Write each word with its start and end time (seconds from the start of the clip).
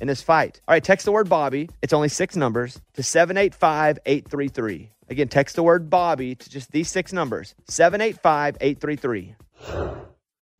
in 0.00 0.08
this 0.08 0.22
fight. 0.22 0.60
All 0.66 0.74
right, 0.74 0.82
text 0.82 1.04
the 1.04 1.12
word 1.12 1.28
Bobby. 1.28 1.68
It's 1.82 1.92
only 1.92 2.08
six 2.08 2.36
numbers 2.36 2.80
to 2.94 3.02
785 3.02 3.98
833. 4.04 4.90
Again, 5.08 5.28
text 5.28 5.56
the 5.56 5.62
word 5.62 5.90
Bobby 5.90 6.34
to 6.34 6.50
just 6.50 6.70
these 6.72 6.88
six 6.88 7.12
numbers 7.12 7.54
785 7.68 8.56
833. 8.60 9.34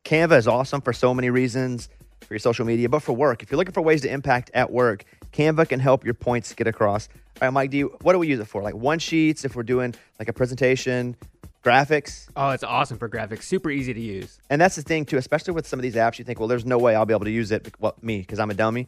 Canva 0.03 0.37
is 0.37 0.47
awesome 0.47 0.81
for 0.81 0.93
so 0.93 1.13
many 1.13 1.29
reasons 1.29 1.89
for 2.21 2.33
your 2.33 2.39
social 2.39 2.65
media, 2.65 2.89
but 2.89 3.01
for 3.01 3.13
work. 3.13 3.43
If 3.43 3.51
you're 3.51 3.57
looking 3.57 3.73
for 3.73 3.81
ways 3.81 4.01
to 4.01 4.11
impact 4.11 4.51
at 4.53 4.71
work, 4.71 5.05
Canva 5.31 5.69
can 5.69 5.79
help 5.79 6.03
your 6.05 6.13
points 6.13 6.53
get 6.53 6.67
across. 6.67 7.07
All 7.41 7.47
right, 7.47 7.53
Mike, 7.53 7.71
do 7.71 7.77
you, 7.77 7.97
what 8.01 8.13
do 8.13 8.19
we 8.19 8.27
use 8.27 8.39
it 8.39 8.45
for? 8.45 8.61
Like 8.61 8.75
one 8.75 8.99
sheets 8.99 9.45
if 9.45 9.55
we're 9.55 9.63
doing 9.63 9.95
like 10.19 10.27
a 10.27 10.33
presentation, 10.33 11.15
graphics. 11.63 12.27
Oh, 12.35 12.49
it's 12.49 12.63
awesome 12.63 12.97
for 12.97 13.09
graphics. 13.09 13.43
Super 13.43 13.69
easy 13.69 13.93
to 13.93 13.99
use. 13.99 14.39
And 14.49 14.59
that's 14.59 14.75
the 14.75 14.81
thing 14.81 15.05
too, 15.05 15.17
especially 15.17 15.53
with 15.53 15.67
some 15.67 15.79
of 15.79 15.83
these 15.83 15.95
apps, 15.95 16.19
you 16.19 16.25
think, 16.25 16.39
well, 16.39 16.47
there's 16.47 16.65
no 16.65 16.77
way 16.77 16.95
I'll 16.95 17.05
be 17.05 17.13
able 17.13 17.25
to 17.25 17.31
use 17.31 17.51
it. 17.51 17.73
Well, 17.79 17.95
me, 18.01 18.19
because 18.19 18.39
I'm 18.39 18.51
a 18.51 18.53
dummy. 18.53 18.87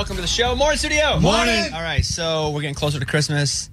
Welcome 0.00 0.16
to 0.16 0.22
the 0.22 0.28
show. 0.28 0.56
Morning, 0.56 0.78
studio. 0.78 1.20
Morning. 1.20 1.74
All 1.74 1.82
right, 1.82 2.02
so 2.02 2.52
we're 2.52 2.62
getting 2.62 2.74
closer 2.74 2.98
to 2.98 3.04
Christmas. 3.04 3.68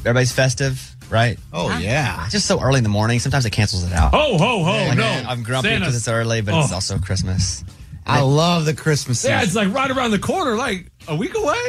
Everybody's 0.00 0.32
festive, 0.32 0.96
right? 1.08 1.38
Oh 1.52 1.78
yeah. 1.78 2.24
It's 2.24 2.32
just 2.32 2.46
so 2.46 2.60
early 2.60 2.78
in 2.78 2.82
the 2.82 2.88
morning. 2.90 3.20
Sometimes 3.20 3.46
it 3.46 3.50
cancels 3.50 3.84
it 3.84 3.92
out. 3.92 4.12
Ho 4.12 4.36
ho 4.36 4.64
ho! 4.64 4.86
Like, 4.88 4.98
no, 4.98 5.04
I'm 5.04 5.44
grumpy 5.44 5.68
Santa- 5.68 5.82
because 5.84 5.94
it's 5.96 6.08
early, 6.08 6.40
but 6.40 6.52
it's 6.58 6.72
Oh. 6.72 6.74
also 6.74 6.98
Christmas. 6.98 7.62
I 8.08 8.22
love 8.22 8.64
the 8.64 8.74
Christmas 8.74 9.20
season. 9.20 9.36
Yeah, 9.36 9.44
it's 9.44 9.54
like 9.54 9.72
right 9.72 9.88
around 9.88 10.10
the 10.10 10.18
corner, 10.18 10.56
like 10.56 10.90
a 11.06 11.14
week 11.14 11.36
away. 11.36 11.62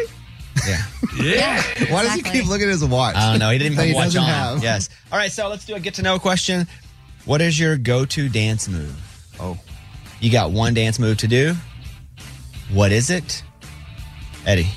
Yeah. 0.68 0.82
Yeah. 1.24 1.62
Why 1.92 2.02
does 2.02 2.14
he 2.14 2.20
Exactly. 2.22 2.32
keep 2.42 2.50
looking 2.50 2.66
at 2.66 2.72
his 2.72 2.84
watch? 2.84 3.16
I 3.16 3.30
don't 3.30 3.40
know. 3.40 3.52
He 3.52 3.60
didn't 3.60 3.76
That 3.78 3.84
even 3.84 3.96
watch 3.96 4.06
doesn't 4.08 4.22
on. 4.24 4.28
have. 4.28 4.64
Yes. 4.64 4.90
All 5.12 5.20
right. 5.20 5.32
So 5.32 5.50
let's 5.50 5.66
do 5.66 5.76
a 5.76 5.80
get 5.80 5.94
to 5.96 6.02
know 6.02 6.18
question. 6.18 6.68
What 7.26 7.42
is 7.42 7.60
your 7.60 7.78
go-to 7.78 8.28
dance 8.28 8.68
move? 8.68 8.96
Oh. 9.40 9.56
You 10.20 10.32
got 10.32 10.52
one 10.52 10.74
dance 10.74 10.98
move 10.98 11.18
to 11.18 11.28
do. 11.28 11.56
What 12.72 12.92
is 12.92 13.10
it, 13.10 13.44
Eddie? 14.46 14.68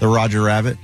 The 0.00 0.08
Roger 0.08 0.42
Rabbit. 0.42 0.76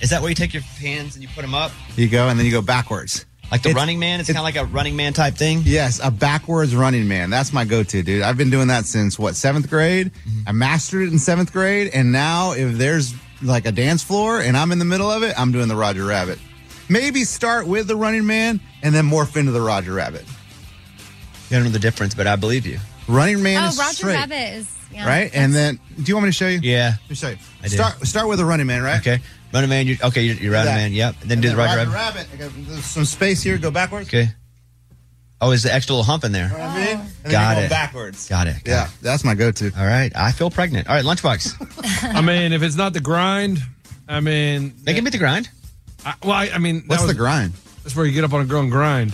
Is 0.00 0.10
that 0.10 0.20
where 0.20 0.28
you 0.28 0.34
take 0.34 0.52
your 0.52 0.62
hands 0.62 1.14
and 1.14 1.22
you 1.22 1.28
put 1.34 1.42
them 1.42 1.54
up, 1.54 1.70
You 1.96 2.08
go 2.08 2.28
and 2.28 2.38
then 2.38 2.44
you 2.46 2.52
go 2.52 2.62
backwards. 2.62 3.24
like 3.50 3.62
the 3.62 3.70
It's- 3.70 3.80
Running 3.80 3.98
Man? 3.98 4.20
It's, 4.20 4.28
it's- 4.28 4.36
kind 4.42 4.48
of 4.56 4.62
like 4.62 4.70
a 4.70 4.72
Running 4.72 4.96
Man 4.96 5.12
type 5.12 5.34
thing. 5.34 5.62
Yes, 5.64 6.00
a 6.02 6.10
backwards 6.10 6.74
running 6.74 7.06
man. 7.06 7.28
That's 7.30 7.52
my 7.52 7.64
go-to, 7.64 8.02
dude. 8.02 8.22
I've 8.22 8.36
been 8.38 8.50
doing 8.50 8.68
that 8.68 8.86
since 8.86 9.18
what 9.18 9.36
seventh 9.36 9.68
grade. 9.70 10.10
Mm-hmm. 10.26 10.48
I 10.48 10.52
mastered 10.52 11.02
it 11.08 11.12
in 11.12 11.18
seventh 11.18 11.52
grade, 11.52 11.90
and 11.94 12.10
now 12.12 12.52
if 12.52 12.76
there's 12.78 13.14
like 13.42 13.66
a 13.66 13.72
dance 13.72 14.02
floor 14.02 14.40
and 14.40 14.56
I'm 14.56 14.72
in 14.72 14.78
the 14.78 14.84
middle 14.84 15.10
of 15.10 15.22
it, 15.22 15.34
I'm 15.38 15.52
doing 15.52 15.68
the 15.68 15.76
Roger 15.76 16.04
Rabbit. 16.04 16.38
Maybe 16.88 17.24
start 17.24 17.66
with 17.66 17.86
the 17.88 17.96
running 17.96 18.26
man 18.26 18.60
and 18.82 18.94
then 18.94 19.08
morph 19.08 19.36
into 19.36 19.52
the 19.52 19.60
Roger 19.60 19.92
Rabbit. 19.92 20.24
You 21.50 21.56
don't 21.56 21.64
know 21.64 21.70
the 21.70 21.78
difference, 21.78 22.14
but 22.14 22.26
I 22.26 22.36
believe 22.36 22.66
you. 22.66 22.78
Running 23.08 23.42
man 23.42 23.64
Oh, 23.64 23.68
is 23.68 23.78
Roger 23.78 23.94
straight, 23.94 24.14
Rabbit 24.14 24.54
is 24.54 24.66
yeah, 24.92 25.06
right? 25.06 25.30
And 25.34 25.54
then, 25.54 25.78
do 25.96 26.02
you 26.02 26.14
want 26.14 26.24
me 26.26 26.28
to 26.30 26.36
show 26.36 26.48
you? 26.48 26.60
Yeah. 26.62 26.94
Let 27.02 27.10
me 27.10 27.16
show 27.16 27.28
you. 27.30 27.36
I 27.62 27.68
do. 27.68 27.76
Start 27.76 28.06
start 28.06 28.28
with 28.28 28.40
a 28.40 28.44
running 28.44 28.66
man, 28.66 28.82
right? 28.82 29.00
Okay. 29.00 29.20
Running 29.52 29.68
Man. 29.70 29.86
You, 29.86 29.96
okay. 30.02 30.22
You're, 30.22 30.36
you're 30.36 30.52
Running. 30.52 30.72
Man. 30.74 30.92
Yep. 30.92 31.14
And 31.22 31.30
then 31.30 31.40
do 31.42 31.48
the 31.48 31.54
And 31.54 31.58
Roger, 31.58 31.76
Roger 31.78 31.90
Rabbit. 31.90 32.26
Rabbit. 32.38 32.56
I 32.66 32.72
got 32.74 32.82
some 32.82 33.04
space 33.04 33.42
here. 33.42 33.58
Go 33.58 33.70
backwards. 33.70 34.08
Okay. 34.08 34.28
Oh, 35.42 35.50
is 35.50 35.64
the 35.64 35.74
extra 35.74 35.94
little 35.96 36.04
hump 36.04 36.22
in 36.24 36.30
there? 36.32 36.46
You 36.46 36.52
know 36.52 36.58
what 36.60 36.68
I 36.70 36.76
mean? 36.76 36.96
And 37.00 37.08
then 37.24 37.32
Got 37.32 37.50
you 37.50 37.56
go 37.62 37.66
it. 37.66 37.70
Backwards. 37.70 38.28
Got 38.28 38.46
it. 38.46 38.62
Got 38.64 38.70
Yeah, 38.72 38.84
it. 38.86 38.90
that's 39.02 39.24
my 39.24 39.34
go-to. 39.34 39.72
All 39.76 39.84
right. 39.84 40.12
I 40.14 40.30
feel 40.32 40.50
pregnant. 40.50 40.88
All 40.88 40.94
right. 40.94 41.04
Lunchbox. 41.04 42.14
I 42.14 42.20
mean, 42.20 42.52
if 42.52 42.62
it's 42.62 42.76
not 42.76 42.92
the 42.92 43.00
grind, 43.00 43.58
I 44.08 44.20
mean, 44.20 44.72
They 44.84 44.94
can 44.94 45.02
beat 45.04 45.10
the 45.10 45.18
grind. 45.18 45.48
I, 46.06 46.14
well, 46.22 46.32
I, 46.32 46.50
I 46.54 46.58
mean, 46.58 46.76
that 46.82 46.88
What's 46.88 47.02
was, 47.02 47.10
the 47.10 47.16
grind? 47.18 47.54
That's 47.82 47.96
where 47.96 48.06
you 48.06 48.12
get 48.12 48.22
up 48.24 48.32
on 48.32 48.40
a 48.40 48.44
girl 48.44 48.60
and 48.60 48.70
grind. 48.70 49.12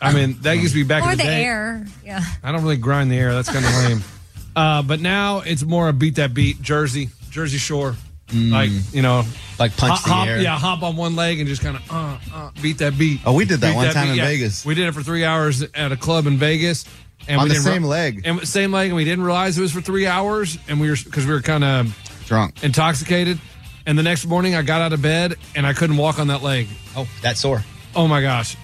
I 0.00 0.12
mean, 0.12 0.38
that 0.42 0.52
used 0.58 0.74
to 0.74 0.80
be 0.80 0.84
back 0.86 1.02
or 1.02 1.10
in 1.10 1.18
the, 1.18 1.24
the, 1.24 1.28
day. 1.28 1.44
air. 1.44 1.84
Yeah. 2.04 2.20
I 2.44 2.52
don't 2.52 2.62
really 2.62 2.76
grind 2.76 3.10
the 3.10 3.16
air. 3.18 3.34
That's 3.34 3.50
kind 3.50 3.64
of 3.64 3.74
lame. 3.74 4.02
Uh, 4.58 4.82
but 4.82 5.00
now 5.00 5.38
it's 5.40 5.62
more 5.64 5.88
a 5.88 5.92
beat 5.92 6.16
that 6.16 6.34
beat 6.34 6.60
Jersey, 6.62 7.10
Jersey 7.30 7.58
Shore, 7.58 7.94
like 8.34 8.70
you 8.92 9.02
know, 9.02 9.22
Like 9.58 9.76
punch 9.76 9.92
hop, 10.00 10.04
the 10.04 10.10
hop- 10.10 10.28
air. 10.28 10.40
yeah, 10.40 10.58
hop 10.58 10.82
on 10.82 10.96
one 10.96 11.16
leg 11.16 11.38
and 11.38 11.48
just 11.48 11.62
kind 11.62 11.76
of 11.76 11.90
uh, 11.90 12.18
uh, 12.34 12.50
beat 12.60 12.78
that 12.78 12.98
beat. 12.98 13.20
Oh, 13.24 13.32
we 13.34 13.44
did 13.44 13.60
that 13.60 13.70
Beat 13.70 13.76
one 13.76 13.92
time 13.94 14.06
beat, 14.06 14.10
in 14.12 14.16
yeah. 14.18 14.24
Vegas. 14.26 14.64
We 14.66 14.74
did 14.74 14.88
it 14.88 14.92
for 14.92 15.02
three 15.02 15.24
hours 15.24 15.62
at 15.74 15.92
a 15.92 15.96
club 15.96 16.26
in 16.26 16.36
Vegas, 16.38 16.84
and 17.28 17.38
On 17.38 17.44
we 17.44 17.48
the 17.50 17.54
didn't 17.54 17.66
same 17.66 17.84
leg. 17.84 18.22
and 18.24 18.46
same 18.46 18.72
leg, 18.72 18.88
and 18.88 18.96
we 18.96 19.04
didn't 19.04 19.24
realize 19.24 19.56
it 19.56 19.62
was 19.62 19.72
for 19.72 19.80
three 19.80 20.06
hours, 20.06 20.58
and 20.68 20.80
we 20.80 20.90
were 20.90 20.96
because 21.02 21.24
we 21.26 21.32
were 21.32 21.40
kind 21.42 21.64
of 21.64 21.96
Drunk. 22.26 22.62
intoxicated. 22.64 23.38
And 23.86 23.96
the 23.98 24.02
next 24.02 24.26
morning, 24.26 24.54
I 24.54 24.60
got 24.62 24.82
out 24.82 24.92
of 24.92 25.00
bed 25.00 25.36
and 25.54 25.66
I 25.66 25.72
couldn't 25.72 25.96
walk 25.96 26.18
on 26.18 26.26
that 26.26 26.42
leg. 26.42 26.66
Oh, 26.94 27.08
that's 27.22 27.40
sore. 27.40 27.64
Oh 27.96 28.06
my 28.06 28.20
gosh, 28.20 28.54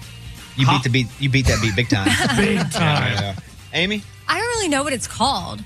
You 0.55 0.67
Hop. 0.67 0.83
beat 0.83 0.91
the 0.91 1.03
beat. 1.03 1.07
You 1.19 1.29
beat 1.29 1.47
that 1.47 1.59
beat 1.63 1.75
big 1.75 1.89
time. 1.89 2.05
big 2.37 2.59
time. 2.71 3.13
Yeah. 3.13 3.35
Amy. 3.73 4.03
I 4.27 4.37
don't 4.37 4.47
really 4.49 4.67
know 4.67 4.83
what 4.83 4.93
it's 4.93 5.07
called. 5.07 5.63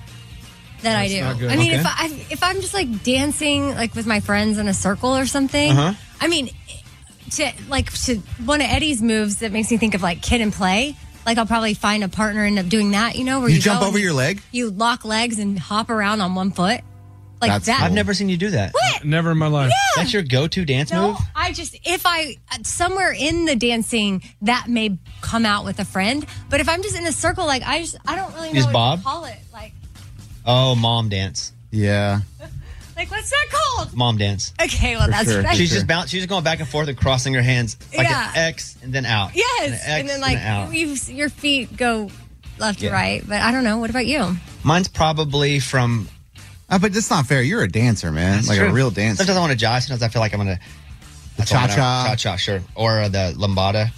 That 0.81 0.95
I 0.97 1.07
do. 1.07 1.21
not 1.21 1.39
good. 1.39 1.51
I 1.51 1.55
mean, 1.55 1.71
Okay. 1.71 1.79
if 1.79 1.85
I 1.85 2.05
if 2.31 2.43
I'm 2.43 2.61
just 2.61 2.73
like 2.73 3.03
dancing 3.03 3.75
like 3.75 3.95
with 3.95 4.05
my 4.05 4.19
friends 4.19 4.57
in 4.57 4.67
a 4.67 4.73
circle 4.73 5.15
or 5.15 5.25
something, 5.25 5.71
Uh-huh. 5.71 5.93
I 6.21 6.27
mean, 6.27 6.49
to 7.31 7.51
like 7.67 7.91
to 8.05 8.15
one 8.45 8.61
of 8.61 8.67
Eddie's 8.69 9.01
moves 9.01 9.37
that 9.37 9.51
makes 9.51 9.69
me 9.71 9.77
think 9.77 9.93
of 9.95 10.01
like 10.01 10.21
Kid 10.21 10.41
'n 10.41 10.51
Play. 10.51 10.95
Like 11.25 11.37
I'll 11.37 11.45
probably 11.45 11.73
find 11.73 12.03
a 12.03 12.07
partner 12.09 12.43
and 12.45 12.57
end 12.57 12.65
up 12.65 12.69
doing 12.71 12.91
that. 12.91 13.15
You 13.15 13.23
know, 13.25 13.39
where 13.41 13.49
You 13.49 13.55
you, 13.55 13.61
jump 13.61 13.81
go 13.81 13.87
over 13.87 13.99
your 13.99 14.13
leg? 14.13 14.41
you 14.51 14.71
lock 14.71 15.05
legs 15.05 15.37
and 15.37 15.59
hop 15.59 15.89
around 15.89 16.21
on 16.21 16.33
one 16.33 16.49
foot, 16.51 16.81
like 17.41 17.51
That's 17.51 17.65
that. 17.67 17.81
I've 17.83 17.91
never 17.91 18.13
seen 18.15 18.29
you 18.29 18.37
do 18.37 18.49
that. 18.51 18.73
What? 18.73 19.05
Never 19.05 19.31
in 19.31 19.37
my 19.37 19.47
life. 19.47 19.71
That's 19.95 20.11
your 20.13 20.23
go-to 20.23 20.65
dance 20.65 20.91
No, 20.91 21.09
move. 21.09 21.17
I 21.35 21.51
just 21.51 21.77
if 21.83 22.03
I 22.05 22.37
somewhere 22.63 23.11
in 23.13 23.45
the 23.45 23.55
dancing 23.55 24.23
that 24.41 24.67
may 24.69 24.97
come 25.21 25.45
out 25.45 25.65
with 25.65 25.79
a 25.79 25.85
friend, 25.85 26.25
but 26.49 26.61
if 26.61 26.69
I'm 26.69 26.81
just 26.81 26.97
in 26.97 27.05
a 27.05 27.11
circle, 27.11 27.45
like 27.45 27.61
I 27.63 27.81
just 27.81 27.97
I 28.07 28.15
don't 28.15 28.33
really 28.33 28.53
know 28.53 28.59
Is 28.59 28.65
what 28.65 28.73
Bob? 28.73 28.99
to 28.99 29.03
call 29.05 29.25
it. 29.25 29.37
Like 29.53 29.73
Oh, 30.45 30.75
mom 30.75 31.09
dance. 31.09 31.53
Yeah. 31.71 32.21
like 32.97 33.11
what's 33.11 33.29
that 33.29 33.45
called? 33.51 33.93
Mom 33.95 34.17
dance. 34.17 34.53
Okay, 34.61 34.95
well 34.95 35.07
that's 35.09 35.25
sure. 35.29 35.37
that's- 35.41 35.57
She's 35.57 35.69
sure. 35.69 35.75
just 35.77 35.87
bounce. 35.87 36.09
She's 36.09 36.21
just 36.21 36.29
going 36.29 36.43
back 36.43 36.59
and 36.59 36.67
forth 36.67 36.87
and 36.87 36.97
crossing 36.97 37.33
her 37.35 37.41
hands 37.41 37.77
like 37.95 38.07
Yeah. 38.07 38.29
an 38.31 38.37
X 38.37 38.77
and 38.81 38.91
then 38.93 39.05
out. 39.05 39.31
yes, 39.35 39.67
an 39.67 39.73
X 39.73 39.83
and 39.85 40.09
then 40.09 40.21
like 40.21 40.37
out. 40.37 40.73
you 40.73 40.95
your 41.13 41.29
feet 41.29 41.75
go 41.77 42.09
left 42.57 42.81
Yeah. 42.81 42.89
to 42.89 42.95
right, 42.95 43.23
but 43.27 43.41
I 43.41 43.51
don't 43.51 43.63
know. 43.63 43.77
What 43.77 43.89
about 43.89 44.05
you? 44.05 44.35
Mine's 44.63 44.87
probably 44.87 45.59
from 45.59 46.09
Uh, 46.69 46.77
but 46.79 46.93
that's 46.93 47.09
not 47.09 47.25
fair. 47.25 47.41
You're 47.41 47.63
a 47.63 47.71
dancer, 47.71 48.11
man. 48.11 48.35
That's 48.37 48.47
like 48.49 48.57
true. 48.59 48.67
a 48.67 48.71
real 48.73 48.91
dancer. 48.91 49.17
Sometimes 49.23 49.37
I 49.37 49.41
want 49.41 49.59
to 49.59 49.65
jive. 49.65 49.81
Sometimes 49.83 50.03
I 50.03 50.07
feel 50.09 50.21
like 50.21 50.33
I'm 50.33 50.39
gonna 50.39 50.59
The 51.37 51.45
cha-cha. 51.45 51.75
cha 51.75 52.15
cha, 52.15 52.35
sure, 52.35 52.61
or 52.75 52.99
uh, 53.01 53.07
the 53.09 53.33
lambada, 53.37 53.91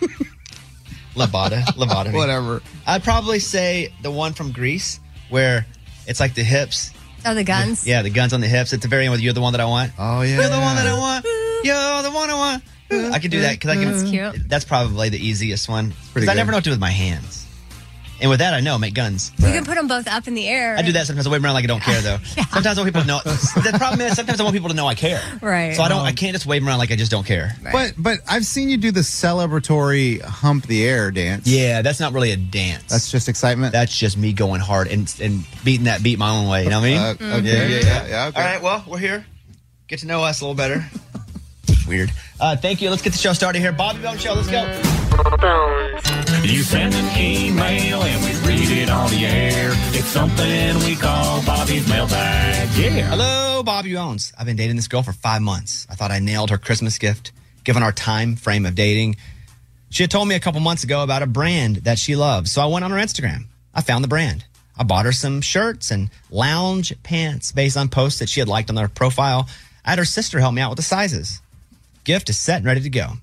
lambada, 1.14 1.62
lambada. 1.76 2.12
Whatever. 2.12 2.62
I'd 2.86 3.04
probably 3.04 3.38
say 3.38 3.92
the 4.02 4.10
one 4.10 4.32
from 4.32 4.52
Grease 4.52 5.00
where 5.28 5.66
it's 6.06 6.20
like 6.20 6.34
the 6.34 6.44
hips 6.44 6.92
Oh, 7.28 7.34
the 7.34 7.42
guns. 7.42 7.84
Yeah, 7.86 8.02
the 8.02 8.10
guns 8.10 8.32
on 8.32 8.40
the 8.40 8.46
hips 8.46 8.72
at 8.72 8.80
the 8.82 8.88
very 8.88 9.04
end 9.04 9.12
with 9.12 9.20
"You're 9.20 9.32
the 9.32 9.40
one 9.40 9.52
that 9.52 9.60
I 9.60 9.64
want." 9.64 9.92
Oh 9.98 10.22
yeah. 10.22 10.36
You're 10.36 10.48
the 10.48 10.60
one 10.60 10.76
that 10.76 10.86
I 10.86 10.96
want. 10.96 11.24
You're 11.64 12.02
the 12.02 12.10
one 12.12 12.30
I 12.30 12.34
want. 12.34 12.62
I 13.14 13.18
can 13.18 13.30
do 13.32 13.40
that 13.40 13.54
because 13.54 13.70
I 13.70 13.74
can. 13.74 13.90
That's 13.90 14.08
cute. 14.08 14.48
That's 14.48 14.64
probably 14.64 15.08
the 15.08 15.18
easiest 15.18 15.68
one 15.68 15.90
pretty 16.12 16.26
because 16.26 16.28
I 16.28 16.34
never 16.34 16.52
know 16.52 16.58
what 16.58 16.64
to 16.64 16.70
do 16.70 16.72
with 16.72 16.80
my 16.80 16.90
hands. 16.90 17.45
And 18.20 18.30
with 18.30 18.38
that, 18.40 18.54
I 18.54 18.60
know 18.60 18.78
make 18.78 18.94
guns. 18.94 19.30
You 19.38 19.46
can 19.46 19.64
put 19.64 19.74
them 19.74 19.88
both 19.88 20.08
up 20.08 20.26
in 20.26 20.34
the 20.34 20.48
air. 20.48 20.76
I 20.76 20.82
do 20.82 20.92
that 20.92 21.06
sometimes. 21.06 21.26
I 21.26 21.30
wave 21.30 21.44
around 21.44 21.54
like 21.54 21.64
I 21.64 21.66
don't 21.66 21.82
care 21.82 22.00
though. 22.00 22.16
Sometimes 22.50 22.78
I 22.78 22.80
want 22.80 22.86
people 22.86 23.02
to 23.02 23.06
know. 23.06 23.20
the 23.22 23.74
problem 23.76 24.00
is 24.00 24.16
sometimes 24.16 24.40
I 24.40 24.42
want 24.44 24.54
people 24.54 24.70
to 24.70 24.74
know 24.74 24.86
I 24.86 24.94
care. 24.94 25.20
Right. 25.42 25.74
So 25.76 25.82
I 25.82 25.88
don't. 25.88 26.00
I 26.00 26.12
can't 26.12 26.32
just 26.32 26.46
wave 26.46 26.66
around 26.66 26.78
like 26.78 26.90
I 26.90 26.96
just 26.96 27.10
don't 27.10 27.26
care. 27.26 27.54
But 27.70 27.92
but 27.98 28.20
I've 28.28 28.46
seen 28.46 28.70
you 28.70 28.78
do 28.78 28.90
the 28.90 29.02
celebratory 29.02 30.20
hump 30.22 30.66
the 30.66 30.84
air 30.86 31.10
dance. 31.10 31.46
Yeah, 31.46 31.82
that's 31.82 32.00
not 32.00 32.12
really 32.14 32.32
a 32.32 32.36
dance. 32.36 32.84
That's 32.90 33.10
just 33.10 33.28
excitement. 33.28 33.72
that's 33.72 33.96
just 33.96 34.16
me 34.16 34.32
going 34.32 34.60
hard 34.62 34.88
and 34.88 35.14
and 35.20 35.44
beating 35.64 35.84
that 35.84 36.02
beat 36.02 36.18
my 36.18 36.30
own 36.30 36.48
way. 36.48 36.64
You 36.64 36.70
know 36.70 36.80
what 36.80 36.86
I 36.86 36.90
mean? 36.90 36.98
Uh, 36.98 37.14
Mm-hmm. 37.16 37.32
okay. 37.34 37.42
Yeah, 37.44 37.66
yeah, 37.66 37.78
yeah. 37.86 38.06
yeah. 38.08 38.26
okay. 38.28 38.40
All 38.40 38.46
right, 38.46 38.62
well, 38.62 38.84
we're 38.86 38.98
here. 38.98 39.26
Get 39.88 39.98
to 40.00 40.06
know 40.06 40.22
us 40.22 40.40
a 40.40 40.44
little 40.44 40.54
better. 40.56 40.84
Weird. 41.86 42.10
Uh, 42.40 42.56
thank 42.56 42.80
you. 42.80 42.90
Let's 42.90 43.02
get 43.02 43.12
the 43.12 43.18
show 43.18 43.32
started 43.32 43.60
here. 43.60 43.72
Bobby 43.72 44.00
Bone 44.02 44.18
Show. 44.18 44.34
Let's 44.34 44.48
go. 44.50 44.95
You 46.42 46.62
send 46.62 46.94
an 46.94 47.20
email 47.20 48.02
and 48.02 48.24
we 48.24 48.48
read 48.48 48.70
it 48.70 48.88
on 48.88 49.10
the 49.10 49.26
air. 49.26 49.70
It's 49.92 50.06
something 50.06 50.78
we 50.84 50.94
call 50.96 51.44
Bobby's 51.44 51.88
mailbag. 51.88 52.68
Yeah. 52.76 53.08
Hello, 53.10 53.62
Bobby 53.62 53.94
Bones. 53.94 54.32
I've 54.38 54.46
been 54.46 54.56
dating 54.56 54.76
this 54.76 54.88
girl 54.88 55.02
for 55.02 55.12
five 55.12 55.42
months. 55.42 55.86
I 55.90 55.94
thought 55.94 56.10
I 56.10 56.18
nailed 56.20 56.50
her 56.50 56.58
Christmas 56.58 56.98
gift, 56.98 57.32
given 57.64 57.82
our 57.82 57.92
time 57.92 58.36
frame 58.36 58.64
of 58.64 58.74
dating. 58.74 59.16
She 59.90 60.02
had 60.02 60.10
told 60.10 60.28
me 60.28 60.34
a 60.34 60.40
couple 60.40 60.60
months 60.60 60.84
ago 60.84 61.02
about 61.02 61.22
a 61.22 61.26
brand 61.26 61.76
that 61.78 61.98
she 61.98 62.16
loves, 62.16 62.52
so 62.52 62.62
I 62.62 62.66
went 62.66 62.84
on 62.84 62.90
her 62.90 62.98
Instagram. 62.98 63.46
I 63.74 63.82
found 63.82 64.04
the 64.04 64.08
brand. 64.08 64.44
I 64.78 64.84
bought 64.84 65.06
her 65.06 65.12
some 65.12 65.40
shirts 65.40 65.90
and 65.90 66.10
lounge 66.30 66.92
pants 67.02 67.50
based 67.50 67.76
on 67.76 67.88
posts 67.88 68.18
that 68.20 68.28
she 68.28 68.40
had 68.40 68.48
liked 68.48 68.68
on 68.68 68.76
their 68.76 68.88
profile. 68.88 69.48
I 69.84 69.90
had 69.90 69.98
her 69.98 70.04
sister 70.04 70.38
help 70.38 70.54
me 70.54 70.62
out 70.62 70.70
with 70.70 70.76
the 70.76 70.82
sizes. 70.82 71.40
Gift 72.04 72.30
is 72.30 72.38
set 72.38 72.58
and 72.58 72.66
ready 72.66 72.82
to 72.82 72.90
go. 72.90 73.14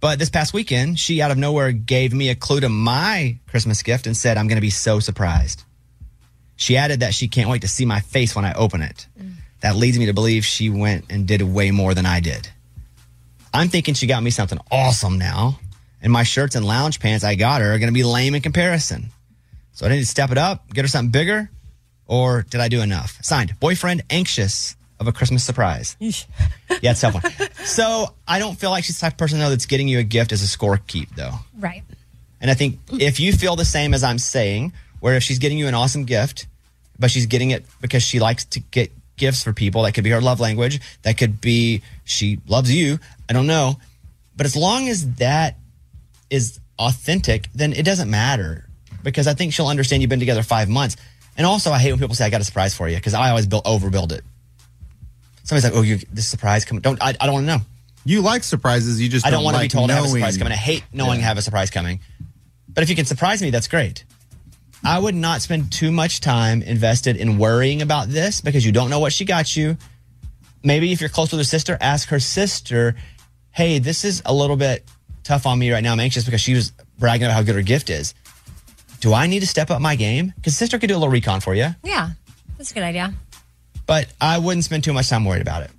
But 0.00 0.18
this 0.18 0.30
past 0.30 0.54
weekend, 0.54 0.98
she 0.98 1.20
out 1.20 1.30
of 1.30 1.38
nowhere 1.38 1.72
gave 1.72 2.14
me 2.14 2.28
a 2.28 2.34
clue 2.34 2.60
to 2.60 2.68
my 2.68 3.38
Christmas 3.48 3.82
gift 3.82 4.06
and 4.06 4.16
said, 4.16 4.36
I'm 4.36 4.46
going 4.46 4.56
to 4.56 4.62
be 4.62 4.70
so 4.70 5.00
surprised. 5.00 5.64
She 6.56 6.76
added 6.76 7.00
that 7.00 7.14
she 7.14 7.28
can't 7.28 7.48
wait 7.48 7.62
to 7.62 7.68
see 7.68 7.84
my 7.84 8.00
face 8.00 8.36
when 8.36 8.44
I 8.44 8.52
open 8.52 8.82
it. 8.82 9.06
Mm. 9.20 9.34
That 9.60 9.76
leads 9.76 9.98
me 9.98 10.06
to 10.06 10.12
believe 10.12 10.44
she 10.44 10.70
went 10.70 11.06
and 11.10 11.26
did 11.26 11.42
way 11.42 11.70
more 11.72 11.94
than 11.94 12.06
I 12.06 12.20
did. 12.20 12.48
I'm 13.52 13.68
thinking 13.68 13.94
she 13.94 14.06
got 14.06 14.22
me 14.22 14.30
something 14.30 14.58
awesome 14.70 15.18
now, 15.18 15.58
and 16.00 16.12
my 16.12 16.22
shirts 16.22 16.54
and 16.54 16.64
lounge 16.64 17.00
pants 17.00 17.24
I 17.24 17.34
got 17.34 17.60
her 17.60 17.72
are 17.72 17.78
going 17.78 17.88
to 17.88 17.94
be 17.94 18.04
lame 18.04 18.34
in 18.34 18.42
comparison. 18.42 19.10
So 19.72 19.86
I 19.86 19.88
need 19.88 20.00
to 20.00 20.06
step 20.06 20.30
it 20.30 20.38
up, 20.38 20.72
get 20.72 20.82
her 20.82 20.88
something 20.88 21.10
bigger, 21.10 21.50
or 22.06 22.42
did 22.42 22.60
I 22.60 22.68
do 22.68 22.82
enough? 22.82 23.18
Signed, 23.22 23.58
boyfriend 23.58 24.02
anxious 24.10 24.76
of 25.00 25.06
a 25.06 25.12
Christmas 25.12 25.44
surprise. 25.44 25.96
yeah, 26.00 26.10
it's 26.90 27.02
a 27.02 27.10
tough 27.10 27.22
one. 27.22 27.48
So 27.64 28.14
I 28.26 28.38
don't 28.38 28.58
feel 28.58 28.70
like 28.70 28.84
she's 28.84 28.98
the 28.98 29.02
type 29.02 29.12
of 29.12 29.18
person 29.18 29.38
though 29.38 29.50
that's 29.50 29.66
getting 29.66 29.88
you 29.88 29.98
a 29.98 30.02
gift 30.02 30.32
as 30.32 30.42
a 30.42 30.48
score 30.48 30.78
keep 30.86 31.14
though. 31.14 31.34
Right. 31.58 31.82
And 32.40 32.50
I 32.50 32.54
think 32.54 32.78
if 32.92 33.20
you 33.20 33.32
feel 33.32 33.56
the 33.56 33.64
same 33.64 33.94
as 33.94 34.02
I'm 34.04 34.18
saying, 34.18 34.72
where 35.00 35.16
if 35.16 35.22
she's 35.22 35.38
getting 35.38 35.58
you 35.58 35.66
an 35.66 35.74
awesome 35.74 36.04
gift, 36.04 36.46
but 36.98 37.10
she's 37.10 37.26
getting 37.26 37.50
it 37.50 37.64
because 37.80 38.02
she 38.02 38.20
likes 38.20 38.44
to 38.46 38.60
get 38.60 38.90
gifts 39.16 39.42
for 39.42 39.52
people, 39.52 39.82
that 39.82 39.92
could 39.92 40.04
be 40.04 40.10
her 40.10 40.20
love 40.20 40.40
language, 40.40 40.80
that 41.02 41.18
could 41.18 41.40
be 41.40 41.82
she 42.04 42.38
loves 42.46 42.72
you, 42.72 42.98
I 43.28 43.32
don't 43.32 43.46
know. 43.46 43.78
But 44.36 44.46
as 44.46 44.54
long 44.54 44.88
as 44.88 45.14
that 45.14 45.56
is 46.30 46.60
authentic, 46.78 47.48
then 47.54 47.72
it 47.72 47.84
doesn't 47.84 48.10
matter 48.10 48.68
because 49.02 49.26
I 49.26 49.34
think 49.34 49.52
she'll 49.52 49.66
understand 49.66 50.02
you've 50.02 50.10
been 50.10 50.20
together 50.20 50.42
five 50.42 50.68
months. 50.68 50.96
And 51.36 51.46
also, 51.46 51.70
I 51.70 51.78
hate 51.78 51.92
when 51.92 52.00
people 52.00 52.14
say, 52.14 52.26
I 52.26 52.30
got 52.30 52.40
a 52.40 52.44
surprise 52.44 52.74
for 52.74 52.88
you 52.88 52.96
because 52.96 53.14
I 53.14 53.30
always 53.30 53.46
build, 53.46 53.64
overbuild 53.64 54.12
it. 54.12 54.24
Somebody's 55.48 55.64
like, 55.64 55.72
oh, 55.72 55.80
you, 55.80 55.98
this 56.12 56.28
surprise 56.28 56.66
coming. 56.66 56.82
Don't, 56.82 57.02
I, 57.02 57.14
I 57.18 57.24
don't 57.24 57.32
want 57.32 57.46
to 57.46 57.56
know. 57.56 57.62
You 58.04 58.20
like 58.20 58.44
surprises. 58.44 59.00
You 59.00 59.08
just 59.08 59.26
I 59.26 59.30
don't 59.30 59.42
want 59.42 59.54
to 59.54 59.60
like 59.62 59.70
be 59.70 59.72
told 59.72 59.90
I 59.90 59.94
have 59.94 60.04
a 60.04 60.08
surprise 60.08 60.36
coming. 60.36 60.52
I 60.52 60.56
hate 60.56 60.84
knowing 60.92 61.20
I 61.20 61.22
have 61.22 61.38
a 61.38 61.42
surprise 61.42 61.70
coming. 61.70 62.00
But 62.68 62.82
if 62.82 62.90
you 62.90 62.96
can 62.96 63.06
surprise 63.06 63.40
me, 63.40 63.48
that's 63.48 63.66
great. 63.66 64.04
I 64.84 64.98
would 64.98 65.14
not 65.14 65.40
spend 65.40 65.72
too 65.72 65.90
much 65.90 66.20
time 66.20 66.60
invested 66.60 67.16
in 67.16 67.38
worrying 67.38 67.80
about 67.80 68.08
this 68.08 68.42
because 68.42 68.66
you 68.66 68.72
don't 68.72 68.90
know 68.90 68.98
what 69.00 69.14
she 69.14 69.24
got 69.24 69.56
you. 69.56 69.78
Maybe 70.62 70.92
if 70.92 71.00
you're 71.00 71.08
close 71.08 71.32
with 71.32 71.40
her 71.40 71.44
sister, 71.44 71.78
ask 71.80 72.10
her 72.10 72.20
sister, 72.20 72.94
hey, 73.50 73.78
this 73.78 74.04
is 74.04 74.20
a 74.26 74.34
little 74.34 74.56
bit 74.56 74.84
tough 75.24 75.46
on 75.46 75.58
me 75.58 75.72
right 75.72 75.82
now. 75.82 75.92
I'm 75.92 76.00
anxious 76.00 76.26
because 76.26 76.42
she 76.42 76.52
was 76.52 76.72
bragging 76.98 77.24
about 77.24 77.36
how 77.36 77.42
good 77.42 77.54
her 77.54 77.62
gift 77.62 77.88
is. 77.88 78.12
Do 79.00 79.14
I 79.14 79.26
need 79.26 79.40
to 79.40 79.46
step 79.46 79.70
up 79.70 79.80
my 79.80 79.96
game? 79.96 80.34
Because 80.36 80.58
sister 80.58 80.78
could 80.78 80.88
do 80.88 80.94
a 80.94 80.98
little 80.98 81.08
recon 81.08 81.40
for 81.40 81.54
you, 81.54 81.68
Yeah. 81.82 82.10
That's 82.58 82.72
a 82.72 82.74
good 82.74 82.82
idea. 82.82 83.14
But 83.88 84.06
I 84.20 84.38
wouldn't 84.38 84.64
spend 84.64 84.84
too 84.84 84.92
much 84.92 85.08
time 85.08 85.24
worried 85.24 85.42
about 85.42 85.62
it. 85.64 85.70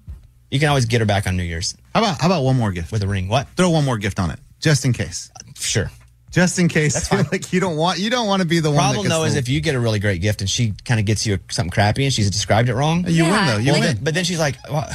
You 0.51 0.59
can 0.59 0.67
always 0.67 0.85
get 0.85 0.99
her 0.99 1.05
back 1.05 1.27
on 1.27 1.37
New 1.37 1.43
Year's 1.43 1.77
How 1.93 2.01
about 2.01 2.19
how 2.19 2.27
about 2.27 2.41
one 2.43 2.57
more 2.57 2.71
gift? 2.71 2.91
with 2.91 3.03
a 3.03 3.07
ring. 3.07 3.29
What? 3.29 3.47
Throw 3.55 3.69
one 3.69 3.85
more 3.85 3.97
gift 3.99 4.19
on 4.19 4.31
it, 4.31 4.39
just 4.59 4.83
in 4.83 4.91
case. 4.93 5.31
Uh, 5.35 5.51
sure. 5.55 5.91
Just 6.31 6.59
in 6.59 6.67
case. 6.67 7.07
Fine. 7.07 7.27
like 7.31 7.53
you 7.53 7.59
don't 7.59 7.77
want 7.77 7.99
you 7.99 8.09
don't 8.09 8.27
want 8.27 8.41
to 8.41 8.47
be 8.47 8.59
the 8.59 8.69
one. 8.69 8.77
that 8.77 8.81
problem 8.81 9.03
gets 9.03 9.15
though 9.15 9.23
is 9.25 9.35
if 9.35 9.47
you 9.47 9.61
get 9.61 9.75
a 9.75 9.79
really 9.79 9.99
great 9.99 10.21
gift 10.21 10.41
and 10.41 10.49
she 10.49 10.73
kind 10.85 10.99
of 10.99 11.05
gets 11.05 11.25
you 11.25 11.37
something 11.49 11.69
crappy 11.71 12.03
and 12.03 12.11
she's 12.13 12.29
described 12.31 12.67
it 12.67 12.75
wrong. 12.75 13.05
you 13.07 13.23
win 13.23 13.45
though. 13.45 13.57
You 13.57 13.71
well, 13.73 13.81
win. 13.81 13.95
then, 13.95 14.03
but 14.03 14.13
then 14.15 14.23
she's 14.23 14.39
like, 14.39 14.55
well, 14.69 14.89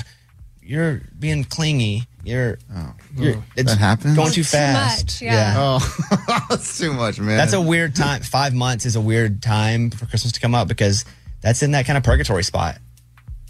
"You're 0.60 1.00
being 1.19 1.44
clingy. 1.44 2.02
You're, 2.25 2.58
oh. 2.75 2.94
you're 3.17 3.44
it's 3.55 3.70
That 3.70 3.78
happens? 3.78 4.17
going 4.17 4.31
too 4.31 4.43
Too 4.43 4.44
fast." 4.44 5.05
much, 5.05 5.22
yeah. 5.22 5.55
oh, 5.58 6.38
that's 6.49 6.78
too 6.78 6.93
much, 6.94 7.20
man. 7.20 7.37
that's 7.37 7.52
a 7.52 7.60
weird 7.60 7.94
time. 7.94 8.22
Five 8.22 8.55
months 8.55 8.87
is 8.87 8.96
a 8.96 9.00
weird 9.00 9.43
time 9.43 9.90
for 9.90 10.06
Christmas 10.06 10.32
to 10.32 10.40
come 10.40 10.55
up 10.55 10.67
because 10.67 11.05
that's 11.43 11.62
in 11.62 11.72
that 11.72 11.84
kind 11.87 11.96
of 11.99 12.02
purgatory 12.02 12.43
spot. 12.43 12.78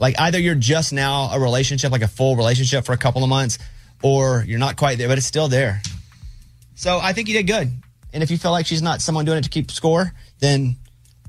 Like 0.00 0.18
either 0.20 0.38
you're 0.38 0.54
just 0.54 0.92
now 0.92 1.30
a 1.32 1.38
relationship, 1.40 1.92
like 1.92 2.02
a 2.02 2.08
full 2.08 2.36
relationship 2.36 2.84
for 2.84 2.92
a 2.92 2.98
couple 2.98 3.22
of 3.22 3.28
months, 3.28 3.58
or 4.02 4.44
you're 4.46 4.58
not 4.58 4.76
quite 4.76 4.98
there, 4.98 5.08
but 5.08 5.18
it's 5.18 5.26
still 5.26 5.48
there. 5.48 5.80
So 6.74 6.98
I 7.00 7.12
think 7.12 7.28
you 7.28 7.34
did 7.34 7.46
good. 7.46 7.70
And 8.12 8.22
if 8.22 8.30
you 8.30 8.38
feel 8.38 8.50
like 8.50 8.66
she's 8.66 8.82
not 8.82 9.00
someone 9.00 9.24
doing 9.24 9.38
it 9.38 9.44
to 9.44 9.50
keep 9.50 9.70
score, 9.70 10.12
then 10.40 10.76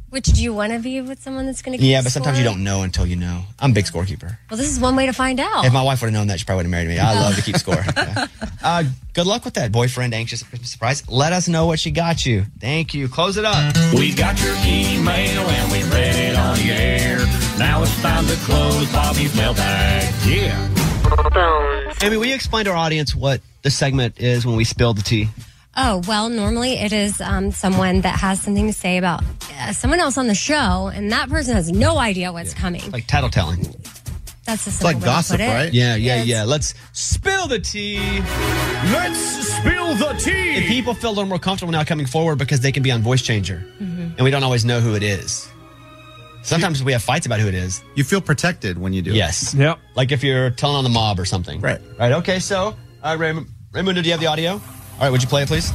Which 0.10 0.26
do 0.26 0.42
you 0.44 0.54
want 0.54 0.72
to 0.74 0.80
be 0.80 1.02
with 1.02 1.22
someone 1.22 1.46
that's 1.46 1.62
going 1.62 1.78
to? 1.78 1.84
yeah. 1.86 2.02
But 2.02 2.12
sometimes 2.12 2.38
you 2.38 2.44
don't 2.44 2.64
know 2.64 2.82
until 2.84 3.06
you 3.06 3.16
know. 3.16 3.44
I'm 3.60 3.72
a 3.72 3.74
big 3.74 3.86
scorekeeper. 3.86 4.38
Well, 4.50 4.58
this 4.58 4.70
is 4.70 4.80
one 4.80 4.96
way 4.96 5.06
to 5.08 5.14
find 5.14 5.40
out. 5.40 5.66
If 5.66 5.74
my 5.74 5.82
wife 5.84 6.02
would 6.02 6.08
have 6.08 6.14
known 6.14 6.28
that, 6.28 6.40
she 6.40 6.46
probably 6.46 6.66
would 6.66 6.66
have 6.66 6.72
married 6.72 6.88
me. 6.90 7.00
I 7.00 7.14
love 7.20 7.36
to 7.36 7.42
keep 7.42 7.58
score. 7.58 7.84
Yeah. 7.96 8.28
Uh, 8.64 8.84
good 9.14 9.28
luck 9.28 9.46
with 9.46 9.54
that, 9.56 9.72
boyfriend. 9.72 10.14
Anxious 10.16 10.42
at 10.42 10.50
Christmas 10.50 10.72
surprise. 10.72 11.08
Let 11.08 11.34
us 11.34 11.48
know 11.48 11.68
what 11.68 11.80
she 11.80 11.92
got 11.92 12.26
you. 12.26 12.46
Thank 12.60 12.96
you. 12.96 13.08
Close 13.08 13.38
it 13.38 13.46
up. 13.46 13.76
We 13.94 14.12
got 14.16 14.42
your 14.42 14.56
email 14.66 15.42
and 15.48 15.72
we 15.72 15.84
read 15.84 16.16
it 16.16 16.36
on 16.36 16.56
the 16.58 16.72
air. 16.72 17.15
Now 17.58 17.82
it's 17.84 18.02
time 18.02 18.26
to 18.28 18.36
close 18.38 18.92
Bobby's 18.92 19.36
mailbag. 19.36 20.14
Yeah. 20.26 20.62
Amy, 22.02 22.18
will 22.18 22.26
you 22.26 22.36
explain 22.36 22.66
to 22.66 22.72
our 22.72 22.78
audience 22.78 23.16
what 23.16 23.40
the 23.62 23.70
segment 23.70 24.20
is 24.20 24.46
when 24.46 24.56
we 24.58 24.66
spill 24.66 24.94
the 24.94 25.02
tea? 25.02 25.30
Oh, 25.78 26.02
well, 26.08 26.30
normally 26.30 26.74
it 26.74 26.92
is 26.94 27.22
um, 27.22 27.52
someone 27.52 28.02
that 28.02 28.20
has 28.20 28.42
something 28.42 28.68
to 28.68 28.74
say 28.74 28.98
about 28.98 29.24
uh, 29.60 29.72
someone 29.74 30.00
else 30.00 30.18
on 30.18 30.28
the 30.28 30.36
show, 30.36 30.90
and 30.94 31.12
that 31.12 31.30
person 31.30 31.56
has 31.56 31.72
no 31.72 31.98
idea 31.98 32.32
what's 32.34 32.54
coming. 32.54 32.90
Like 32.92 33.08
tattletelling. 33.08 33.74
That's 34.46 34.68
a 34.68 34.70
it's 34.70 34.84
like 34.84 34.94
simple 34.96 35.00
way 35.00 35.00
to 35.00 35.06
gossip, 35.06 35.38
put 35.38 35.42
it. 35.46 35.48
right? 35.50 35.74
Yeah, 35.74 35.96
yeah, 35.96 36.16
Yes. 36.18 36.28
yeah. 36.28 36.44
Let's 36.44 36.76
spill 36.94 37.48
the 37.48 37.60
tea. 37.60 38.00
Let's 38.92 39.18
spill 39.20 39.96
the 39.96 40.14
tea. 40.20 40.58
And 40.58 40.66
people 40.66 40.94
feel 40.94 41.10
a 41.10 41.12
little 41.12 41.26
more 41.26 41.40
comfortable 41.40 41.72
now 41.72 41.84
coming 41.84 42.06
forward 42.06 42.38
because 42.38 42.60
they 42.60 42.72
can 42.72 42.84
be 42.84 42.92
on 42.92 43.02
voice 43.02 43.22
changer. 43.22 43.66
And 43.80 44.22
we 44.22 44.30
don't 44.32 44.44
always 44.44 44.64
know 44.66 44.80
who 44.82 44.94
it 44.96 45.04
is. 45.04 45.50
Sometimes 46.46 46.84
we 46.84 46.92
have 46.92 47.02
fights 47.04 47.26
about 47.26 47.40
who 47.40 47.48
it 47.48 47.56
is. 47.56 47.84
You 47.96 48.04
feel 48.04 48.22
protected 48.22 48.78
when 48.78 48.94
you 48.94 49.02
do. 49.02 49.12
it. 49.12 49.16
Yes. 49.16 49.54
Yep. 49.54 49.80
Like 49.96 50.12
if 50.12 50.24
you're 50.24 50.52
telling 50.52 50.78
on 50.78 50.84
the 50.84 50.90
mob 50.90 51.20
or 51.20 51.26
something. 51.26 51.60
Right. 51.60 51.82
Right. 51.98 52.12
Okay. 52.14 52.40
So, 52.40 52.76
uh, 53.04 53.16
Raymond, 53.20 53.48
Raymond, 53.72 53.96
do 53.96 54.02
you 54.04 54.12
have 54.12 54.20
the 54.22 54.28
audio? 54.28 54.52
All 54.54 54.62
right. 55.02 55.10
Would 55.10 55.22
you 55.24 55.28
play 55.28 55.42
it, 55.44 55.48
please? 55.48 55.72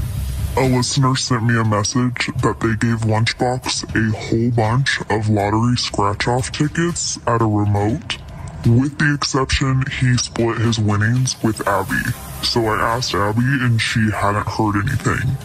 A 0.57 0.63
listener 0.63 1.15
sent 1.17 1.45
me 1.45 1.59
a 1.59 1.65
message 1.65 2.27
that 2.43 2.59
they 2.61 2.75
gave 2.85 3.01
Lunchbox 3.01 3.85
a 3.95 4.17
whole 4.17 4.51
bunch 4.51 5.01
of 5.11 5.29
lottery 5.29 5.77
scratch 5.77 6.27
off 6.27 6.51
tickets 6.51 7.19
at 7.27 7.41
a 7.41 7.45
remote. 7.47 8.19
With 8.67 8.99
the 8.99 9.15
exception, 9.15 9.85
he 10.01 10.17
split 10.19 10.59
his 10.59 10.79
winnings 10.79 11.37
with 11.43 11.67
Abby. 11.67 12.01
So 12.43 12.67
I 12.67 12.97
asked 12.97 13.15
Abby, 13.15 13.41
and 13.43 13.81
she 13.81 14.11
hadn't 14.11 14.47
heard 14.49 14.77
anything. 14.87 15.37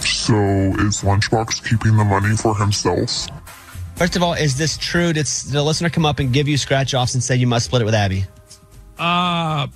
So 0.00 0.34
is 0.84 1.02
Lunchbox 1.02 1.68
keeping 1.68 1.96
the 1.96 2.04
money 2.04 2.36
for 2.36 2.56
himself? 2.56 3.28
First 3.98 4.14
of 4.14 4.22
all, 4.22 4.34
is 4.34 4.56
this 4.56 4.76
true? 4.78 5.12
Did 5.12 5.26
the 5.26 5.62
listener 5.62 5.90
come 5.90 6.06
up 6.06 6.20
and 6.20 6.32
give 6.32 6.46
you 6.46 6.56
scratch 6.56 6.94
offs 6.94 7.14
and 7.14 7.22
say 7.22 7.34
you 7.36 7.48
must 7.48 7.64
split 7.66 7.82
it 7.82 7.84
with 7.84 7.94
Abby? 7.94 8.24
Uh, 8.96 9.66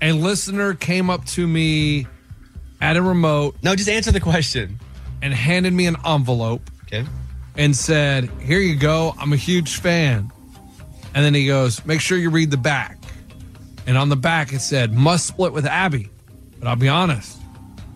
a 0.00 0.12
listener 0.12 0.72
came 0.74 1.10
up 1.10 1.24
to 1.26 1.46
me 1.46 2.06
at 2.80 2.96
a 2.96 3.02
remote 3.02 3.56
No, 3.62 3.74
just 3.76 3.88
answer 3.88 4.10
the 4.10 4.20
question. 4.20 4.78
and 5.22 5.32
handed 5.34 5.72
me 5.72 5.86
an 5.86 5.96
envelope 6.04 6.62
Okay. 6.84 7.04
and 7.56 7.76
said, 7.76 8.30
Here 8.40 8.58
you 8.58 8.74
go. 8.76 9.14
I'm 9.18 9.32
a 9.34 9.36
huge 9.36 9.80
fan. 9.80 10.30
And 11.14 11.24
then 11.24 11.34
he 11.34 11.46
goes, 11.46 11.84
Make 11.84 12.00
sure 12.00 12.16
you 12.16 12.30
read 12.30 12.50
the 12.50 12.56
back. 12.56 12.98
And 13.86 13.98
on 13.98 14.08
the 14.08 14.16
back, 14.16 14.52
it 14.54 14.60
said, 14.60 14.94
Must 14.94 15.26
split 15.26 15.52
with 15.52 15.66
Abby. 15.66 16.08
But 16.58 16.68
I'll 16.68 16.76
be 16.76 16.88
honest, 16.88 17.38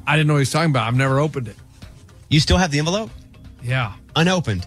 I 0.07 0.17
didn't 0.17 0.29
know 0.29 0.35
what 0.35 0.39
he 0.41 0.43
was 0.43 0.53
talking 0.53 0.71
about. 0.71 0.87
I've 0.87 0.97
never 0.97 1.19
opened 1.19 1.49
it. 1.49 1.57
You 2.29 2.41
still 2.41 2.59
have 2.59 2.71
the 2.71 2.79
envelope 2.79 3.11
Yeah. 3.63 3.95
unopened 4.15 4.67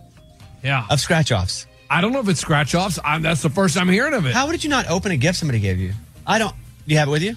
Yeah. 0.64 0.86
of 0.90 1.00
scratch 1.00 1.32
offs. 1.32 1.66
I 1.90 2.02
don't 2.02 2.14
know 2.14 2.20
if 2.20 2.30
it's 2.30 2.40
scratch 2.40 2.74
offs. 2.76 3.00
That's 3.20 3.42
the 3.42 3.50
first 3.50 3.78
I'm 3.78 3.90
hearing 3.90 4.14
of 4.14 4.26
it. 4.26 4.34
How 4.34 4.50
did 4.52 4.64
you 4.64 4.70
not 4.70 4.88
open 4.90 5.12
a 5.12 5.18
gift 5.18 5.38
somebody 5.40 5.60
gave 5.60 5.80
you? 5.80 5.94
I 6.26 6.40
don't. 6.40 6.54
Do 6.54 6.94
you 6.94 6.98
have 6.98 7.08
it 7.08 7.12
with 7.12 7.24
you? 7.24 7.36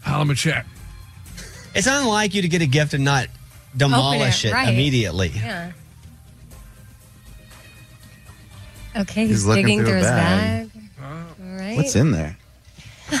How, 0.00 0.18
let 0.18 0.26
me 0.26 0.34
check. 0.34 0.66
It's 1.74 1.86
unlike 1.86 2.34
you 2.34 2.42
to 2.42 2.48
get 2.48 2.62
a 2.62 2.66
gift 2.66 2.94
and 2.94 3.04
not 3.04 3.28
demolish 3.76 4.44
it, 4.44 4.52
right. 4.52 4.68
immediately. 4.68 5.28
Yeah. 5.34 5.72
Okay, 8.94 9.26
he's, 9.26 9.44
He's 9.44 9.54
digging 9.54 9.78
through 9.78 9.86
through 9.88 9.96
his 9.98 10.06
bag. 10.06 10.72
bag. 10.72 10.82
All 11.02 11.56
right. 11.58 11.76
What's 11.76 11.96
in 11.96 12.10
there? 12.10 12.36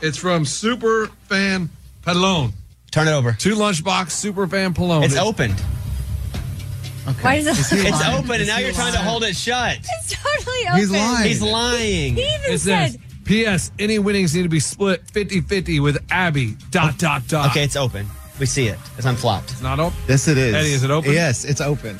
It's 0.00 0.16
from 0.16 0.44
Super 0.44 1.08
Fan 1.28 1.68
Palone. 2.02 2.52
Turn 2.92 3.08
it 3.08 3.12
over. 3.12 3.32
Two 3.32 3.54
lunchbox 3.56 4.10
Super 4.12 4.46
Fan 4.46 4.72
Palone. 4.72 5.04
It's 5.04 5.16
opened. 5.16 5.60
Why 7.14 7.34
is 7.36 7.46
it? 7.46 7.58
Is 7.58 7.70
he 7.70 7.78
It's 7.88 7.90
lying? 8.00 8.24
open, 8.24 8.36
and 8.40 8.46
now 8.46 8.58
you're 8.58 8.72
trying 8.72 8.92
to 8.92 8.98
hold 8.98 9.24
it 9.24 9.34
shut. 9.36 9.78
It's 9.78 10.12
totally 10.12 10.66
open. 10.66 10.78
He's 10.78 10.90
lying. 10.90 11.28
He's 11.28 11.42
lying. 11.42 12.14
He 12.14 12.22
even 12.22 12.52
It 12.52 12.58
says, 12.60 12.92
said, 12.92 13.00
P.S. 13.24 13.72
Any 13.78 13.98
winnings 13.98 14.34
need 14.34 14.44
to 14.44 14.48
be 14.48 14.60
split 14.60 15.08
50 15.10 15.42
50 15.42 15.80
with 15.80 15.98
Abby. 16.10 16.56
Dot, 16.70 16.94
oh. 16.94 16.96
dot, 16.98 17.28
dot. 17.28 17.50
Okay, 17.50 17.64
it's 17.64 17.76
open. 17.76 18.06
We 18.40 18.46
see 18.46 18.68
it. 18.68 18.78
It's 18.96 19.06
unflopped. 19.06 19.50
It's 19.50 19.62
not 19.62 19.78
open. 19.80 19.98
Yes, 20.08 20.28
it 20.28 20.38
is. 20.38 20.54
Eddie, 20.54 20.72
is 20.72 20.84
it 20.84 20.90
open? 20.90 21.12
Yes, 21.12 21.44
it's 21.44 21.60
open. 21.60 21.98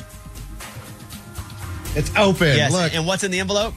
It's 1.95 2.15
open. 2.15 2.55
Yes. 2.55 2.71
Look, 2.71 2.93
And 2.93 3.05
what's 3.05 3.23
in 3.23 3.31
the 3.31 3.39
envelope? 3.39 3.73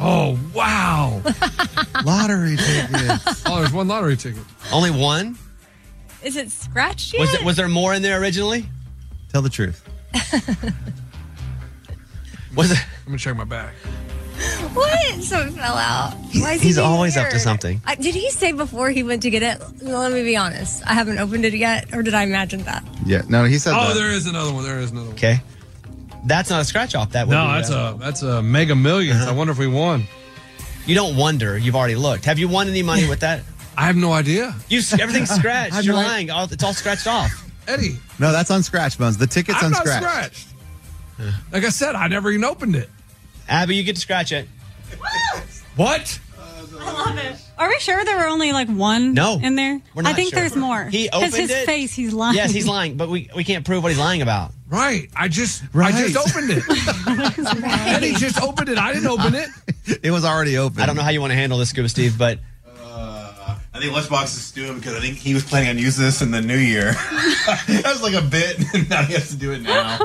Oh, 0.00 0.38
wow. 0.54 1.20
lottery 2.04 2.56
tickets. 2.56 3.42
oh, 3.46 3.58
there's 3.58 3.72
one 3.72 3.88
lottery 3.88 4.16
ticket. 4.16 4.42
Only 4.72 4.90
one? 4.92 5.36
"Is 6.22 6.36
it 6.36 6.52
scratched 6.52 7.14
yet?" 7.14 7.20
Was 7.20 7.32
there, 7.32 7.44
was 7.44 7.56
there 7.56 7.68
more 7.68 7.94
in 7.94 8.02
there 8.02 8.20
originally? 8.20 8.66
Tell 9.32 9.42
the 9.42 9.48
truth. 9.50 9.87
Was 12.56 12.70
it? 12.72 12.78
Let 13.04 13.08
me 13.12 13.18
check 13.18 13.36
my 13.36 13.44
bag. 13.44 13.72
what? 14.74 15.22
So 15.22 15.40
it 15.40 15.50
fell 15.52 15.76
out. 15.76 16.14
Why 16.34 16.52
is 16.54 16.60
he 16.60 16.68
He's 16.68 16.76
being 16.76 16.86
always 16.88 17.16
up 17.16 17.28
to 17.28 17.34
weird? 17.34 17.42
something. 17.42 17.80
Uh, 17.86 17.94
did 17.96 18.14
he 18.14 18.30
say 18.30 18.52
before 18.52 18.90
he 18.90 19.02
went 19.02 19.22
to 19.22 19.30
get 19.30 19.42
it? 19.42 19.60
No, 19.82 19.98
let 19.98 20.12
me 20.12 20.22
be 20.22 20.36
honest. 20.36 20.82
I 20.86 20.94
haven't 20.94 21.18
opened 21.18 21.44
it 21.44 21.54
yet, 21.54 21.92
or 21.94 22.02
did 22.02 22.14
I 22.14 22.22
imagine 22.22 22.62
that? 22.62 22.84
Yeah, 23.04 23.22
no, 23.28 23.44
he 23.44 23.58
said 23.58 23.74
Oh, 23.76 23.88
that. 23.88 23.94
there 23.94 24.10
is 24.10 24.26
another 24.26 24.52
one. 24.52 24.64
There 24.64 24.78
is 24.80 24.90
another 24.90 25.06
one. 25.08 25.14
Okay. 25.16 25.40
That's 26.24 26.50
not 26.50 26.60
a 26.60 26.64
scratch 26.64 26.94
off. 26.94 27.10
That 27.12 27.26
would 27.28 27.32
No, 27.34 27.46
be, 27.46 27.52
that's 27.52 27.70
uh, 27.70 27.94
a 27.94 27.98
that's 27.98 28.22
a 28.22 28.42
Mega 28.42 28.74
Millions 28.74 29.22
I 29.22 29.32
wonder 29.32 29.52
if 29.52 29.58
we 29.58 29.66
won. 29.68 30.04
You 30.86 30.94
don't 30.94 31.16
wonder. 31.16 31.56
You've 31.58 31.76
already 31.76 31.94
looked. 31.96 32.24
Have 32.24 32.38
you 32.38 32.48
won 32.48 32.68
any 32.68 32.82
money 32.82 33.08
with 33.08 33.20
that? 33.20 33.42
I 33.76 33.86
have 33.86 33.96
no 33.96 34.12
idea. 34.12 34.54
You 34.68 34.80
everything's 34.98 35.30
scratched. 35.34 35.84
You're 35.84 35.94
lying. 35.94 36.30
All, 36.30 36.44
it's 36.50 36.64
all 36.64 36.74
scratched 36.74 37.06
off. 37.06 37.47
Eddie, 37.68 37.98
No, 38.18 38.32
that's 38.32 38.50
on 38.50 38.62
scratch 38.62 38.98
bones. 38.98 39.16
The 39.18 39.26
ticket's 39.26 39.58
I'm 39.58 39.66
on 39.66 39.70
not 39.72 39.86
scratch. 39.86 40.02
scratched. 40.02 40.48
Like 41.52 41.64
I 41.64 41.68
said, 41.68 41.94
I 41.94 42.08
never 42.08 42.30
even 42.30 42.44
opened 42.44 42.74
it. 42.76 42.88
Abby, 43.48 43.76
you 43.76 43.82
get 43.82 43.94
to 43.96 44.00
scratch 44.00 44.32
it. 44.32 44.48
What? 45.76 46.18
I 46.80 46.92
love 46.92 47.18
it. 47.18 47.36
Are 47.58 47.68
we 47.68 47.78
sure 47.80 48.04
there 48.04 48.16
were 48.18 48.28
only 48.28 48.52
like 48.52 48.68
one 48.68 49.14
No, 49.14 49.38
in 49.42 49.56
there? 49.56 49.80
we're 49.94 50.02
not 50.02 50.12
I 50.12 50.14
think 50.14 50.30
sure. 50.30 50.40
there's 50.40 50.54
more. 50.56 50.84
He 50.84 51.08
'Cause 51.08 51.18
opened 51.24 51.34
his 51.34 51.50
it. 51.50 51.66
face, 51.66 51.92
he's 51.92 52.12
lying. 52.12 52.36
Yes, 52.36 52.52
he's 52.52 52.66
lying, 52.68 52.96
but 52.96 53.08
we, 53.08 53.28
we 53.34 53.42
can't 53.42 53.64
prove 53.64 53.82
what 53.82 53.88
he's 53.90 53.98
lying 53.98 54.22
about. 54.22 54.52
Right. 54.68 55.10
I 55.16 55.26
just 55.28 55.62
Right. 55.72 55.92
I 55.94 56.08
just 56.08 56.16
opened 56.16 56.50
it. 56.50 56.62
Eddie 57.64 58.12
just 58.14 58.40
opened 58.40 58.68
it. 58.68 58.78
I 58.78 58.92
didn't 58.92 59.08
open 59.08 59.34
it. 59.34 59.48
It 60.02 60.10
was 60.10 60.22
already 60.24 60.58
open. 60.58 60.80
I 60.82 60.86
don't 60.86 60.96
know 60.96 61.02
how 61.02 61.08
you 61.08 61.20
want 61.22 61.30
to 61.30 61.34
handle 61.36 61.56
this, 61.58 61.70
Scuba 61.70 61.88
Steve, 61.88 62.18
but 62.18 62.38
I 63.78 63.80
think 63.80 63.92
Lunchbox 63.92 64.24
is 64.24 64.42
stewing 64.42 64.78
because 64.78 64.96
I 64.96 65.00
think 65.00 65.18
he 65.18 65.34
was 65.34 65.44
planning 65.44 65.68
on 65.68 65.78
using 65.78 66.04
this 66.04 66.20
in 66.20 66.32
the 66.32 66.40
new 66.40 66.56
year. 66.56 66.92
that 67.66 67.82
was 67.84 68.02
like 68.02 68.14
a 68.14 68.26
bit, 68.26 68.58
and 68.74 68.90
now 68.90 69.04
he 69.04 69.12
has 69.14 69.28
to 69.28 69.36
do 69.36 69.52
it 69.52 69.62
now. 69.62 69.98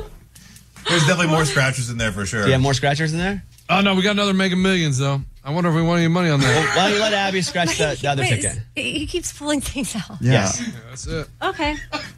There's 0.88 1.02
definitely 1.08 1.28
more 1.28 1.44
scratchers 1.44 1.90
in 1.90 1.98
there 1.98 2.12
for 2.12 2.24
sure. 2.28 2.42
do 2.42 2.48
you 2.48 2.54
have 2.54 2.62
more 2.62 2.76
scratchers 2.76 3.14
in 3.14 3.20
there? 3.20 3.44
Oh 3.72 3.82
no, 3.82 3.96
we 3.96 4.04
got 4.04 4.12
another 4.12 4.36
Mega 4.36 4.56
Millions 4.56 5.00
though. 5.00 5.22
I 5.44 5.52
wonder 5.52 5.72
if 5.72 5.76
we 5.76 5.82
want 5.82 6.00
any 6.00 6.08
money 6.08 6.30
on 6.30 6.40
that. 6.40 6.76
Why 6.76 6.84
don't 6.90 6.98
you 6.98 7.02
let 7.02 7.14
Abby 7.14 7.42
scratch 7.42 7.80
the, 7.80 7.98
the 8.00 8.10
other 8.10 8.22
Wait, 8.22 8.30
ticket? 8.42 8.60
He 8.76 9.00
he 9.00 9.08
keeps 9.08 9.34
pulling 9.34 9.60
things 9.60 9.96
out. 9.96 10.22
Yeah. 10.22 10.32
Yes. 10.34 10.62
Yeah, 10.62 10.74
that's 10.90 11.08
it. 11.08 11.28
Okay. 11.42 11.76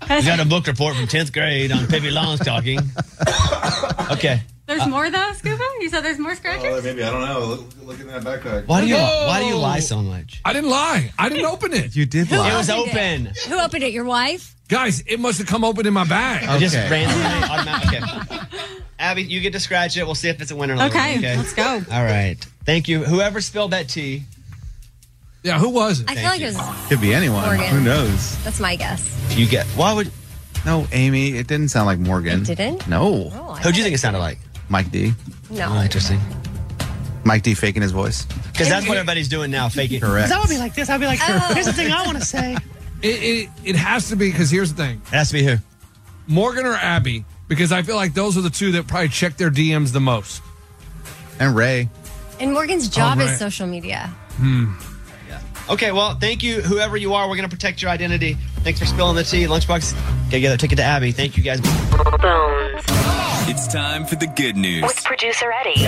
You 0.09 0.25
got 0.25 0.41
a 0.41 0.45
book 0.45 0.67
report 0.67 0.95
from 0.97 1.07
10th 1.07 1.31
grade 1.31 1.71
on 1.71 1.87
Pippi 1.87 2.11
Longstocking. 2.11 2.85
Okay. 4.11 4.41
There's 4.67 4.81
uh, 4.81 4.87
more 4.87 5.09
though, 5.09 5.31
Scuba? 5.33 5.63
You 5.79 5.89
said 5.89 6.01
there's 6.01 6.17
more 6.19 6.31
Oh, 6.31 6.35
scratchers? 6.35 6.79
Uh, 6.79 6.81
maybe 6.83 7.03
I 7.03 7.11
don't 7.11 7.21
know. 7.21 7.39
Look, 7.45 7.61
look 7.83 7.99
in 7.99 8.07
that 8.07 8.23
backpack. 8.23 8.65
Why 8.67 8.81
do 8.81 8.87
you 8.87 8.95
Whoa. 8.95 9.27
why 9.27 9.39
do 9.39 9.45
you 9.45 9.57
lie 9.57 9.79
so 9.79 10.01
much? 10.01 10.41
I 10.43 10.53
didn't 10.53 10.69
lie. 10.71 11.11
I 11.19 11.29
didn't 11.29 11.45
open 11.45 11.73
it. 11.73 11.95
You 11.95 12.05
did 12.05 12.31
lie. 12.31 12.51
It 12.51 12.57
was 12.57 12.69
open. 12.69 13.27
it? 13.27 13.37
Who 13.47 13.59
opened 13.59 13.83
it? 13.83 13.93
Your 13.93 14.05
wife? 14.05 14.55
Guys, 14.67 15.01
it 15.05 15.19
must 15.19 15.37
have 15.37 15.45
come 15.47 15.63
open 15.63 15.85
in 15.85 15.93
my 15.93 16.05
bag. 16.05 16.43
It 16.43 16.59
Just 16.59 16.75
Okay. 16.75 16.89
randomly 16.89 17.49
automatic. 17.49 18.31
Okay. 18.31 18.39
Abby, 18.97 19.21
you 19.23 19.39
get 19.41 19.53
to 19.53 19.59
scratch 19.59 19.95
it. 19.97 20.05
We'll 20.05 20.15
see 20.15 20.29
if 20.29 20.41
it's 20.41 20.49
a 20.49 20.55
winner. 20.55 20.73
Okay, 20.85 21.17
Okay. 21.19 21.37
let's 21.37 21.53
go. 21.53 21.83
All 21.91 22.03
right. 22.03 22.37
Thank 22.65 22.87
you. 22.87 23.03
Whoever 23.03 23.41
spilled 23.41 23.71
that 23.71 23.87
tea. 23.89 24.23
Yeah, 25.43 25.59
who 25.59 25.69
was 25.69 25.99
it? 25.99 26.09
I 26.09 26.15
feel 26.15 26.23
like 26.23 26.39
you. 26.39 26.47
it 26.47 26.55
was. 26.55 26.87
Could 26.89 27.01
be 27.01 27.13
anyone. 27.13 27.45
Morgan. 27.45 27.67
Who 27.67 27.81
knows? 27.81 28.43
That's 28.43 28.59
my 28.59 28.75
guess. 28.75 29.15
You 29.37 29.45
get. 29.47 29.67
Why 29.77 29.93
would? 29.93 30.11
No, 30.65 30.87
Amy, 30.91 31.35
it 31.37 31.45
didn't 31.45 31.67
sound 31.67 31.85
like 31.85 31.99
Morgan. 31.99 32.41
It 32.41 32.45
didn't? 32.57 32.87
No. 32.87 33.29
Oh, 33.31 33.53
Who 33.61 33.71
do 33.71 33.77
you 33.77 33.83
think 33.83 33.93
it 33.93 33.99
sounded 33.99 34.17
like? 34.19 34.39
Mike 34.69 34.91
D. 34.91 35.13
No. 35.49 35.69
Oh, 35.71 35.81
interesting. 35.81 36.19
Mike 37.23 37.43
D 37.43 37.53
faking 37.53 37.81
his 37.81 37.91
voice. 37.91 38.25
Because 38.25 38.69
that's 38.69 38.87
what 38.87 38.97
everybody's 38.97 39.27
doing 39.27 39.51
now, 39.51 39.69
faking. 39.69 40.01
Correct. 40.01 40.31
I 40.31 40.39
would 40.39 40.49
be 40.49 40.57
like 40.57 40.75
this. 40.75 40.89
I'd 40.89 40.99
be 40.99 41.07
like, 41.07 41.19
oh. 41.21 41.51
here's 41.53 41.65
the 41.65 41.73
thing 41.73 41.91
I 41.91 42.05
want 42.05 42.17
to 42.17 42.25
say. 42.25 42.57
It, 43.01 43.07
it, 43.07 43.49
it 43.65 43.75
has 43.75 44.09
to 44.09 44.15
be 44.15 44.31
because 44.31 44.49
here's 44.49 44.73
the 44.73 44.81
thing 44.81 45.01
It 45.07 45.15
has 45.15 45.27
to 45.27 45.33
be 45.33 45.43
who? 45.43 45.57
Morgan 46.27 46.65
or 46.65 46.73
Abby, 46.73 47.23
because 47.47 47.71
I 47.71 47.83
feel 47.83 47.97
like 47.97 48.15
those 48.15 48.35
are 48.35 48.41
the 48.41 48.49
two 48.49 48.71
that 48.71 48.87
probably 48.87 49.09
check 49.09 49.37
their 49.37 49.51
DMs 49.51 49.91
the 49.91 49.99
most. 49.99 50.41
And 51.39 51.55
Ray. 51.55 51.89
And 52.39 52.53
Morgan's 52.53 52.87
job 52.87 53.19
right. 53.19 53.29
is 53.29 53.37
social 53.37 53.67
media. 53.67 54.07
Hmm. 54.37 54.73
Okay, 55.69 55.91
well, 55.91 56.15
thank 56.15 56.41
you, 56.41 56.61
whoever 56.61 56.95
you 56.95 57.13
are. 57.13 57.27
We're 57.27 57.35
going 57.35 57.49
to 57.49 57.55
protect 57.55 57.81
your 57.81 57.91
identity. 57.91 58.37
Thanks 58.65 58.79
for 58.79 58.87
spilling 58.87 59.15
the 59.15 59.23
tea. 59.23 59.45
Lunchbox, 59.45 59.93
gotta 60.25 60.39
get 60.39 60.51
a 60.51 60.57
ticket 60.57 60.77
to 60.77 60.83
Abby. 60.83 61.11
Thank 61.11 61.37
you 61.37 61.43
guys. 61.43 61.61
Bones. 61.61 62.83
It's 63.47 63.67
time 63.67 64.05
for 64.07 64.15
the 64.15 64.25
good 64.25 64.57
news. 64.57 64.81
With 64.81 65.03
producer 65.03 65.53
Eddie. 65.53 65.85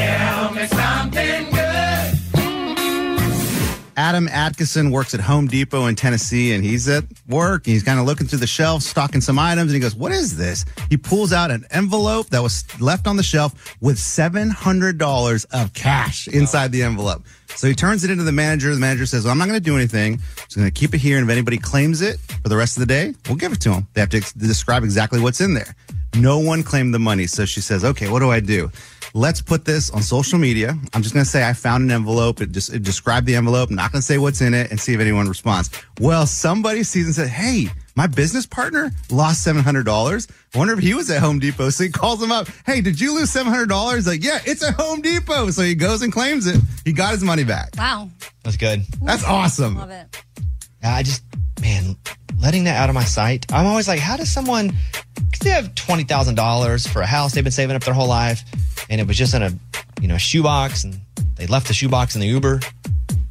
Adam 3.98 4.28
Atkinson 4.28 4.92
works 4.92 5.16
at 5.16 5.22
Home 5.22 5.48
Depot 5.48 5.88
in 5.88 5.96
Tennessee 5.96 6.54
and 6.54 6.64
he's 6.64 6.88
at 6.88 7.04
work. 7.28 7.66
He's 7.66 7.82
kind 7.82 8.00
of 8.00 8.06
looking 8.06 8.28
through 8.28 8.38
the 8.40 8.46
shelf, 8.46 8.84
stocking 8.84 9.22
some 9.22 9.40
items, 9.40 9.72
and 9.72 9.76
he 9.76 9.80
goes, 9.80 9.96
What 9.96 10.12
is 10.12 10.38
this? 10.38 10.64
He 10.92 10.98
pulls 10.98 11.34
out 11.34 11.50
an 11.50 11.66
envelope 11.72 12.28
that 12.28 12.44
was 12.44 12.64
left 12.80 13.08
on 13.08 13.18
the 13.18 13.24
shelf 13.24 13.76
with 13.82 13.98
$700 13.98 15.46
of 15.52 15.74
cash 15.74 16.28
inside 16.28 16.72
the 16.72 16.84
envelope. 16.84 17.24
So 17.58 17.68
he 17.68 17.74
turns 17.74 18.04
it 18.04 18.12
into 18.12 18.24
the 18.24 18.32
manager. 18.32 18.72
The 18.72 18.80
manager 18.80 19.08
says, 19.08 19.24
well, 19.24 19.32
I'm 19.32 19.40
not 19.40 19.48
going 19.48 19.60
to 19.60 19.64
do 19.64 19.76
anything. 19.76 20.14
I'm 20.14 20.20
just 20.36 20.56
going 20.56 20.68
to 20.68 20.80
keep 20.80 20.94
it 20.94 21.00
here. 21.00 21.18
And 21.18 21.28
if 21.28 21.32
anybody 21.32 21.58
claims 21.58 22.02
it 22.02 22.20
for 22.20 22.50
the 22.50 22.56
rest 22.56 22.78
of 22.78 22.82
the 22.82 22.86
day, 22.86 23.16
we'll 23.28 23.36
give 23.36 23.52
it 23.52 23.60
to 23.62 23.70
them. 23.72 23.88
They 23.94 24.02
have 24.02 24.12
to 24.12 24.18
ex- 24.18 24.32
describe 24.32 24.84
exactly 24.84 25.20
what's 25.20 25.42
in 25.42 25.56
there. 25.56 25.76
No 26.16 26.38
one 26.38 26.62
claimed 26.62 26.94
the 26.94 27.00
money. 27.00 27.26
So 27.26 27.46
she 27.46 27.62
says, 27.62 27.84
okay, 27.84 28.10
what 28.10 28.20
do 28.20 28.30
I 28.30 28.42
do? 28.42 28.70
Let's 29.18 29.42
put 29.42 29.66
this 29.66 29.90
on 29.90 30.04
social 30.04 30.38
media. 30.38 30.78
I'm 30.94 31.02
just 31.02 31.16
going 31.16 31.26
to 31.26 31.30
say 31.30 31.44
I 31.44 31.54
found 31.54 31.84
an 31.84 31.90
envelope. 31.90 32.40
It 32.40 32.52
just 32.52 32.72
it 32.72 32.84
described 32.84 33.26
the 33.26 33.36
envelope. 33.36 33.72
I'm 33.72 33.76
not 33.76 33.92
going 33.92 34.00
to 34.00 34.06
say 34.06 34.20
what's 34.20 34.42
in 34.42 34.54
it 34.54 34.70
and 34.70 34.80
see 34.80 34.94
if 34.94 35.00
anyone 35.00 35.28
responds. 35.28 35.72
Well, 36.00 36.28
somebody 36.28 36.84
sees 36.84 37.08
and 37.08 37.16
said, 37.16 37.28
hey, 37.28 37.68
my 37.96 38.06
business 38.06 38.46
partner 38.46 38.92
lost 39.10 39.44
$700. 39.44 40.30
I 40.54 40.58
wonder 40.60 40.74
if 40.76 40.80
he 40.82 40.94
was 40.94 41.10
at 41.10 41.20
Home 41.24 41.40
Depot. 41.40 41.72
So 41.72 41.86
he 41.86 41.90
calls 41.90 42.22
him 42.22 42.32
up. 42.32 42.48
Hey, 42.68 42.80
did 42.80 43.02
you 43.02 43.16
lose 43.16 43.34
$700? 43.34 44.06
Like, 44.06 44.24
yeah, 44.24 44.38
it's 44.46 44.64
at 44.64 44.76
Home 44.76 45.02
Depot. 45.02 45.50
So 45.50 45.64
he 45.64 45.74
goes 45.74 46.04
and 46.04 46.14
claims 46.14 46.46
it. 46.46 46.62
He 46.86 46.94
got 46.94 47.14
his 47.14 47.24
money 47.24 47.44
back. 47.44 47.72
Wow. 47.76 48.12
That's 48.44 48.58
good. 48.58 48.84
That's 49.02 49.24
awesome. 49.24 49.78
Love 49.78 49.90
it. 49.90 50.24
Uh, 50.88 50.92
I 50.92 51.04
just, 51.04 51.24
man, 51.62 51.98
letting 52.40 52.64
that 52.64 52.78
out 52.78 52.88
of 52.88 52.96
my 52.96 53.04
sight. 53.04 53.52
I'm 53.52 53.66
always 53.66 53.90
like, 53.90 54.00
how 54.00 54.16
does 54.16 54.32
someone, 54.32 54.72
because 55.16 55.40
they 55.42 55.50
have 55.50 55.76
$20,000 55.76 56.88
for 56.88 57.02
a 57.02 57.06
house 57.06 57.34
they've 57.34 57.44
been 57.44 57.52
saving 57.52 57.76
up 57.76 57.84
their 57.84 57.94
whole 57.94 58.08
life, 58.08 58.44
and 58.90 59.02
it 59.02 59.08
was 59.08 59.18
just 59.18 59.34
in 59.34 59.44
a, 59.44 59.52
you 60.02 60.08
know, 60.08 60.18
shoebox, 60.18 60.86
and 60.86 61.00
they 61.36 61.46
left 61.48 61.68
the 61.68 61.74
shoebox 61.74 62.16
in 62.16 62.22
the 62.22 62.28
Uber. 62.28 62.62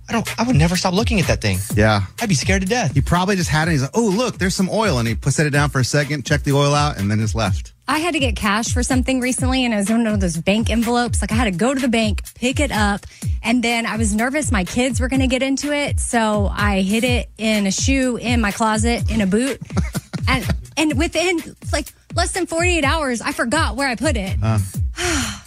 I 0.08 0.12
don't, 0.12 0.38
I 0.38 0.42
would 0.44 0.56
never 0.56 0.76
stop 0.76 0.92
looking 0.92 1.18
at 1.18 1.28
that 1.28 1.40
thing. 1.40 1.58
Yeah. 1.75 2.02
I'd 2.20 2.28
be 2.28 2.34
scared 2.34 2.60
to 2.62 2.68
death. 2.68 2.92
He 2.92 3.00
probably 3.00 3.36
just 3.36 3.50
had 3.50 3.68
it. 3.68 3.72
He's 3.72 3.82
like, 3.82 3.90
oh, 3.94 4.06
look, 4.06 4.36
there's 4.36 4.54
some 4.54 4.68
oil. 4.70 4.98
And 4.98 5.08
he 5.08 5.14
put 5.14 5.32
set 5.32 5.46
it 5.46 5.50
down 5.50 5.70
for 5.70 5.80
a 5.80 5.84
second, 5.84 6.26
checked 6.26 6.44
the 6.44 6.52
oil 6.52 6.75
out, 6.75 6.98
and 6.98 7.10
then 7.10 7.18
just 7.18 7.34
left. 7.34 7.72
I 7.88 7.99
had 8.00 8.14
to 8.14 8.19
get 8.19 8.35
cash 8.37 8.73
for 8.73 8.83
something 8.83 9.21
recently, 9.21 9.64
and 9.64 9.73
I 9.73 9.76
was 9.76 9.88
in 9.90 10.02
one 10.02 10.07
of 10.12 10.21
those 10.21 10.37
bank 10.37 10.71
envelopes. 10.71 11.21
Like 11.21 11.31
I 11.33 11.37
had 11.37 11.45
to 11.45 11.50
go 11.52 11.73
to 11.73 11.81
the 11.81 11.88
bank, 11.88 12.23
pick 12.35 12.59
it 12.59 12.73
up, 12.73 13.07
and 13.43 13.62
then 13.62 13.87
I 13.87 13.97
was 13.97 14.14
nervous 14.14 14.50
my 14.50 14.64
kids 14.64 14.99
were 15.00 15.09
going 15.09 15.21
to 15.21 15.26
get 15.28 15.43
into 15.43 15.73
it, 15.73 16.00
so 16.00 16.50
I 16.52 16.81
hid 16.83 17.05
it 17.05 17.31
in 17.38 17.66
a 17.66 17.71
shoe 17.71 18.16
in 18.16 18.40
my 18.40 18.50
closet 18.50 19.11
in 19.11 19.21
a 19.21 19.26
boot, 19.26 19.61
and 20.28 20.45
and 20.76 20.99
within 20.99 21.38
like 21.73 21.87
less 22.14 22.33
than 22.33 22.47
forty 22.47 22.76
eight 22.76 22.85
hours, 22.85 23.21
I 23.21 23.33
forgot 23.33 23.76
where 23.76 23.88
I 23.88 23.95
put 23.95 24.16
it. 24.16 24.37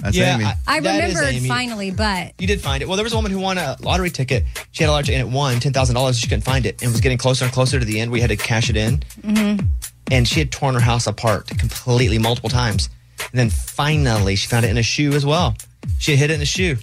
That's 0.01 0.15
Yeah, 0.15 0.35
Amy. 0.35 0.45
I- 0.45 0.55
I 0.67 0.77
remembered 0.77 1.23
Amy. 1.33 1.47
finally, 1.47 1.91
but 1.91 2.33
You 2.39 2.47
did 2.47 2.61
find 2.61 2.81
it. 2.81 2.87
Well, 2.87 2.95
there 2.95 3.03
was 3.03 3.11
a 3.13 3.15
woman 3.17 3.31
who 3.31 3.39
won 3.39 3.57
a 3.57 3.75
lottery 3.81 4.11
ticket. 4.11 4.45
She 4.71 4.83
had 4.83 4.89
a 4.89 4.93
lottery 4.93 5.07
ticket 5.07 5.21
and 5.25 5.29
it 5.33 5.35
won 5.35 5.59
ten 5.59 5.73
thousand 5.73 5.95
dollars. 5.95 6.17
She 6.19 6.27
couldn't 6.27 6.43
find 6.45 6.65
it 6.65 6.81
and 6.81 6.91
was 6.91 7.01
getting 7.01 7.17
closer 7.17 7.43
and 7.45 7.53
closer 7.53 7.79
to 7.79 7.85
the 7.85 7.99
end. 7.99 8.11
We 8.11 8.21
had 8.21 8.29
to 8.29 8.37
cash 8.37 8.69
it 8.69 8.77
in, 8.77 8.99
mhm. 9.23 9.65
And 10.11 10.27
she 10.27 10.39
had 10.39 10.51
torn 10.51 10.75
her 10.75 10.81
house 10.81 11.07
apart 11.07 11.47
completely 11.47 12.17
multiple 12.17 12.49
times. 12.49 12.89
And 13.31 13.39
then 13.39 13.49
finally, 13.49 14.35
she 14.35 14.47
found 14.47 14.65
it 14.65 14.69
in 14.69 14.77
a 14.77 14.83
shoe 14.83 15.13
as 15.13 15.25
well. 15.25 15.55
She 15.99 16.15
hid 16.15 16.31
it 16.31 16.35
in 16.35 16.41
a 16.41 16.45
shoe. 16.45 16.77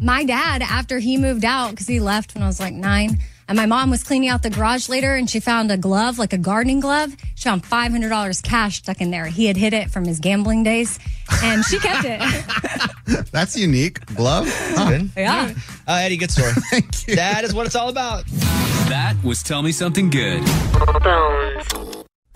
My 0.00 0.24
dad, 0.24 0.62
after 0.62 0.98
he 0.98 1.16
moved 1.16 1.44
out, 1.44 1.70
because 1.70 1.86
he 1.86 1.98
left 2.00 2.34
when 2.34 2.42
I 2.42 2.46
was 2.46 2.60
like 2.60 2.74
nine, 2.74 3.18
and 3.48 3.56
my 3.56 3.64
mom 3.64 3.88
was 3.88 4.04
cleaning 4.04 4.28
out 4.28 4.42
the 4.42 4.50
garage 4.50 4.90
later 4.90 5.14
and 5.14 5.28
she 5.28 5.40
found 5.40 5.72
a 5.72 5.78
glove, 5.78 6.18
like 6.18 6.34
a 6.34 6.38
gardening 6.38 6.80
glove. 6.80 7.16
She 7.34 7.44
found 7.44 7.64
$500 7.64 8.42
cash 8.42 8.78
stuck 8.78 9.00
in 9.00 9.10
there. 9.10 9.24
He 9.24 9.46
had 9.46 9.56
hid 9.56 9.72
it 9.72 9.90
from 9.90 10.04
his 10.04 10.20
gambling 10.20 10.64
days 10.64 10.98
and 11.42 11.64
she 11.64 11.78
kept 11.78 12.04
it. 12.06 12.20
That's 13.32 13.56
unique. 13.56 14.04
Glove? 14.14 14.46
Huh. 14.50 15.00
Yeah. 15.16 15.54
Uh, 15.86 15.92
Eddie, 15.92 16.18
good 16.18 16.30
story. 16.30 16.52
Thank 16.70 17.08
you. 17.08 17.16
That 17.16 17.42
is 17.44 17.54
what 17.54 17.64
it's 17.64 17.74
all 17.74 17.88
about. 17.88 18.26
That 18.88 19.16
was 19.24 19.42
Tell 19.42 19.62
Me 19.62 19.72
Something 19.72 20.10
Good. 20.10 20.42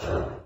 Sure. 0.00 0.45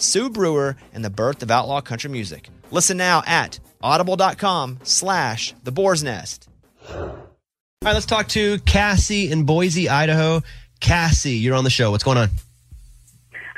Sue 0.00 0.30
Brewer 0.30 0.76
and 0.92 1.04
the 1.04 1.10
birth 1.10 1.42
of 1.42 1.50
outlaw 1.50 1.80
country 1.80 2.10
music. 2.10 2.48
Listen 2.70 2.96
now 2.96 3.22
at 3.26 3.60
audible.com 3.82 4.78
slash 4.82 5.54
the 5.64 5.72
boar's 5.72 6.02
nest. 6.02 6.48
All 6.88 7.86
right, 7.86 7.94
let's 7.94 8.06
talk 8.06 8.28
to 8.28 8.58
Cassie 8.60 9.30
in 9.30 9.44
Boise, 9.44 9.88
Idaho. 9.88 10.42
Cassie, 10.80 11.36
you're 11.36 11.54
on 11.54 11.64
the 11.64 11.70
show. 11.70 11.90
What's 11.90 12.04
going 12.04 12.18
on? 12.18 12.28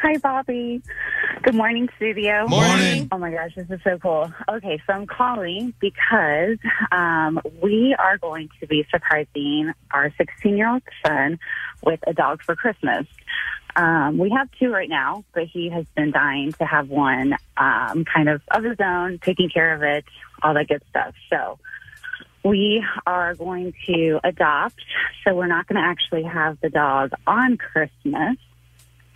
Hi, 0.02 0.16
Bobby. 0.18 0.82
Good 1.42 1.54
morning, 1.54 1.88
studio. 1.96 2.46
Morning. 2.46 3.08
Oh 3.10 3.18
my 3.18 3.32
gosh, 3.32 3.54
this 3.56 3.68
is 3.70 3.80
so 3.82 3.98
cool. 3.98 4.32
Okay, 4.48 4.80
so 4.86 4.92
I'm 4.92 5.06
calling 5.06 5.74
because 5.80 6.58
um, 6.92 7.40
we 7.60 7.96
are 7.98 8.16
going 8.18 8.48
to 8.60 8.66
be 8.66 8.86
surprising 8.90 9.72
our 9.90 10.12
16 10.16 10.56
year 10.56 10.68
old 10.68 10.82
son 11.04 11.38
with 11.84 12.00
a 12.06 12.12
dog 12.12 12.42
for 12.42 12.54
Christmas. 12.54 13.06
Um, 13.74 14.18
we 14.18 14.30
have 14.30 14.48
two 14.58 14.70
right 14.70 14.88
now, 14.88 15.24
but 15.32 15.44
he 15.44 15.70
has 15.70 15.86
been 15.96 16.10
dying 16.10 16.52
to 16.52 16.64
have 16.64 16.88
one 16.90 17.34
um, 17.56 18.04
kind 18.04 18.28
of 18.28 18.42
of 18.50 18.64
his 18.64 18.78
own, 18.80 19.18
taking 19.18 19.48
care 19.48 19.74
of 19.74 19.82
it, 19.82 20.04
all 20.42 20.54
that 20.54 20.68
good 20.68 20.82
stuff. 20.90 21.14
So 21.30 21.58
we 22.44 22.84
are 23.06 23.34
going 23.34 23.72
to 23.86 24.20
adopt. 24.24 24.80
So 25.24 25.34
we're 25.34 25.46
not 25.46 25.66
going 25.66 25.80
to 25.80 25.86
actually 25.86 26.24
have 26.24 26.60
the 26.60 26.70
dog 26.70 27.12
on 27.26 27.56
Christmas. 27.56 28.36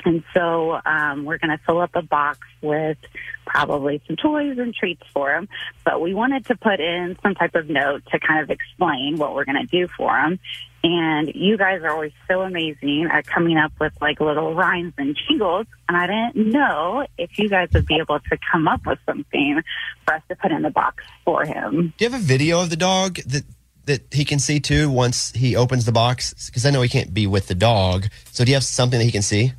And 0.05 0.23
so 0.33 0.79
um, 0.87 1.25
we're 1.25 1.39
going 1.39 1.51
to 1.51 1.59
fill 1.67 1.81
up 1.81 1.91
a 1.95 2.03
box 2.03 2.39
with 2.63 2.99
probably 3.45 4.01
some 4.07 4.15
toys 4.17 4.57
and 4.59 4.73
treats 4.73 5.03
for 5.13 5.35
him. 5.35 5.49
But 5.85 6.01
we 6.01 6.15
wanted 6.15 6.47
to 6.47 6.57
put 6.57 6.79
in 6.79 7.17
some 7.23 7.35
type 7.35 7.57
of 7.57 7.69
note 7.69 8.05
to 8.13 8.21
kind 8.21 8.41
of 8.41 8.51
explain 8.51 9.17
what 9.17 9.35
we're 9.35 9.45
going 9.45 9.67
to 9.67 9.67
do 9.67 9.89
for 9.97 10.17
him. 10.17 10.39
And 10.89 11.35
you 11.35 11.57
guys 11.59 11.83
are 11.83 11.91
always 11.91 12.13
so 12.29 12.43
amazing 12.43 13.09
at 13.11 13.27
coming 13.27 13.57
up 13.59 13.73
with 13.81 13.93
like 14.01 14.21
little 14.21 14.55
rhymes 14.55 14.93
and 14.99 15.19
jingles. 15.27 15.67
And 15.89 15.97
I 15.97 16.07
didn't 16.07 16.53
know 16.53 17.05
if 17.19 17.37
you 17.41 17.49
guys 17.49 17.71
would 17.75 17.87
be 17.87 17.97
able 17.97 18.21
to 18.21 18.39
come 18.53 18.69
up 18.69 18.87
with 18.87 19.01
something 19.05 19.61
for 20.05 20.15
us 20.15 20.23
to 20.29 20.37
put 20.37 20.53
in 20.53 20.63
the 20.63 20.71
box 20.71 21.03
for 21.25 21.45
him. 21.45 21.93
Do 21.99 22.05
you 22.05 22.11
have 22.13 22.21
a 22.21 22.23
video 22.25 22.63
of 22.63 22.71
the 22.71 22.77
dog 22.77 23.17
that 23.27 23.43
that 23.87 24.03
he 24.13 24.25
can 24.25 24.39
see 24.39 24.61
too 24.61 24.89
once 24.89 25.33
he 25.33 25.57
opens 25.57 25.87
the 25.87 25.93
box? 25.93 26.47
Because 26.47 26.65
I 26.65 26.71
know 26.71 26.83
he 26.83 26.89
can't 26.89 27.13
be 27.13 27.27
with 27.27 27.49
the 27.49 27.57
dog. 27.57 28.07
So 28.31 28.45
do 28.45 28.51
you 28.53 28.55
have 28.55 28.65
something 28.65 28.99
that 29.01 29.05
he 29.05 29.13
can 29.13 29.23
see? 29.23 29.55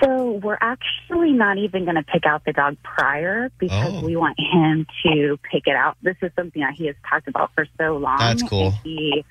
So 0.00 0.32
we're 0.42 0.58
actually 0.60 1.32
not 1.32 1.58
even 1.58 1.84
going 1.84 1.96
to 1.96 2.02
pick 2.04 2.26
out 2.26 2.44
the 2.44 2.52
dog 2.52 2.76
prior 2.84 3.50
because 3.58 3.92
Oh. 3.94 4.06
we 4.06 4.14
want 4.14 4.38
him 4.38 4.86
to 5.04 5.36
pick 5.50 5.66
it 5.66 5.74
out. 5.74 5.96
This 6.02 6.16
is 6.22 6.30
something 6.36 6.62
that 6.62 6.74
he 6.74 6.86
has 6.86 6.96
talked 7.10 7.26
about 7.28 7.50
for 7.54 7.66
so 7.76 7.96
long. 7.96 8.18
That's 8.18 8.42
cool. 8.42 8.70
He 8.84 9.24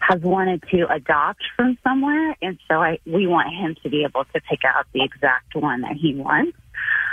has 0.00 0.20
wanted 0.20 0.62
to 0.70 0.86
adopt 0.92 1.42
from 1.56 1.78
somewhere, 1.82 2.36
and 2.42 2.58
so 2.68 2.76
I 2.76 2.98
we 3.06 3.26
want 3.26 3.54
him 3.54 3.76
to 3.82 3.90
be 3.90 4.04
able 4.04 4.24
to 4.24 4.40
pick 4.40 4.60
out 4.64 4.86
the 4.92 5.02
exact 5.02 5.54
one 5.54 5.82
that 5.82 5.96
he 5.96 6.14
wants. 6.14 6.56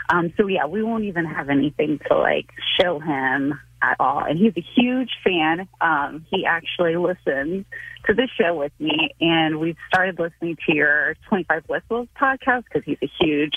Um, 0.10 0.34
so 0.38 0.48
yeah, 0.48 0.66
we 0.66 0.84
won't 0.84 1.06
even 1.06 1.26
have 1.26 1.50
anything 1.50 2.00
to 2.08 2.18
like 2.18 2.50
show 2.80 3.00
him 3.00 3.60
at 3.82 3.98
all. 4.00 4.24
And 4.24 4.38
he's 4.38 4.54
a 4.58 4.66
huge 4.76 5.12
fan. 5.24 5.68
Um, 5.82 6.26
he 6.30 6.46
actually 6.46 6.96
listens 6.96 7.66
to 8.06 8.14
the 8.14 8.28
show 8.40 8.56
with 8.56 8.72
me, 8.80 9.12
and 9.20 9.60
we've 9.60 9.78
started 9.88 10.20
listening 10.20 10.58
to 10.66 10.74
your 10.74 11.16
25 11.30 11.64
Whistles 11.68 12.08
podcast 12.20 12.66
because 12.66 12.84
he's 12.86 12.98
a 13.02 13.12
huge 13.20 13.54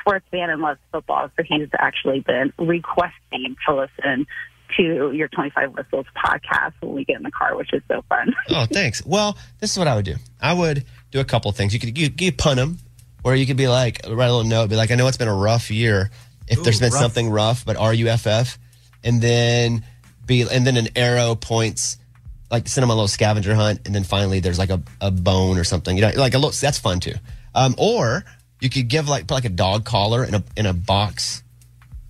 sports 0.00 0.24
fan 0.30 0.50
and 0.50 0.62
loves 0.62 0.80
football. 0.92 1.30
So 1.36 1.42
he's 1.46 1.68
actually 1.78 2.20
been 2.20 2.52
requesting 2.58 3.56
to 3.66 3.74
listen 3.74 4.26
to 4.76 5.12
your 5.12 5.28
25 5.28 5.74
Whistles 5.74 6.06
podcast 6.16 6.72
when 6.80 6.94
we 6.94 7.04
get 7.04 7.16
in 7.16 7.22
the 7.22 7.30
car, 7.30 7.56
which 7.56 7.72
is 7.72 7.82
so 7.88 8.02
fun. 8.08 8.34
Oh, 8.50 8.66
thanks. 8.66 9.04
Well, 9.04 9.38
this 9.60 9.70
is 9.70 9.78
what 9.78 9.86
I 9.86 9.94
would 9.94 10.04
do. 10.04 10.16
I 10.40 10.52
would 10.52 10.84
do 11.10 11.20
a 11.20 11.24
couple 11.24 11.52
things. 11.52 11.72
You 11.72 11.80
could 11.80 11.96
you, 11.96 12.10
you 12.18 12.32
pun 12.32 12.56
them, 12.56 12.78
or 13.22 13.34
you 13.34 13.46
could 13.46 13.56
be 13.56 13.68
like 13.68 14.00
write 14.04 14.26
a 14.26 14.34
little 14.34 14.44
note, 14.44 14.70
be 14.70 14.76
like, 14.76 14.90
I 14.90 14.96
know 14.96 15.06
it's 15.06 15.16
been 15.16 15.28
a 15.28 15.34
rough 15.34 15.70
year. 15.70 16.10
If 16.48 16.64
there's 16.64 16.80
been 16.80 16.90
rough. 16.90 17.00
something 17.00 17.30
rough, 17.30 17.64
but 17.64 17.76
R 17.76 17.94
U 17.94 18.08
F 18.08 18.26
F, 18.26 18.58
and 19.04 19.20
then 19.20 19.84
be 20.26 20.42
and 20.50 20.66
then 20.66 20.76
an 20.76 20.88
arrow 20.96 21.36
points 21.36 21.96
like 22.50 22.66
send 22.68 22.82
them 22.82 22.90
a 22.90 22.94
little 22.94 23.08
scavenger 23.08 23.54
hunt, 23.54 23.82
and 23.86 23.94
then 23.94 24.04
finally 24.04 24.40
there's 24.40 24.58
like 24.58 24.70
a, 24.70 24.82
a 25.00 25.10
bone 25.10 25.58
or 25.58 25.64
something. 25.64 25.96
You 25.96 26.02
know, 26.02 26.12
like 26.16 26.34
a 26.34 26.38
little. 26.38 26.50
That's 26.50 26.78
fun 26.78 27.00
too. 27.00 27.14
Um, 27.54 27.74
or 27.78 28.24
you 28.60 28.68
could 28.68 28.88
give 28.88 29.08
like 29.08 29.26
put 29.26 29.34
like 29.34 29.44
a 29.44 29.50
dog 29.50 29.84
collar 29.84 30.24
in 30.24 30.34
a 30.34 30.44
in 30.56 30.66
a 30.66 30.72
box, 30.72 31.42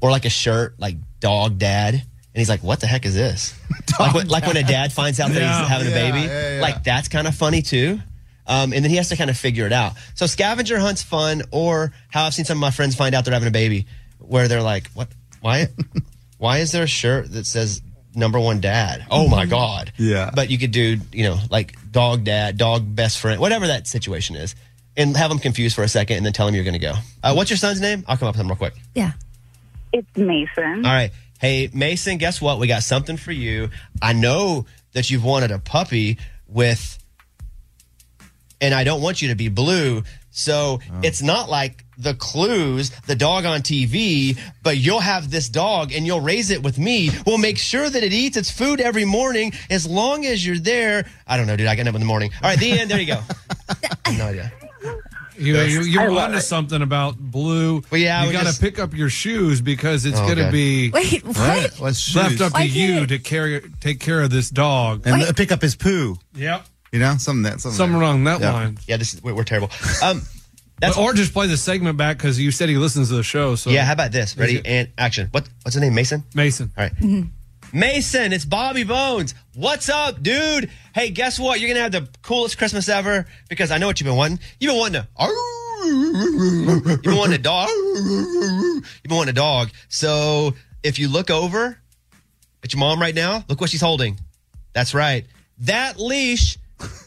or 0.01 0.11
like 0.11 0.25
a 0.25 0.31
shirt 0.31 0.75
like 0.79 0.97
dog 1.21 1.59
dad, 1.59 2.03
and 2.35 2.41
he's 2.41 2.49
like, 2.49 2.63
"What 2.63 2.81
the 2.81 2.87
heck 2.87 3.05
is 3.07 3.15
this?" 3.15 3.55
like 4.01 4.15
when, 4.15 4.29
like 4.29 4.47
when 4.47 4.57
a 4.57 4.63
dad 4.63 4.93
finds 4.93 5.19
out 5.21 5.31
that 5.31 5.41
Yeah. 5.41 5.61
he's 5.61 5.69
having 5.69 5.89
a 5.89 5.91
baby. 5.91 6.19
yeah, 6.21 6.55
yeah. 6.57 6.61
Like 6.63 6.85
that's 6.85 7.09
kind 7.09 7.27
of 7.27 7.35
funny 7.35 7.63
too. 7.63 8.01
Um, 8.47 8.73
and 8.73 8.83
then 8.85 8.91
he 8.91 8.97
has 8.97 9.11
to 9.11 9.17
kind 9.17 9.31
of 9.31 9.37
figure 9.37 9.65
it 9.67 9.73
out. 9.73 9.93
So 10.15 10.27
scavenger 10.27 10.79
hunt's 10.79 11.03
fun, 11.03 11.43
or 11.53 11.93
how 12.09 12.25
I've 12.25 12.35
seen 12.35 12.45
some 12.45 12.59
of 12.59 12.61
my 12.61 12.71
friends 12.73 12.97
find 12.97 13.15
out 13.15 13.25
they're 13.25 13.35
having 13.35 13.49
a 13.49 13.53
baby, 13.53 13.87
where 14.19 14.49
they're 14.49 14.63
like, 14.63 14.91
"What? 14.95 15.09
Why? 15.41 15.69
why 16.39 16.59
is 16.59 16.73
there 16.73 16.83
a 16.83 16.89
shirt 16.89 17.31
that 17.33 17.47
says 17.47 17.81
number 18.15 18.41
one 18.41 18.61
dad? 18.61 19.07
Oh 19.11 19.29
my 19.29 19.47
god!" 19.59 19.93
Yeah. 19.99 20.31
But 20.35 20.51
you 20.51 20.59
could 20.59 20.73
do, 20.73 20.99
you 21.13 21.25
know, 21.25 21.39
like 21.51 21.77
dog 21.93 22.25
dad, 22.25 22.57
dog 22.59 22.95
best 22.95 23.19
friend, 23.19 23.41
whatever 23.41 23.67
that 23.69 23.87
situation 23.87 24.35
is, 24.37 24.55
and 24.97 25.17
have 25.17 25.29
them 25.31 25.39
confused 25.39 25.77
for 25.77 25.83
a 25.85 25.89
second, 25.89 26.17
and 26.17 26.27
then 26.27 26.33
tell 26.33 26.47
them 26.47 26.55
you're 26.55 26.65
going 26.65 26.75
to 26.75 26.81
go. 26.81 26.95
Uh, 27.23 27.35
what's 27.35 27.51
your 27.51 27.57
son's 27.57 27.81
name? 27.81 28.05
I'll 28.09 28.17
come 28.17 28.27
up 28.29 28.35
with 28.35 28.41
him 28.41 28.49
real 28.49 28.57
quick. 28.57 28.75
Yeah. 28.95 29.13
It's 29.93 30.17
Mason. 30.17 30.85
All 30.87 30.93
right. 30.93 31.11
Hey, 31.41 31.71
Mason, 31.73 32.19
guess 32.19 32.39
what? 32.41 32.59
We 32.59 32.67
got 32.67 32.83
something 32.83 33.17
for 33.17 33.33
you. 33.33 33.71
I 34.03 34.13
know 34.13 34.67
that 34.93 35.11
you've 35.11 35.25
wanted 35.25 35.51
a 35.51 35.59
puppy 35.59 36.19
with, 36.47 36.99
and 38.61 38.75
I 38.75 38.85
don't 38.85 39.01
want 39.01 39.23
you 39.23 39.29
to 39.29 39.35
be 39.35 39.49
blue. 39.49 40.03
So 40.31 40.81
oh. 40.83 41.01
it's 41.03 41.23
not 41.23 41.49
like 41.49 41.87
the 41.97 42.13
clues, 42.13 42.91
the 43.07 43.17
dog 43.17 43.47
on 43.47 43.61
TV, 43.61 44.39
but 44.63 44.77
you'll 44.77 45.01
have 45.01 45.31
this 45.31 45.49
dog 45.49 45.93
and 45.93 46.07
you'll 46.07 46.21
raise 46.21 46.51
it 46.51 46.63
with 46.63 46.79
me. 46.79 47.11
We'll 47.25 47.39
make 47.39 47.57
sure 47.57 47.89
that 47.89 48.03
it 48.05 48.13
eats 48.13 48.37
its 48.37 48.51
food 48.51 48.79
every 48.79 49.07
morning 49.07 49.55
as 49.71 49.87
long 49.87 50.27
as 50.27 50.47
you're 50.47 50.59
there. 50.59 51.07
I 51.27 51.39
don't 51.39 51.47
know, 51.47 51.57
dude. 51.57 51.69
I 51.69 51.75
get 51.75 51.89
up 51.89 51.95
in 51.95 52.01
the 52.01 52.07
morning. 52.07 52.33
All 52.43 52.51
right, 52.51 52.59
the 52.59 52.73
end. 52.73 52.91
There 52.91 53.01
you 53.01 53.07
go. 53.07 53.23
I 53.71 53.77
have 54.05 54.19
no 54.19 54.27
idea. 54.27 54.53
You, 55.39 55.57
you, 55.61 55.81
you're 55.83 56.03
I 56.03 56.07
love 56.09 56.25
onto 56.27 56.39
it. 56.39 56.43
something 56.43 56.83
about 56.83 57.17
blue. 57.19 57.83
Well, 57.91 58.01
yeah, 58.01 58.23
you 58.23 58.29
we 58.29 58.33
got 58.33 58.41
to 58.41 58.47
just- 58.47 58.61
pick 58.61 58.79
up 58.79 58.95
your 58.95 59.09
shoes 59.11 59.61
because 59.61 60.05
it's 60.07 60.19
Oh, 60.19 60.25
going 60.25 60.37
to 60.37 60.43
okay. 60.49 60.51
be 60.53 60.91
Wait, 60.91 61.25
what? 61.25 61.73
What's 61.79 62.15
left 62.15 62.31
shoes? 62.33 62.41
up 62.41 62.53
to 62.53 62.59
Why 62.59 62.65
you 62.65 62.95
can't- 62.97 63.09
to 63.09 63.19
carry 63.19 63.61
take 63.81 64.01
care 64.01 64.21
of 64.23 64.31
this 64.31 64.51
dog. 64.51 65.03
and 65.07 65.23
uh, 65.23 65.33
pick 65.33 65.53
up 65.53 65.63
his 65.63 65.77
poo. 65.77 66.17
Yep, 66.35 66.67
You 66.93 66.99
know, 67.01 67.17
something 67.19 67.43
that 67.45 67.61
something, 67.61 67.77
something 67.77 67.97
along 68.01 68.25
that 68.25 68.41
Yeah. 68.41 68.53
line. 68.53 68.79
Yeah, 68.87 68.97
this 68.97 69.15
is, 69.15 69.23
we're, 69.23 69.35
we're 69.35 69.45
terrible. 69.45 69.71
Um, 70.03 70.23
that's 70.81 70.97
But- 70.97 71.03
or 71.03 71.13
just 71.15 71.33
play 71.33 71.47
the 71.47 71.57
segment 71.57 71.97
back 71.99 72.17
because 72.19 72.39
you 72.41 72.51
said 72.51 72.69
he 72.69 72.77
listens 72.77 73.09
to 73.11 73.15
the 73.15 73.23
show. 73.23 73.55
So 73.55 73.71
yeah. 73.71 73.85
How 73.85 73.93
about 73.93 74.13
this? 74.13 74.37
Ready 74.37 74.63
and 74.65 74.89
action. 74.99 75.29
What? 75.31 75.49
What's 75.63 75.75
his 75.75 75.83
name? 75.83 75.95
Mason. 75.95 76.25
Mason. 76.35 76.73
All 76.77 76.85
right. 76.85 77.25
Mason, 77.73 78.33
it's 78.33 78.45
Bobby 78.45 78.85
Bones. 78.85 79.35
What's 79.55 79.89
up, 79.89 80.23
dude? 80.23 80.71
Hey, 80.95 81.11
guess 81.11 81.39
what? 81.39 81.61
You're 81.61 81.69
gonna 81.71 81.81
have 81.81 81.93
the 81.93 82.09
coolest 82.23 82.59
Christmas 82.59 82.89
ever 82.89 83.27
because 83.49 83.71
I 83.71 83.79
know 83.79 83.87
what 83.87 84.01
you've 84.01 84.07
been 84.07 84.17
wanting. 84.17 84.41
You've 84.59 84.71
been 84.73 84.79
wanting 84.79 85.03
to. 85.03 85.09
You've 85.85 87.03
been 87.03 87.17
wanting 87.17 87.35
a 87.35 87.39
dog. 87.39 87.69
You've 87.71 89.03
been 89.05 89.17
wanting 89.17 89.31
a 89.31 89.35
dog. 89.35 89.71
So 89.89 90.55
if 90.83 90.99
you 90.99 91.09
look 91.09 91.31
over 91.31 91.79
at 92.65 92.73
your 92.73 92.81
mom 92.81 93.01
right 93.01 93.15
now, 93.15 93.45
look 93.49 93.61
what 93.61 93.71
she's 93.71 93.81
holding. 93.81 94.19
That's 94.73 94.93
right. 94.95 95.27
That 95.61 95.99
leash 95.99 96.59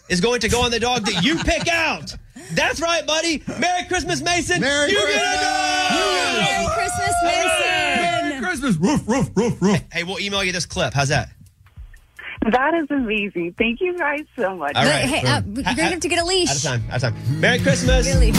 is 0.10 0.22
going 0.22 0.42
to 0.42 0.50
go 0.50 0.62
on 0.62 0.72
the 0.72 0.80
dog 0.80 1.06
that 1.06 1.24
you 1.24 1.38
pick 1.38 1.68
out. 1.68 2.16
That's 2.52 2.82
right, 2.82 3.06
buddy. 3.06 3.44
Merry 3.60 3.88
Christmas, 3.88 4.22
Mason. 4.22 4.62
Merry 4.62 4.92
you 4.92 4.98
Christmas. 5.00 5.24
get 5.24 5.36
a 5.36 5.44
dog. 5.44 6.42
Merry 6.42 6.68
Christmas, 6.76 7.14
Mason. 7.24 7.63
Christmas. 8.62 8.76
Roof, 8.78 9.08
roof, 9.08 9.30
roof, 9.36 9.62
roof. 9.62 9.82
Hey, 9.92 10.04
we'll 10.04 10.20
email 10.20 10.44
you 10.44 10.52
this 10.52 10.66
clip. 10.68 10.94
How's 10.94 11.10
that? 11.10 11.30
That 12.52 12.74
is 12.76 12.88
amazing. 12.92 13.56
Thank 13.58 13.80
you 13.82 13.98
guys 13.98 14.22
so 14.36 14.56
much. 14.56 14.76
All 14.76 14.84
But, 14.84 14.90
right. 14.92 15.06
hey, 15.06 15.26
uh, 15.28 15.42
you're 15.46 15.64
gonna 15.64 15.84
have 15.84 16.00
to 16.02 16.08
get 16.10 16.22
a 16.22 16.26
leash. 16.26 16.50
Out 16.50 16.56
of 16.58 16.62
time. 16.62 16.84
Out 16.92 16.96
of 16.98 17.02
time. 17.02 17.40
Merry 17.40 17.60
Christmas. 17.60 18.06
Really. 18.06 18.32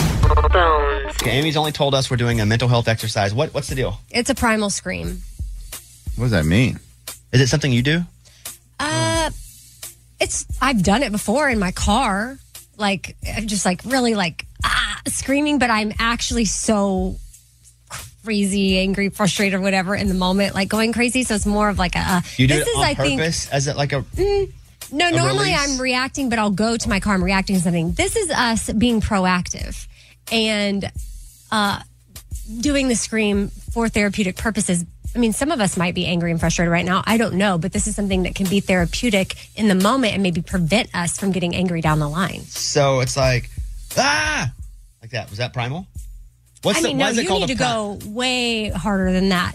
Bones. 0.52 1.16
Okay, 1.22 1.30
Amy's 1.32 1.56
only 1.56 1.72
told 1.72 1.94
us 1.94 2.10
we're 2.10 2.16
doing 2.18 2.40
a 2.40 2.46
mental 2.46 2.68
health 2.68 2.86
exercise. 2.86 3.34
What 3.34 3.54
What's 3.54 3.68
the 3.68 3.74
deal? 3.74 3.98
It's 4.10 4.30
a 4.30 4.34
primal 4.34 4.70
scream. 4.70 5.22
What 6.16 6.26
does 6.26 6.30
that 6.32 6.44
mean? 6.44 6.78
Is 7.32 7.40
it 7.40 7.48
something 7.48 7.72
you 7.72 7.82
do? 7.82 8.02
Uh, 8.78 9.30
it's 10.20 10.46
I've 10.60 10.82
done 10.82 11.02
it 11.02 11.10
before 11.10 11.48
in 11.48 11.58
my 11.58 11.72
car, 11.72 12.38
like 12.76 13.16
just 13.46 13.64
like 13.64 13.80
really 13.86 14.14
like 14.14 14.46
ah 14.62 15.00
screaming, 15.08 15.58
but 15.58 15.70
I'm 15.70 15.92
actually 15.98 16.44
so 16.44 17.16
crazy, 18.24 18.78
angry, 18.78 19.10
frustrated, 19.10 19.60
whatever 19.60 19.94
in 19.94 20.08
the 20.08 20.14
moment, 20.14 20.54
like 20.54 20.68
going 20.68 20.92
crazy. 20.92 21.22
So 21.24 21.34
it's 21.34 21.46
more 21.46 21.68
of 21.68 21.78
like 21.78 21.94
a. 21.94 22.00
Uh, 22.00 22.20
You 22.36 22.48
do 22.48 22.54
this 22.54 22.66
it 22.66 22.70
is, 22.70 22.76
on 22.76 22.84
I 22.84 22.94
think, 22.94 23.20
purpose? 23.20 23.48
As 23.50 23.66
it 23.66 23.76
like 23.76 23.92
a 23.92 24.04
No, 24.92 25.08
A 25.08 25.10
normally 25.12 25.50
release? 25.50 25.58
I'm 25.74 25.80
reacting, 25.80 26.28
but 26.30 26.38
I'll 26.38 26.50
go 26.50 26.76
to 26.76 26.88
my 26.88 27.00
car. 27.00 27.14
I'm 27.14 27.22
reacting 27.24 27.56
to 27.56 27.62
something. 27.62 27.92
This 27.92 28.16
is 28.16 28.30
us 28.30 28.72
being 28.72 29.00
proactive 29.00 29.86
and 30.32 30.90
uh, 31.52 31.80
doing 32.60 32.88
the 32.88 32.94
scream 32.96 33.48
for 33.72 33.88
therapeutic 33.88 34.36
purposes. 34.36 34.84
I 35.14 35.18
mean, 35.18 35.32
some 35.32 35.52
of 35.52 35.60
us 35.60 35.76
might 35.76 35.94
be 35.94 36.06
angry 36.06 36.30
and 36.32 36.40
frustrated 36.40 36.72
right 36.72 36.84
now. 36.84 37.02
I 37.06 37.18
don't 37.18 37.34
know, 37.34 37.56
but 37.58 37.72
this 37.72 37.86
is 37.86 37.94
something 37.94 38.24
that 38.24 38.34
can 38.34 38.46
be 38.48 38.58
therapeutic 38.60 39.36
in 39.54 39.68
the 39.68 39.74
moment 39.76 40.14
and 40.14 40.22
maybe 40.22 40.42
prevent 40.42 40.92
us 40.94 41.18
from 41.18 41.30
getting 41.30 41.54
angry 41.54 41.80
down 41.80 42.00
the 42.00 42.08
line. 42.08 42.40
so 42.42 43.00
it's 43.00 43.16
like 43.16 43.48
ah 43.96 44.50
like 45.02 45.10
that. 45.10 45.28
Was 45.30 45.38
that 45.38 45.52
primal? 45.52 45.86
What's 46.64 46.78
I 46.78 46.82
the, 46.82 46.88
mean, 46.88 46.98
why 46.98 47.04
no, 47.04 47.10
is 47.10 47.18
it 47.18 47.24
you 47.24 47.30
need 47.30 47.42
a 47.44 47.46
to 47.48 47.54
go 47.54 47.98
way 48.06 48.70
harder 48.70 49.12
than 49.12 49.28
that. 49.28 49.54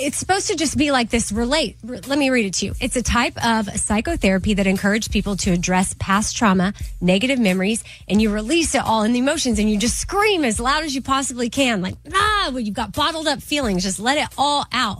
It's 0.00 0.16
supposed 0.16 0.46
to 0.46 0.54
just 0.54 0.76
be 0.78 0.92
like 0.92 1.10
this 1.10 1.32
relate. 1.32 1.76
let 1.82 2.18
me 2.18 2.30
read 2.30 2.46
it 2.46 2.54
to 2.54 2.66
you. 2.66 2.74
It's 2.80 2.94
a 2.94 3.02
type 3.02 3.36
of 3.44 3.68
psychotherapy 3.80 4.54
that 4.54 4.66
encourages 4.66 5.08
people 5.08 5.36
to 5.38 5.50
address 5.50 5.94
past 5.98 6.36
trauma, 6.36 6.72
negative 7.00 7.40
memories, 7.40 7.82
and 8.06 8.22
you 8.22 8.30
release 8.32 8.76
it 8.76 8.82
all 8.84 9.02
in 9.02 9.12
the 9.12 9.18
emotions 9.18 9.58
and 9.58 9.68
you 9.68 9.76
just 9.76 9.98
scream 9.98 10.44
as 10.44 10.60
loud 10.60 10.84
as 10.84 10.94
you 10.94 11.02
possibly 11.02 11.50
can. 11.50 11.82
Like, 11.82 11.96
ah, 12.14 12.50
when 12.52 12.64
you've 12.64 12.76
got 12.76 12.92
bottled 12.92 13.26
up 13.26 13.42
feelings, 13.42 13.82
just 13.82 13.98
let 13.98 14.18
it 14.18 14.28
all 14.38 14.64
out. 14.70 14.98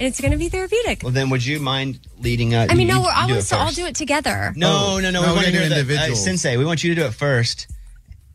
And 0.00 0.08
it's 0.08 0.20
going 0.20 0.32
to 0.32 0.38
be 0.38 0.48
therapeutic. 0.48 1.02
Well, 1.04 1.12
then 1.12 1.30
would 1.30 1.46
you 1.46 1.60
mind 1.60 2.00
leading? 2.18 2.52
Uh, 2.54 2.66
I 2.70 2.74
mean, 2.74 2.88
no, 2.88 3.02
we're, 3.02 3.10
I 3.10 3.26
do 3.28 3.34
want 3.34 3.44
it 3.44 3.48
to 3.48 3.56
all 3.56 3.70
do 3.70 3.86
it 3.86 3.94
together. 3.94 4.52
No, 4.56 4.98
no, 4.98 5.10
no. 5.12 5.20
No, 5.20 5.20
we 5.20 5.26
we 5.28 5.34
want 5.34 5.46
to 5.46 5.52
gotta 5.52 5.58
hear 5.58 5.62
do 5.62 5.68
the 5.68 5.74
uh, 5.76 5.78
individual. 5.80 6.16
Sensei. 6.16 6.56
We 6.56 6.64
want 6.64 6.82
you 6.82 6.92
to 6.94 7.00
do 7.02 7.06
it 7.06 7.14
first. 7.14 7.68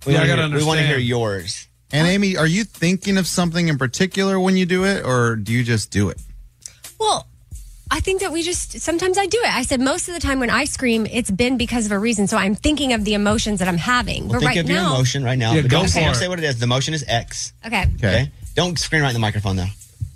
We 0.05 0.13
Yeah, 0.13 0.19
wanna 0.19 0.29
gotta 0.29 0.47
hear- 0.49 0.57
We 0.59 0.63
want 0.63 0.79
to 0.79 0.85
hear 0.87 0.97
yours. 0.99 1.67
And 1.95 2.07
Amy, 2.07 2.35
are 2.35 2.45
you 2.47 2.65
thinking 2.65 3.17
of 3.17 3.25
something 3.25 3.69
in 3.69 3.77
particular 3.77 4.37
when 4.37 4.57
you 4.57 4.65
do 4.65 4.83
it, 4.83 5.05
or 5.05 5.37
do 5.37 5.53
you 5.53 5.63
just 5.63 5.91
do 5.91 6.09
it? 6.09 6.21
Well, 6.99 7.25
I 7.89 8.01
think 8.01 8.19
that 8.19 8.33
we 8.33 8.43
just 8.43 8.81
sometimes 8.81 9.17
I 9.17 9.27
do 9.27 9.37
it. 9.41 9.55
I 9.55 9.61
said 9.61 9.79
most 9.79 10.09
of 10.09 10.13
the 10.13 10.19
time 10.19 10.41
when 10.41 10.49
I 10.49 10.65
scream, 10.65 11.05
it's 11.05 11.31
been 11.31 11.57
because 11.57 11.85
of 11.85 11.93
a 11.93 11.99
reason. 11.99 12.27
So 12.27 12.35
I'm 12.35 12.53
thinking 12.53 12.91
of 12.91 13.05
the 13.05 13.13
emotions 13.13 13.59
that 13.59 13.69
I'm 13.69 13.77
having. 13.77 14.27
Well, 14.27 14.41
but 14.41 14.47
think 14.47 14.49
right 14.49 14.57
of 14.57 14.69
your 14.69 14.81
now, 14.81 14.93
emotion 14.95 15.23
right 15.23 15.37
now. 15.37 15.53
Yeah, 15.53 15.61
but 15.61 15.71
go 15.71 15.79
don't 15.79 15.87
say, 15.87 16.03
for 16.03 16.11
it. 16.11 16.15
say 16.15 16.27
what 16.27 16.37
it 16.37 16.43
is. 16.43 16.59
The 16.59 16.65
emotion 16.65 16.93
is 16.93 17.05
X. 17.07 17.53
okay. 17.65 17.85
Okay. 17.95 18.31
Don't 18.55 18.77
scream 18.77 19.01
right 19.01 19.09
in 19.09 19.13
the 19.13 19.19
microphone 19.19 19.55
though. 19.55 19.67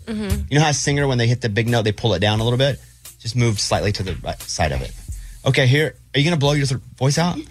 Mm-hmm. 0.05 0.47
You 0.49 0.57
know 0.57 0.65
how 0.65 0.71
a 0.71 0.73
singer 0.73 1.07
when 1.07 1.17
they 1.17 1.27
hit 1.27 1.39
the 1.39 1.49
big 1.49 1.69
note 1.69 1.83
they 1.83 1.93
pull 1.93 2.13
it 2.13 2.19
down 2.19 2.41
a 2.41 2.43
little 2.43 2.59
bit. 2.59 2.77
Just 3.19 3.37
move 3.37 3.57
slightly 3.57 3.93
to 3.93 4.03
the 4.03 4.15
right 4.15 4.41
side 4.41 4.73
of 4.73 4.81
it. 4.81 4.91
Okay. 5.45 5.65
Here, 5.65 5.95
are 6.13 6.19
you 6.19 6.25
gonna 6.25 6.35
blow 6.35 6.51
your 6.51 6.65
voice 6.97 7.17
out? 7.17 7.37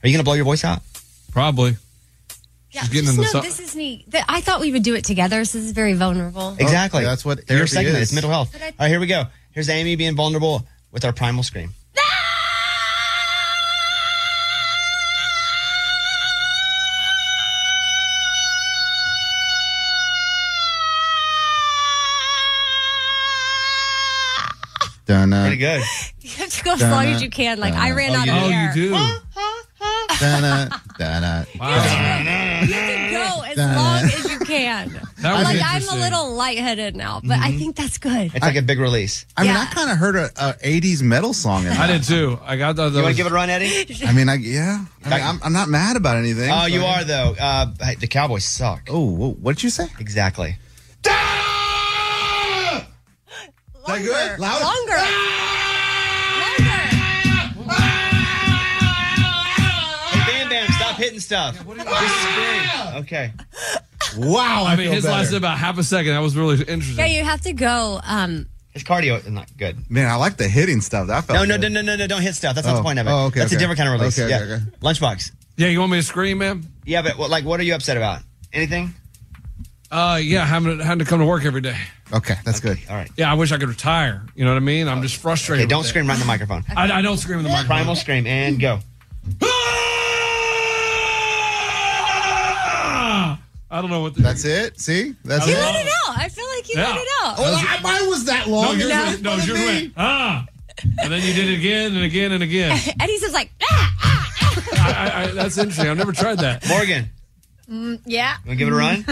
Are 0.00 0.06
you 0.06 0.14
gonna 0.14 0.24
blow 0.24 0.34
your 0.34 0.44
voice 0.44 0.64
out? 0.64 0.80
Probably. 1.32 1.76
Yeah, 2.70 2.82
She's 2.82 2.90
getting 2.90 3.06
just 3.06 3.10
in 3.12 3.16
the 3.16 3.22
know 3.22 3.28
so- 3.28 3.40
this 3.40 3.60
is 3.60 3.74
me. 3.74 4.04
Th- 4.10 4.24
I 4.28 4.40
thought 4.42 4.60
we 4.60 4.72
would 4.72 4.82
do 4.82 4.94
it 4.94 5.04
together. 5.04 5.44
So 5.46 5.58
this 5.58 5.66
is 5.66 5.72
very 5.72 5.94
vulnerable. 5.94 6.54
Exactly. 6.58 7.02
that's 7.02 7.24
what 7.24 7.38
your 7.38 7.44
therapy 7.46 7.68
segment. 7.70 7.96
is. 7.96 8.02
It's 8.02 8.12
mental 8.12 8.30
health. 8.30 8.50
But 8.52 8.62
I- 8.62 8.66
All 8.66 8.72
right, 8.80 8.88
here 8.88 9.00
we 9.00 9.06
go. 9.06 9.24
Here's 9.52 9.68
Amy 9.70 9.96
being 9.96 10.14
vulnerable 10.16 10.66
with 10.92 11.04
our 11.04 11.12
primal 11.12 11.42
scream. 11.42 11.72
Dun-na, 25.06 25.42
Pretty 25.46 25.56
good. 25.56 25.82
You 26.20 26.30
have 26.44 26.50
to 26.50 26.62
go 26.64 26.72
as 26.74 26.82
long 26.82 27.06
as 27.06 27.22
you 27.22 27.30
can. 27.30 27.58
Like 27.58 27.72
I 27.72 27.92
ran 27.92 28.10
oh, 28.10 28.18
out 28.18 28.28
of 28.28 28.34
Oh, 28.34 28.50
air. 28.50 28.76
you 28.76 28.90
do. 30.18 30.24
dun-na, 30.24 30.68
dun-na. 30.98 31.44
You 32.62 32.72
can 32.72 33.12
go 33.12 33.42
as 33.42 33.56
long 33.56 34.04
as 34.04 34.30
you 34.30 34.38
can. 34.40 34.92
That 35.20 35.34
was 35.34 35.44
like 35.44 35.56
I'm 35.56 35.72
a 35.72 35.76
interesting. 35.76 36.00
little 36.00 36.32
lightheaded 36.34 36.96
now, 36.96 37.20
but 37.24 37.38
I 37.38 37.52
think 37.52 37.76
that's 37.76 37.98
good. 37.98 38.30
It's 38.34 38.40
like 38.40 38.56
a 38.56 38.62
big 38.62 38.78
release. 38.78 39.26
I 39.36 39.42
mean, 39.42 39.52
Yeah. 39.52 39.66
I 39.68 39.74
kind 39.74 39.90
of 39.90 39.96
heard 39.98 40.16
a, 40.16 40.26
a 40.36 40.52
'80s 40.62 41.02
metal 41.02 41.32
song 41.32 41.62
in 41.62 41.70
that. 41.70 41.78
I 41.78 41.86
did 41.92 42.04
too. 42.04 42.38
I 42.42 42.56
got 42.56 42.76
the. 42.76 42.88
You 42.90 43.02
want 43.02 43.08
to 43.08 43.14
give 43.16 43.26
it 43.26 43.32
a 43.32 43.34
run, 43.34 43.50
Eddie? 43.50 43.94
I 44.06 44.12
mean, 44.12 44.28
I 44.28 44.34
yeah. 44.34 44.84
I 45.04 45.10
mean, 45.10 45.20
I'm, 45.22 45.40
I'm 45.42 45.52
not 45.52 45.68
mad 45.68 45.96
about 45.96 46.16
anything. 46.16 46.50
Oh, 46.52 46.66
you 46.66 46.84
are 46.84 47.04
though. 47.04 47.34
Uh, 47.38 47.66
the 47.98 48.06
Cowboys 48.06 48.44
suck. 48.44 48.88
Oh, 48.90 49.30
what 49.32 49.56
did 49.56 49.62
you 49.64 49.70
say? 49.70 49.86
Exactly. 49.98 50.56
Longer. 53.88 54.04
good? 54.04 54.38
Loud? 54.38 54.62
Longer. 54.62 55.57
Hitting 60.98 61.20
stuff. 61.20 61.54
Just 61.56 62.18
scream. 62.20 62.96
Okay. 63.02 63.32
Wow, 64.16 64.64
I, 64.66 64.72
I 64.72 64.76
mean, 64.76 64.90
his 64.92 65.04
better. 65.04 65.16
lasted 65.16 65.36
about 65.36 65.58
half 65.58 65.78
a 65.78 65.82
second. 65.84 66.12
That 66.12 66.20
was 66.20 66.36
really 66.36 66.56
interesting. 66.56 66.98
Yeah, 66.98 67.06
you 67.06 67.24
have 67.24 67.40
to 67.42 67.52
go. 67.52 68.00
Um, 68.04 68.46
His 68.72 68.82
cardio 68.84 69.18
is 69.18 69.26
not 69.28 69.54
good. 69.56 69.90
Man, 69.90 70.08
I 70.10 70.14
like 70.16 70.36
the 70.36 70.48
hitting 70.48 70.80
stuff. 70.80 71.08
That 71.08 71.24
felt 71.24 71.38
No, 71.38 71.44
no, 71.44 71.58
good. 71.58 71.72
no, 71.72 71.80
no, 71.82 71.92
no, 71.92 71.96
no, 71.96 72.06
don't 72.06 72.22
hit 72.22 72.34
stuff. 72.34 72.54
That's 72.54 72.66
not 72.66 72.74
the 72.74 72.80
Oh. 72.80 72.82
point 72.82 72.98
of 72.98 73.06
it. 73.06 73.10
Oh, 73.10 73.26
okay, 73.26 73.40
That's 73.40 73.52
a 73.52 73.58
different 73.58 73.78
kind 73.78 73.88
of 73.92 73.98
release. 74.00 74.18
Okay, 74.18 74.30
yeah. 74.30 74.40
okay, 74.40 74.52
okay. 74.54 74.64
Lunchbox. 74.82 75.30
Yeah, 75.56 75.68
you 75.68 75.80
want 75.80 75.92
me 75.92 75.98
to 75.98 76.02
scream, 76.02 76.38
man? 76.38 76.64
Yeah, 76.84 77.02
but 77.02 77.18
what, 77.18 77.30
like, 77.30 77.44
what 77.44 77.58
are 77.60 77.64
you 77.64 77.74
upset 77.74 77.96
about? 77.96 78.20
Anything? 78.52 78.94
Uh, 79.90 80.18
yeah, 80.22 80.44
having 80.44 80.78
to, 80.78 80.84
having 80.84 80.98
to 81.00 81.04
come 81.04 81.18
to 81.20 81.26
work 81.26 81.44
every 81.44 81.60
day. 81.62 81.76
Okay, 82.12 82.34
that's 82.44 82.60
good. 82.60 82.78
All 82.88 82.96
right. 82.96 83.10
Yeah, 83.16 83.30
I 83.30 83.34
wish 83.34 83.52
I 83.52 83.58
could 83.58 83.68
retire. 83.68 84.22
You 84.34 84.44
know 84.44 84.52
what 84.52 84.56
I 84.58 84.60
mean? 84.60 84.86
I'm 84.88 85.02
just 85.02 85.16
frustrated. 85.16 85.64
Okay, 85.64 85.68
don't 85.70 85.84
scream 85.84 86.06
right 86.06 86.14
in 86.14 86.20
the 86.20 86.26
microphone. 86.26 86.64
I, 86.76 86.90
I 86.92 87.02
don't 87.02 87.16
scream 87.18 87.38
in 87.38 87.44
the 87.44 87.50
microphone. 87.50 87.76
Primal 87.76 87.96
scream 87.96 88.26
and 88.26 88.58
go. 88.60 88.78
Ah! 92.20 93.38
I 93.70 93.80
don't 93.82 93.90
know 93.90 94.00
what. 94.00 94.14
The, 94.14 94.22
That's 94.22 94.44
it. 94.44 94.80
See, 94.80 95.14
that's 95.24 95.46
You 95.46 95.52
it. 95.52 95.58
let 95.58 95.74
it 95.86 95.92
out. 96.08 96.16
I 96.18 96.28
feel 96.28 96.46
like 96.56 96.68
you 96.68 96.74
Yeah. 96.80 96.88
let 96.88 96.96
it 96.96 97.08
out. 97.22 97.34
Oh, 97.38 97.64
I- 97.68 97.80
mine 97.82 98.08
was 98.08 98.24
that 98.24 98.46
long. 98.48 98.62
no, 98.64 98.68
long. 98.70 98.78
yours, 98.78 98.90
No. 98.90 99.04
went, 99.04 99.22
no, 99.22 99.36
yours 99.36 99.52
went. 99.66 99.92
Ah, 99.96 100.46
and 101.02 101.12
then 101.12 101.22
you 101.22 101.34
did 101.34 101.50
it 101.50 101.58
again 101.58 101.94
and 101.94 102.04
again 102.04 102.32
and 102.32 102.42
again. 102.42 102.70
And 103.00 103.10
he's 103.10 103.20
just 103.20 103.34
like, 103.34 103.50
ah, 103.62 103.94
I, 104.72 104.92
I, 104.92 105.22
I, 105.22 105.26
that's 105.32 105.58
interesting. 105.58 105.88
I've 105.88 105.96
never 105.98 106.12
tried 106.12 106.38
that. 106.38 106.66
Morgan, 106.68 107.10
mm, 107.70 108.00
yeah. 108.06 108.36
you 108.44 108.48
want 108.48 108.58
to 108.58 108.64
give 108.64 108.68
it 108.68 108.72
a 108.72 108.76
run? 108.76 109.04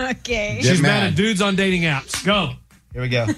okay. 0.10 0.56
Get 0.60 0.64
She's 0.64 0.82
mad. 0.82 0.88
mad. 1.00 1.06
at 1.12 1.14
dudes 1.16 1.40
on 1.40 1.56
dating 1.56 1.82
apps. 1.82 2.22
Go. 2.24 2.52
Here 2.92 3.00
we 3.02 3.08
go. 3.08 3.26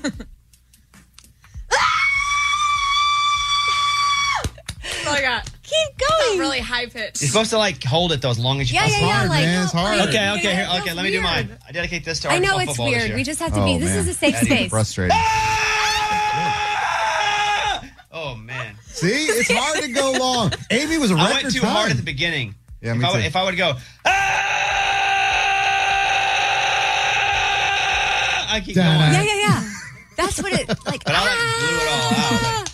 Oh 5.06 5.12
my 5.12 5.20
god. 5.20 5.42
Keep 5.64 5.98
going. 5.98 6.38
Really 6.38 6.61
high 6.61 6.87
pitched. 6.87 7.22
You're 7.22 7.29
supposed 7.31 7.50
to 7.50 7.59
like 7.59 7.83
hold 7.83 8.12
it 8.12 8.20
though 8.20 8.29
as 8.31 8.38
long 8.38 8.61
as 8.61 8.70
you 8.70 8.74
Yeah, 8.77 8.83
possibly 8.83 9.00
yeah, 9.00 9.07
yeah. 9.09 9.16
hard, 9.18 9.29
Like, 9.31 9.44
man. 9.44 9.62
It's 9.64 9.72
hard. 9.72 9.98
like, 9.98 10.09
Okay, 10.11 10.31
okay, 10.31 10.42
know, 10.44 10.50
here, 10.50 10.68
okay. 10.83 10.92
Let 10.92 11.03
me 11.05 11.11
do 11.11 11.20
mine. 11.22 11.57
I 11.66 11.72
dedicate 11.72 12.05
this 12.05 12.20
to 12.20 12.29
I 12.29 12.38
know 12.38 12.53
Arkansas 12.53 12.61
it's 12.61 12.70
football 12.72 12.87
this 12.90 12.96
weird. 12.98 13.09
year. 13.09 13.16
We 13.16 13.24
just 13.24 13.40
have 13.40 13.55
to 13.55 13.61
Oh, 13.62 13.64
be. 13.64 13.79
This 13.79 13.88
man. 13.90 13.98
is 14.00 14.09
a 14.09 14.14
safe 14.14 14.35
That 14.35 14.42
is 14.42 14.48
space. 14.48 14.70
Frustrating. 14.70 15.16
Oh 18.16 18.37
man, 18.37 18.77
See, 18.87 19.09
it's 19.27 19.50
hard 19.50 19.83
to 19.83 19.88
go 19.90 20.12
long. 20.12 20.53
Amy 20.70 20.98
was 20.98 21.11
a 21.11 21.14
record 21.16 21.31
I 21.31 21.42
went 21.42 21.53
too 21.55 21.61
time. 21.61 21.70
hard 21.70 21.90
at 21.90 21.96
the 21.96 22.03
beginning. 22.05 22.55
Yeah, 22.81 22.92
if 22.92 22.98
me 22.98 23.05
I 23.05 23.11
would, 23.11 23.20
too. 23.20 23.27
if 23.27 23.35
I 23.37 23.44
would 23.44 23.57
go, 23.57 23.72
ah, 27.24 28.55
I 28.55 28.61
keep 28.61 28.77
going. 28.77 28.87
Da-da. 28.87 29.12
Yeah, 29.12 29.22
yeah, 29.22 29.40
yeah. 29.48 29.70
That's 30.16 30.40
what 30.40 30.53
it 30.53 30.68
like. 30.87 31.03
But 31.05 31.14
I 31.16 31.20
like 31.27 31.38
blew 31.59 31.77
it 31.77 31.88
all 31.88 31.98
out. 31.98 32.12
ah. 32.12 32.62
Like, 32.64 32.68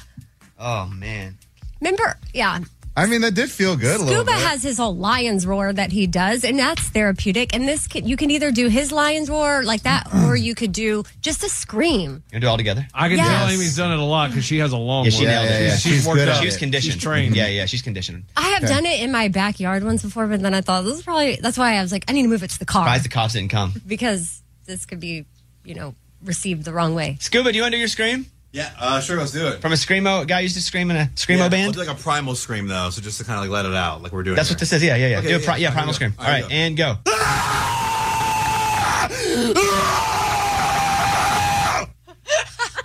oh 0.59 0.87
man, 0.95 1.39
Remember, 1.81 2.19
yeah. 2.35 2.59
I 2.97 3.07
mean, 3.07 3.21
that 3.23 3.35
did 3.35 3.51
feel 3.51 3.77
good 3.77 4.01
a 4.01 4.03
little 4.03 4.25
Scuba 4.25 4.33
bit. 4.33 4.47
has 4.47 4.63
his 4.63 4.77
whole 4.79 4.95
lion's 4.97 5.47
roar 5.47 5.73
that 5.73 5.93
he 5.93 6.07
does, 6.07 6.45
and 6.45 6.59
that's 6.59 6.83
therapeutic. 6.91 7.55
And 7.55 7.67
this, 7.67 7.87
can, 7.87 8.07
you 8.07 8.17
can 8.17 8.31
either 8.31 8.51
do 8.51 8.69
his 8.69 8.91
lion's 8.93 9.31
roar 9.31 9.63
like 9.63 9.83
that, 9.85 10.09
or 10.27 10.35
you 10.37 10.55
could 10.55 10.73
do 10.73 11.05
just 11.23 11.45
a 11.45 11.49
scream. 11.49 12.11
you 12.27 12.33
gonna 12.33 12.41
do 12.41 12.47
it 12.47 12.51
all 12.51 12.57
together? 12.57 12.87
I 12.93 13.09
can 13.09 13.19
Yes. 13.19 13.29
tell 13.29 13.49
Amy's 13.49 13.77
done 13.77 13.93
it 13.93 13.99
a 13.99 14.03
lot 14.05 14.31
because 14.31 14.45
she 14.45 14.59
has 14.59 14.73
a 14.73 14.77
long 14.77 15.05
Yeah, 15.05 15.11
she 15.13 15.19
one. 15.25 15.27
nailed 15.29 15.45
it. 15.47 15.51
yeah, 15.51 15.59
yeah. 15.61 15.71
She's, 15.77 15.93
She's 15.93 16.07
worked 16.07 16.19
good 16.19 16.29
out. 16.29 16.35
at 16.37 16.41
She 16.41 16.47
was 16.47 16.57
conditioned. 16.57 16.95
She's 16.95 17.03
trained. 17.03 17.37
Yeah, 17.37 17.47
yeah, 17.47 17.67
she's 17.67 17.83
conditioned. 17.83 18.25
I 18.37 18.49
have 18.51 18.63
done 18.69 18.85
it 18.85 19.01
in 19.01 19.13
my 19.13 19.29
backyard 19.29 19.85
once 19.85 20.03
before, 20.03 20.27
but 20.27 20.43
then 20.43 20.53
I 20.53 20.61
thought 20.61 20.83
this 20.85 20.99
is 20.99 21.03
probably 21.03 21.37
that's 21.37 21.57
why 21.57 21.77
I 21.77 21.83
was 21.83 21.93
like, 21.93 22.05
I 22.09 22.13
need 22.13 22.23
to 22.23 22.29
move 22.29 22.43
it 22.43 22.51
to 22.51 22.59
the 22.59 22.67
car 22.67 22.83
Surprised 22.85 23.05
the 23.05 23.09
cops 23.09 23.33
didn't 23.35 23.51
come. 23.51 23.73
because 23.87 24.43
this 24.67 24.85
could 24.85 25.01
be, 25.01 25.25
you 25.65 25.75
know, 25.75 25.95
received 26.25 26.65
the 26.65 26.73
wrong 26.73 26.95
way. 26.95 27.17
Scuba, 27.21 27.51
do 27.53 27.57
you 27.57 27.63
want 27.63 27.73
to 27.73 27.77
do 27.77 27.81
your 27.81 27.89
scream 27.89 28.27
Yeah, 28.53 28.73
uh, 28.81 29.01
sure, 29.01 29.17
let's 29.17 29.31
do 29.31 29.47
it. 29.47 29.61
from 29.61 29.73
a 29.73 29.77
screamo 29.77 30.27
guy 30.27 30.41
used 30.41 30.57
to 30.57 30.63
scream 30.63 30.91
in 30.91 30.97
a 30.97 31.05
screamo 31.15 31.39
yeah, 31.39 31.49
band? 31.49 31.77
We'll 31.77 31.85
do 31.85 31.91
like 31.91 31.99
a 31.99 32.03
primal 32.03 32.35
scream 32.35 32.67
though, 32.67 32.91
so 32.91 33.01
just 33.01 33.19
to 33.19 33.25
kind 33.25 33.39
of 33.39 33.43
like 33.45 33.51
let 33.51 33.65
it 33.71 33.77
out, 33.77 34.03
like 34.03 34.13
we're 34.13 34.25
doing. 34.25 34.35
That's 34.35 34.49
here. 34.49 34.57
what 34.57 34.61
this 34.61 34.73
is. 34.73 34.83
Yeah, 34.83 34.97
yeah, 34.97 35.07
yeah. 35.07 35.19
Okay, 35.19 35.29
do 35.29 35.37
a 35.37 35.39
yeah, 35.39 35.45
pri- 35.45 35.57
yeah, 35.59 35.69
yeah, 35.69 35.75
primal 35.75 35.95
scream. 35.95 36.15
All 36.19 36.27
right, 36.27 36.45
Here 36.45 36.49
we 36.49 36.55
and 36.55 36.77
go. 36.77 36.97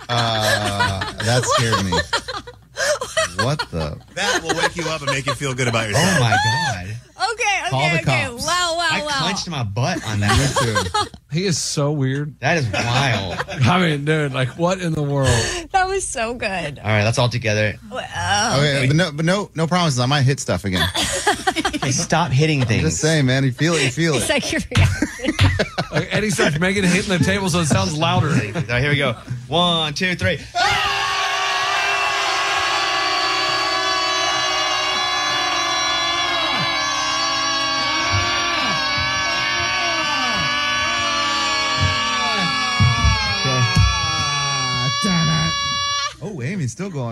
Uh, 0.08 1.12
that 1.24 1.44
scared 1.44 1.84
me. 1.84 1.90
What 3.36 3.58
the? 3.70 3.98
That 4.14 4.42
will 4.42 4.56
wake 4.56 4.76
you 4.76 4.84
up 4.84 5.02
and 5.02 5.10
make 5.10 5.26
you 5.26 5.34
feel 5.34 5.54
good 5.54 5.68
about 5.68 5.84
oh 5.84 5.88
yourself. 5.88 6.16
Oh 6.16 6.20
my 6.20 6.30
god! 6.30 6.96
Okay, 7.32 7.70
Call 7.70 7.80
okay, 7.80 7.90
the 7.96 8.02
okay. 8.02 8.26
cops. 8.28 8.46
Wow, 8.46 8.74
wow, 8.76 8.88
I 8.90 9.02
wow. 9.04 9.18
clenched 9.22 9.48
my 9.48 9.62
butt 9.62 10.04
on 10.06 10.20
that. 10.20 11.08
He 11.32 11.44
is 11.44 11.58
so 11.58 11.92
weird. 11.92 12.38
that 12.40 12.56
is 12.56 12.66
wild. 12.72 13.36
I 13.66 13.78
mean, 13.80 14.06
dude, 14.06 14.32
like 14.32 14.56
what 14.56 14.80
in 14.80 14.92
the 14.94 15.02
world? 15.02 15.28
That 15.72 15.86
was 15.86 16.06
so 16.08 16.32
good. 16.32 16.78
All 16.78 16.84
right, 16.84 17.02
that's 17.04 17.18
all 17.18 17.28
together. 17.28 17.74
Um, 17.92 17.98
okay, 17.98 18.84
but 18.86 18.96
no, 18.96 19.12
but 19.12 19.26
no, 19.26 19.50
no 19.54 19.66
promises. 19.66 19.98
I 20.00 20.06
might 20.06 20.22
hit 20.22 20.40
stuff 20.40 20.64
again. 20.64 20.86
Okay, 21.76 21.90
stop 21.92 22.32
hitting 22.32 22.60
Just 22.60 22.70
things. 22.70 23.00
saying, 23.00 23.26
man. 23.26 23.44
You 23.44 23.52
feel 23.52 23.74
it. 23.74 23.84
You 23.84 23.90
feel 23.90 24.14
It's 24.14 24.24
it. 24.28 24.32
like 24.32 24.50
your 24.52 24.60
reaction. 24.74 25.32
Like 25.92 26.08
Eddie 26.12 26.30
starts 26.30 26.58
making 26.58 26.82
it 26.84 26.90
hitting 26.90 27.16
the 27.16 27.22
table 27.22 27.48
so 27.48 27.60
it 27.60 27.66
sounds 27.66 27.96
louder. 27.96 28.28
All 28.28 28.34
right, 28.34 28.80
here 28.82 28.90
we 28.90 28.96
go. 28.96 29.12
One, 29.46 29.94
two, 29.94 30.14
three. 30.16 30.38
Oh, 30.58 30.95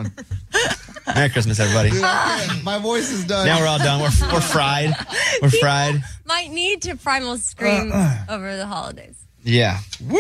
Amy's. 0.04 1.14
Merry 1.14 1.28
Christmas, 1.30 1.60
everybody. 1.60 1.90
Dude, 1.90 2.02
I 2.02 2.46
can't. 2.48 2.64
My 2.64 2.78
voice 2.78 3.10
is 3.10 3.24
done. 3.24 3.46
Now 3.46 3.60
we're 3.60 3.66
all 3.66 3.78
done. 3.78 4.00
We're, 4.00 4.32
we're 4.32 4.40
fried. 4.40 4.94
We're 5.42 5.50
fried. 5.50 6.02
Might 6.24 6.50
need 6.50 6.82
to 6.82 6.96
primal 6.96 7.36
scream 7.36 7.90
Uh, 7.92 8.24
over 8.28 8.56
the 8.56 8.66
holidays. 8.66 9.16
Yeah. 9.42 9.78
Woo. 10.02 10.18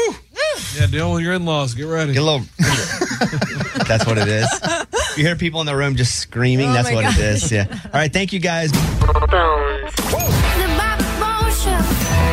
Yeah, 0.76 0.86
deal 0.86 1.12
with 1.14 1.22
your 1.22 1.32
in-laws. 1.32 1.74
Get 1.74 1.84
ready. 1.84 2.12
Get 2.12 2.22
a 2.22 2.24
little. 2.24 2.46
that's 3.86 4.04
what 4.06 4.18
it 4.18 4.28
is. 4.28 4.48
You 5.16 5.24
hear 5.24 5.36
people 5.36 5.60
in 5.60 5.66
the 5.66 5.74
room 5.74 5.96
just 5.96 6.16
screaming. 6.20 6.68
Oh 6.70 6.72
that's 6.74 6.90
my 6.90 6.96
what 6.96 7.04
God. 7.04 7.18
it 7.18 7.24
is. 7.24 7.50
Yeah. 7.50 7.66
All 7.70 7.90
right. 7.94 8.12
Thank 8.12 8.32
you 8.34 8.38
guys. 8.40 8.70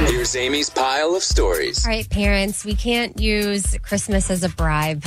Here's 0.08 0.36
Amy's 0.36 0.70
pile 0.70 1.16
of 1.16 1.24
stories. 1.24 1.86
All 1.86 1.92
right, 1.92 2.08
parents, 2.10 2.64
we 2.66 2.76
can't 2.76 3.20
use 3.20 3.78
Christmas 3.82 4.30
as 4.30 4.44
a 4.44 4.50
bribe. 4.50 5.04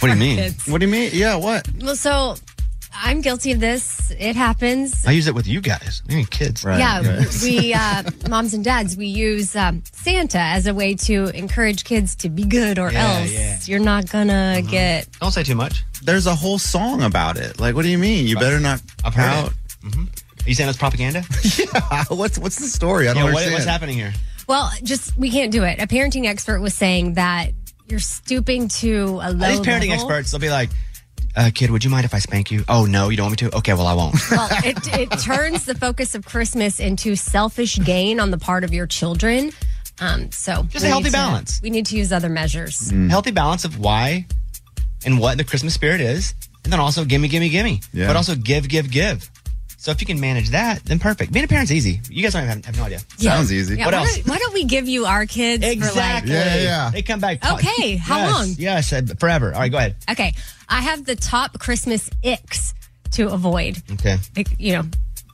What 0.00 0.08
do 0.08 0.14
you 0.14 0.20
mean? 0.20 0.36
Kids. 0.36 0.66
What 0.68 0.80
do 0.80 0.86
you 0.86 0.92
mean? 0.92 1.10
Yeah, 1.12 1.36
what? 1.36 1.68
Well, 1.80 1.96
so 1.96 2.36
I'm 2.94 3.20
guilty 3.20 3.52
of 3.52 3.60
this. 3.60 4.10
It 4.18 4.36
happens. 4.36 5.06
I 5.06 5.10
use 5.12 5.26
it 5.26 5.34
with 5.34 5.46
you 5.46 5.60
guys. 5.60 6.02
You 6.08 6.16
mean 6.18 6.26
kids. 6.26 6.64
Right. 6.64 6.78
yeah, 6.78 7.24
we 7.42 7.74
uh, 7.74 8.02
moms 8.28 8.54
and 8.54 8.64
dads 8.64 8.96
we 8.96 9.06
use 9.06 9.54
um, 9.56 9.82
Santa 9.92 10.38
as 10.38 10.66
a 10.66 10.74
way 10.74 10.94
to 10.94 11.26
encourage 11.36 11.84
kids 11.84 12.14
to 12.16 12.28
be 12.30 12.44
good, 12.44 12.78
or 12.78 12.90
Yeah, 12.92 13.18
else 13.20 13.32
yeah. 13.32 13.58
you're 13.64 13.80
not 13.80 14.10
gonna 14.10 14.62
get. 14.68 15.08
Don't 15.20 15.30
say 15.32 15.42
too 15.42 15.54
much. 15.54 15.84
There's 16.02 16.26
a 16.26 16.34
whole 16.34 16.58
song 16.58 17.02
about 17.02 17.36
it. 17.36 17.58
Like, 17.60 17.74
what 17.74 17.82
do 17.82 17.88
you 17.88 17.98
mean? 17.98 18.26
You 18.26 18.36
better 18.38 18.60
not 18.60 18.80
I've 19.04 19.14
heard 19.14 19.30
pout. 19.30 19.52
it. 19.84 19.96
Are 19.96 20.48
you 20.48 20.54
saying 20.54 20.68
it's 20.70 20.78
propaganda? 20.78 21.22
yeah. 21.58 22.04
What's 22.08 22.38
what's 22.38 22.56
the 22.56 22.68
story? 22.68 23.08
I 23.08 23.14
don't 23.14 23.16
Yeah, 23.16 23.22
what, 23.24 23.28
understand. 23.30 23.52
what's 23.54 23.64
happening 23.66 23.96
here? 23.96 24.12
Well, 24.48 24.70
just 24.84 25.16
we 25.18 25.30
can't 25.30 25.50
do 25.50 25.64
it. 25.64 25.80
A 25.82 25.86
parenting 25.88 26.24
expert 26.26 26.60
was 26.60 26.72
saying 26.72 27.14
that 27.14 27.50
you're 27.88 28.00
stooping 28.00 28.68
to 28.68 29.20
a 29.22 29.30
low. 29.30 29.32
Level. 29.32 29.48
These 29.48 29.60
parenting 29.60 29.88
level. 29.90 29.92
experts, 29.94 30.30
they'll 30.30 30.40
be 30.40 30.50
like, 30.50 30.70
uh, 31.36 31.50
"Kid, 31.54 31.70
would 31.70 31.84
you 31.84 31.90
mind 31.90 32.04
if 32.04 32.14
I 32.14 32.18
spank 32.18 32.50
you?" 32.50 32.64
Oh 32.68 32.84
no, 32.86 33.08
you 33.08 33.16
don't 33.16 33.26
want 33.30 33.42
me 33.42 33.48
to? 33.48 33.56
Okay, 33.58 33.74
well 33.74 33.86
I 33.86 33.94
won't. 33.94 34.14
well, 34.30 34.48
it, 34.64 34.78
it 34.98 35.18
turns 35.20 35.64
the 35.64 35.74
focus 35.74 36.14
of 36.14 36.24
Christmas 36.24 36.80
into 36.80 37.14
selfish 37.16 37.78
gain 37.84 38.20
on 38.20 38.30
the 38.30 38.38
part 38.38 38.64
of 38.64 38.72
your 38.74 38.86
children. 38.86 39.52
Um, 40.00 40.30
so 40.30 40.64
Just 40.68 40.84
a 40.84 40.88
healthy 40.88 41.04
need 41.04 41.10
to- 41.10 41.16
balance. 41.16 41.60
we 41.62 41.70
need 41.70 41.86
to 41.86 41.96
use 41.96 42.12
other 42.12 42.28
measures. 42.28 42.90
Healthy 42.90 43.30
balance 43.30 43.64
of 43.64 43.78
why 43.78 44.26
and 45.06 45.18
what 45.18 45.38
the 45.38 45.44
Christmas 45.44 45.72
spirit 45.74 46.00
is, 46.00 46.34
and 46.64 46.72
then 46.72 46.80
also 46.80 47.04
gimme, 47.04 47.28
gimme, 47.28 47.48
gimme. 47.48 47.80
Yeah. 47.92 48.06
But 48.08 48.16
also 48.16 48.34
give, 48.34 48.68
give, 48.68 48.90
give. 48.90 49.30
So 49.86 49.92
if 49.92 50.00
you 50.00 50.06
can 50.08 50.18
manage 50.18 50.48
that, 50.50 50.84
then 50.84 50.98
perfect. 50.98 51.32
Being 51.32 51.44
a 51.44 51.48
parent's 51.48 51.70
easy. 51.70 52.00
You 52.10 52.20
guys 52.24 52.32
don't 52.32 52.42
have, 52.42 52.64
have 52.64 52.76
no 52.76 52.82
idea. 52.82 52.98
Sounds 53.18 53.52
easy. 53.52 53.76
Yeah, 53.76 53.84
What 53.84 53.94
why 53.94 54.00
else? 54.00 54.16
Don't, 54.16 54.26
why 54.26 54.38
don't 54.38 54.52
we 54.52 54.64
give 54.64 54.88
you 54.88 55.04
our 55.06 55.26
kids 55.26 55.64
Exactly. 55.64 56.32
Yeah, 56.32 56.56
yeah, 56.56 56.62
yeah. 56.62 56.90
They 56.90 57.02
come 57.02 57.20
back. 57.20 57.38
Okay, 57.48 57.94
how 57.94 58.16
Yes, 58.18 58.32
long? 58.34 58.48
Yes, 58.58 58.92
uh, 58.92 59.02
forever. 59.20 59.54
All 59.54 59.60
right, 59.60 59.70
go 59.70 59.78
ahead. 59.78 59.94
Okay, 60.10 60.34
I 60.68 60.80
have 60.80 61.04
the 61.04 61.14
top 61.14 61.60
Christmas 61.60 62.10
icks 62.24 62.74
to 63.12 63.28
avoid. 63.28 63.80
Okay. 63.92 64.16
Like, 64.36 64.48
you 64.58 64.72
know, 64.72 64.82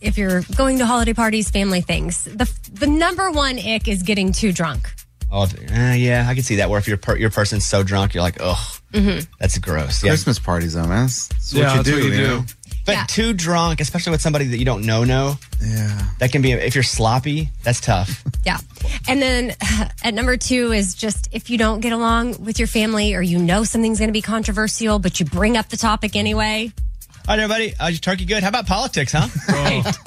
if 0.03 0.19
you're 0.19 0.43
going 0.55 0.77
to 0.81 0.85
holiday 0.85 1.15
parties, 1.15 1.49
family 1.49 1.81
things, 1.81 2.25
the 2.25 2.47
the 2.75 2.87
number 2.89 3.31
one 3.31 3.59
ick 3.59 3.89
is 3.89 4.03
getting 4.03 4.33
too 4.33 4.53
drunk. 4.53 4.87
Oh, 5.35 5.45
uh, 5.45 5.95
yeah, 5.95 6.27
I 6.29 6.35
can 6.35 6.43
see 6.43 6.57
that. 6.57 6.69
Where 6.69 6.79
if 6.79 6.87
your 6.87 6.99
per- 6.99 7.17
your 7.17 7.31
person's 7.31 7.65
so 7.65 7.83
drunk, 7.83 8.13
you're 8.13 8.23
like, 8.23 8.37
ugh, 8.39 8.59
Mm-hmm. 8.93 9.21
that's 9.41 9.57
gross. 9.57 10.05
Yeah. 10.05 10.11
Christmas 10.11 10.39
parties, 10.39 10.75
though, 10.75 10.83
man. 10.87 11.05
That's, 11.07 11.29
that's 11.29 11.53
Yeah, 11.55 11.65
what 11.65 11.71
you 11.71 11.77
that's 11.79 11.89
do. 11.89 11.95
what 11.95 12.03
you 12.05 12.11
you 12.11 12.17
do. 12.19 12.27
know? 12.27 12.45
But 12.85 12.93
Yeah. 12.93 13.05
too 13.07 13.33
drunk, 13.33 13.81
especially 13.81 14.11
with 14.11 14.21
somebody 14.23 14.47
that 14.49 14.59
you 14.59 14.65
don't 14.65 14.85
know, 14.85 15.05
know 15.05 15.39
Yeah. 15.61 16.03
that 16.19 16.33
can 16.33 16.43
be. 16.43 16.53
If 16.53 16.75
you're 16.75 16.83
sloppy, 16.85 17.51
that's 17.63 17.81
tough. 17.81 18.23
Yeah. 18.45 18.59
And 19.07 19.23
then 19.23 19.55
at 20.03 20.15
number 20.15 20.37
two 20.37 20.73
is 20.73 20.95
just 20.95 21.29
if 21.31 21.49
you 21.49 21.57
don't 21.59 21.79
get 21.81 21.93
along 21.93 22.43
with 22.43 22.59
your 22.59 22.67
family 22.67 23.15
or 23.15 23.23
you 23.23 23.39
know 23.39 23.63
something's 23.63 23.99
going 24.01 24.09
to 24.09 24.13
be 24.13 24.21
controversial, 24.23 24.99
but 24.99 25.21
you 25.21 25.27
bring 25.27 25.57
up 25.57 25.69
the 25.69 25.77
topic 25.77 26.17
anyway. 26.17 26.73
All 27.29 27.37
right, 27.37 27.39
everybody. 27.41 27.77
Uh, 27.77 27.87
your 27.87 28.01
turkey 28.01 28.25
good? 28.25 28.43
How 28.43 28.49
about 28.49 28.67
politics, 28.67 29.13
huh? 29.17 29.29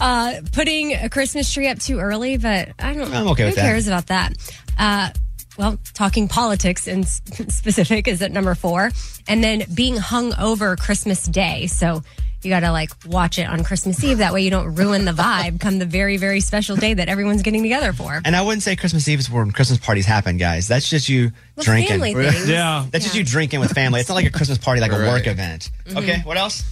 Uh, 0.00 0.40
putting 0.52 0.94
a 0.94 1.08
Christmas 1.08 1.52
tree 1.52 1.68
up 1.68 1.78
too 1.78 1.98
early, 1.98 2.36
but 2.36 2.70
I 2.78 2.94
don't. 2.94 3.12
I'm 3.12 3.28
okay 3.28 3.42
who 3.42 3.46
with 3.48 3.56
that. 3.56 3.62
cares 3.62 3.86
about 3.86 4.06
that? 4.06 4.32
Uh, 4.78 5.10
well, 5.58 5.78
talking 5.94 6.28
politics 6.28 6.86
in 6.86 7.04
specific 7.04 8.08
is 8.08 8.22
at 8.22 8.32
number 8.32 8.54
four. 8.54 8.90
And 9.28 9.42
then 9.42 9.64
being 9.72 9.96
hung 9.96 10.34
over 10.34 10.76
Christmas 10.76 11.24
Day. 11.24 11.66
So 11.66 12.02
you 12.42 12.50
got 12.50 12.60
to 12.60 12.72
like 12.72 12.90
watch 13.06 13.38
it 13.38 13.44
on 13.48 13.62
Christmas 13.62 14.02
Eve. 14.02 14.18
That 14.18 14.32
way 14.32 14.42
you 14.42 14.50
don't 14.50 14.74
ruin 14.74 15.04
the 15.04 15.12
vibe 15.12 15.60
come 15.60 15.78
the 15.78 15.86
very, 15.86 16.16
very 16.16 16.40
special 16.40 16.74
day 16.74 16.92
that 16.94 17.08
everyone's 17.08 17.42
getting 17.42 17.62
together 17.62 17.92
for. 17.92 18.20
And 18.24 18.34
I 18.34 18.42
wouldn't 18.42 18.64
say 18.64 18.74
Christmas 18.74 19.06
Eve 19.06 19.20
is 19.20 19.30
when 19.30 19.52
Christmas 19.52 19.78
parties 19.78 20.06
happen, 20.06 20.38
guys. 20.38 20.66
That's 20.66 20.88
just 20.90 21.08
you 21.08 21.30
Well, 21.54 21.64
drinking. 21.64 22.00
family 22.00 22.14
things. 22.30 22.48
Yeah. 22.48 22.84
That's 22.90 23.04
just 23.04 23.16
you 23.16 23.22
drinking 23.24 23.60
with 23.60 23.70
family. 23.72 24.00
It's 24.00 24.08
not 24.08 24.16
like 24.16 24.26
a 24.26 24.30
Christmas 24.30 24.58
party, 24.58 24.80
like 24.80 24.90
a 24.92 24.96
work 24.96 25.28
event. 25.28 25.70
Mm-hmm. 25.86 25.98
Okay, 25.98 26.20
what 26.24 26.36
else? 26.36 26.64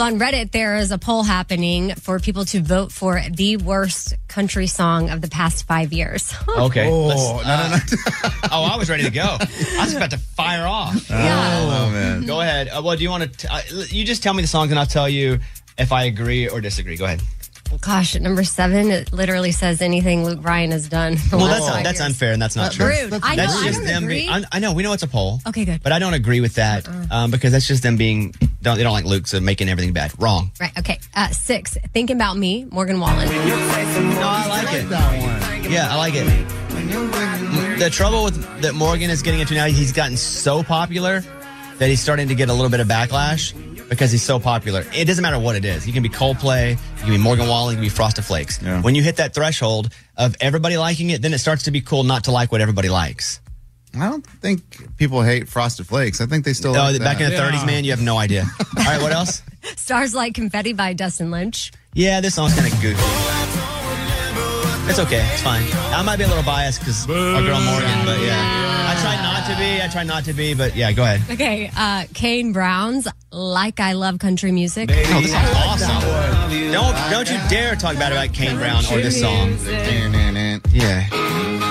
Well, 0.00 0.14
on 0.14 0.18
Reddit, 0.18 0.50
there 0.50 0.76
is 0.78 0.92
a 0.92 0.96
poll 0.98 1.24
happening 1.24 1.94
for 1.94 2.18
people 2.18 2.46
to 2.46 2.62
vote 2.62 2.90
for 2.90 3.20
the 3.30 3.58
worst 3.58 4.14
country 4.28 4.66
song 4.66 5.10
of 5.10 5.20
the 5.20 5.28
past 5.28 5.66
five 5.66 5.92
years. 5.92 6.32
Okay. 6.48 6.88
Oh, 6.88 7.04
let's- 7.04 7.20
no, 7.22 7.42
no, 7.42 7.68
no. 7.68 8.48
oh, 8.50 8.64
I 8.64 8.76
was 8.78 8.88
ready 8.88 9.02
to 9.02 9.10
go. 9.10 9.36
I 9.38 9.84
was 9.84 9.92
about 9.94 10.12
to 10.12 10.16
fire 10.18 10.66
off. 10.66 11.06
Oh, 11.10 11.90
man. 11.92 12.24
Go 12.24 12.40
ahead. 12.40 12.68
Uh, 12.70 12.80
well, 12.82 12.96
do 12.96 13.02
you 13.02 13.10
want 13.10 13.30
to? 13.40 13.52
Uh, 13.52 13.60
you 13.90 14.06
just 14.06 14.22
tell 14.22 14.32
me 14.32 14.40
the 14.40 14.48
songs, 14.48 14.70
and 14.70 14.80
I'll 14.80 14.86
tell 14.86 15.06
you 15.08 15.38
if 15.76 15.92
I 15.92 16.04
agree 16.04 16.48
or 16.48 16.62
disagree. 16.62 16.96
Go 16.96 17.04
ahead. 17.04 17.20
Gosh, 17.82 18.16
at 18.16 18.22
number 18.22 18.42
seven, 18.42 18.90
it 18.90 19.12
literally 19.12 19.52
says 19.52 19.82
anything 19.82 20.24
Luke 20.24 20.40
Bryan 20.40 20.70
has 20.70 20.88
done. 20.88 21.16
the 21.30 21.36
Well, 21.36 21.46
last 21.46 21.58
that's 21.60 21.68
five 21.68 21.84
that's 21.84 21.98
years. 22.00 22.06
unfair, 22.06 22.32
and 22.32 22.40
that's 22.40 22.56
not 22.56 22.70
Uh, 22.70 22.74
true. 22.74 22.86
rude. 22.86 23.20
I 23.22 23.36
know, 23.36 23.42
That's 23.42 23.54
I 23.62 23.66
just 23.66 23.78
don't 23.80 23.86
them 23.86 24.04
agree. 24.04 24.14
being. 24.20 24.30
I, 24.30 24.44
I 24.52 24.58
know 24.60 24.72
we 24.72 24.82
know 24.82 24.94
it's 24.94 25.02
a 25.02 25.06
poll. 25.08 25.40
Okay, 25.46 25.66
good. 25.66 25.82
But 25.82 25.92
I 25.92 25.98
don't 25.98 26.14
agree 26.14 26.40
with 26.40 26.54
that 26.54 26.88
um, 27.10 27.30
because 27.30 27.52
that's 27.52 27.66
just 27.68 27.82
them 27.82 27.96
being. 27.98 28.34
Don't 28.62 28.76
they 28.76 28.82
don't 28.82 28.92
like 28.92 29.04
Luke, 29.06 29.26
so 29.26 29.40
making 29.40 29.68
everything 29.68 29.92
bad. 29.92 30.12
Wrong. 30.20 30.50
Right. 30.60 30.76
Okay. 30.78 30.98
Uh, 31.14 31.28
six. 31.28 31.76
Thinking 31.92 32.16
about 32.16 32.36
me, 32.36 32.66
Morgan 32.70 33.00
Wallen. 33.00 33.28
No, 33.28 33.34
I 33.34 34.46
like 34.48 35.64
it. 35.64 35.70
Yeah, 35.70 35.88
I 35.90 35.96
like 35.96 36.14
it. 36.14 37.78
The 37.78 37.88
trouble 37.90 38.24
with 38.24 38.62
that 38.62 38.74
Morgan 38.74 39.08
is 39.08 39.22
getting 39.22 39.40
into 39.40 39.54
now, 39.54 39.66
he's 39.66 39.92
gotten 39.92 40.16
so 40.16 40.62
popular 40.62 41.22
that 41.78 41.88
he's 41.88 42.00
starting 42.00 42.28
to 42.28 42.34
get 42.34 42.50
a 42.50 42.52
little 42.52 42.68
bit 42.68 42.80
of 42.80 42.88
backlash 42.88 43.54
because 43.88 44.12
he's 44.12 44.22
so 44.22 44.38
popular. 44.38 44.84
It 44.94 45.06
doesn't 45.06 45.22
matter 45.22 45.38
what 45.38 45.56
it 45.56 45.64
is. 45.64 45.86
You 45.86 45.92
can 45.92 46.02
be 46.02 46.08
Coldplay, 46.08 46.70
you 46.72 47.02
can 47.02 47.10
be 47.10 47.18
Morgan 47.18 47.48
Wallen, 47.48 47.72
you 47.72 47.76
can 47.76 47.84
be 47.84 47.88
Frosted 47.88 48.24
Flakes. 48.24 48.60
Yeah. 48.62 48.82
When 48.82 48.94
you 48.94 49.02
hit 49.02 49.16
that 49.16 49.34
threshold 49.34 49.92
of 50.16 50.36
everybody 50.40 50.76
liking 50.76 51.10
it, 51.10 51.22
then 51.22 51.32
it 51.32 51.38
starts 51.38 51.64
to 51.64 51.70
be 51.70 51.80
cool 51.80 52.04
not 52.04 52.24
to 52.24 52.30
like 52.30 52.52
what 52.52 52.60
everybody 52.60 52.88
likes. 52.88 53.40
I 53.98 54.08
don't 54.08 54.24
think 54.24 54.96
people 54.98 55.20
hate 55.22 55.48
Frosted 55.48 55.86
Flakes. 55.86 56.20
I 56.20 56.26
think 56.26 56.44
they 56.44 56.52
still 56.52 56.70
Oh, 56.76 56.78
like 56.78 56.98
back 57.00 57.20
in 57.20 57.30
that. 57.30 57.36
the 57.50 57.56
30s, 57.58 57.66
man, 57.66 57.84
you 57.84 57.90
have 57.90 58.00
no 58.02 58.18
idea. 58.18 58.46
All 58.78 58.84
right, 58.84 59.00
what 59.02 59.12
else? 59.12 59.42
Stars 59.76 60.14
Like 60.14 60.34
Confetti 60.34 60.72
by 60.72 60.92
Dustin 60.92 61.30
Lynch. 61.30 61.72
Yeah, 61.94 62.20
this 62.20 62.34
song's 62.36 62.54
kind 62.54 62.72
of 62.72 62.80
goofy. 62.80 63.02
It's 64.88 64.98
okay. 64.98 65.24
It's 65.32 65.42
fine. 65.42 65.62
I 65.94 66.02
might 66.02 66.16
be 66.16 66.24
a 66.24 66.28
little 66.28 66.42
biased 66.42 66.80
because 66.80 67.08
our 67.08 67.42
girl 67.42 67.60
Morgan, 67.60 68.04
but 68.04 68.18
yeah. 68.20 68.88
I 68.90 69.00
try 69.00 69.16
not 69.22 69.46
to 69.48 69.56
be. 69.56 69.82
I 69.82 69.88
try 69.88 70.02
not 70.04 70.24
to 70.24 70.32
be, 70.32 70.54
but 70.54 70.74
yeah, 70.74 70.90
go 70.92 71.04
ahead. 71.04 71.20
Okay. 71.30 71.70
Uh, 71.76 72.06
Kane 72.12 72.52
Brown's 72.52 73.06
Like 73.30 73.78
I 73.78 73.92
Love 73.92 74.18
Country 74.18 74.50
Music. 74.50 74.90
Oh, 74.90 74.94
this 75.20 75.30
song's 75.32 75.82
awesome. 75.82 76.29
Don't 76.50 76.96
don't 77.10 77.30
you 77.30 77.38
dare 77.48 77.76
talk 77.76 77.94
bad 77.96 78.10
about 78.10 78.34
Kane 78.34 78.56
Brown 78.56 78.84
or 78.86 79.00
this 79.00 79.20
song. 79.20 79.56
Yeah. 80.72 81.04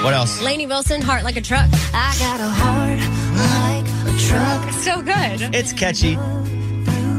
What 0.05 0.13
else? 0.13 0.41
Lainey 0.41 0.67
Wilson, 0.67 1.01
Heart 1.01 1.25
Like 1.25 1.35
a 1.35 1.41
Truck. 1.41 1.67
I 1.93 2.15
got 2.17 2.39
a 2.39 2.47
heart 2.47 2.99
like 3.35 3.85
a 4.07 4.17
truck. 4.17 4.67
It's 4.69 4.85
so 4.85 5.01
good. 5.01 5.53
It's 5.53 5.73
catchy. 5.73 6.17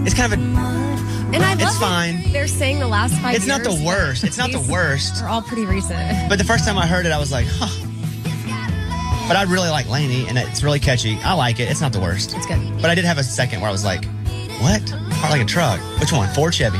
It's 0.06 0.14
kind 0.14 0.32
of 0.32 0.38
a. 0.38 0.42
And 1.32 1.44
I 1.44 1.50
love 1.50 1.60
It's 1.60 1.78
fine. 1.78 2.32
They're 2.32 2.48
saying 2.48 2.80
the 2.80 2.88
last 2.88 3.20
five 3.20 3.34
It's 3.34 3.46
not 3.46 3.62
the 3.62 3.82
worst. 3.86 4.24
It's 4.24 4.38
not 4.38 4.52
the 4.52 4.66
worst. 4.72 5.22
Are 5.22 5.28
all 5.28 5.42
pretty 5.42 5.66
recent. 5.66 6.30
But 6.30 6.38
the 6.38 6.44
first 6.44 6.64
time 6.64 6.78
I 6.78 6.86
heard 6.86 7.04
it, 7.04 7.12
I 7.12 7.18
was 7.18 7.30
like, 7.30 7.46
huh. 7.48 7.68
But 9.28 9.36
I 9.36 9.42
really 9.42 9.68
like 9.68 9.86
Lainey, 9.88 10.26
and 10.26 10.38
it's 10.38 10.62
really 10.62 10.80
catchy. 10.80 11.18
I 11.22 11.34
like 11.34 11.60
it. 11.60 11.70
It's 11.70 11.82
not 11.82 11.92
the 11.92 12.00
worst. 12.00 12.34
It's 12.34 12.46
good. 12.46 12.58
But 12.80 12.90
I 12.90 12.94
did 12.94 13.04
have 13.04 13.18
a 13.18 13.22
second 13.22 13.60
where 13.60 13.68
I 13.68 13.72
was 13.72 13.84
like, 13.84 14.06
what? 14.60 14.80
Heart 14.88 15.32
like 15.32 15.42
a 15.42 15.44
truck. 15.44 15.78
Which 16.00 16.10
one? 16.10 16.32
Ford 16.34 16.54
Chevy. 16.54 16.78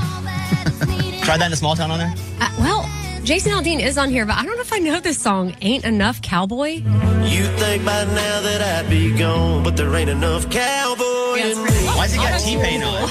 Tried 1.24 1.38
that 1.40 1.46
in 1.46 1.52
a 1.52 1.56
small 1.56 1.76
town 1.76 1.90
on 1.90 1.98
there? 1.98 2.14
Uh, 2.40 2.50
well, 2.58 2.88
Jason 3.24 3.52
Aldean 3.52 3.80
is 3.80 3.96
on 3.98 4.10
here, 4.10 4.24
but 4.26 4.36
I 4.36 4.44
don't 4.44 4.56
know 4.56 4.62
if 4.62 4.72
I 4.72 4.78
know 4.78 4.98
this 5.00 5.18
song. 5.18 5.54
Ain't 5.60 5.84
enough 5.84 6.20
cowboy. 6.22 6.82
You 7.22 7.44
think 7.58 7.84
by 7.84 8.04
now 8.04 8.40
that 8.40 8.60
I'd 8.62 8.90
be 8.90 9.16
gone, 9.16 9.62
but 9.62 9.76
there 9.76 9.94
ain't 9.94 10.10
enough 10.10 10.50
cowboy 10.50 11.34
in 11.38 11.62
me. 11.62 11.70
Why's 11.96 12.12
he 12.12 12.18
got 12.18 12.40
T-Pain 12.40 12.82
on? 12.82 13.02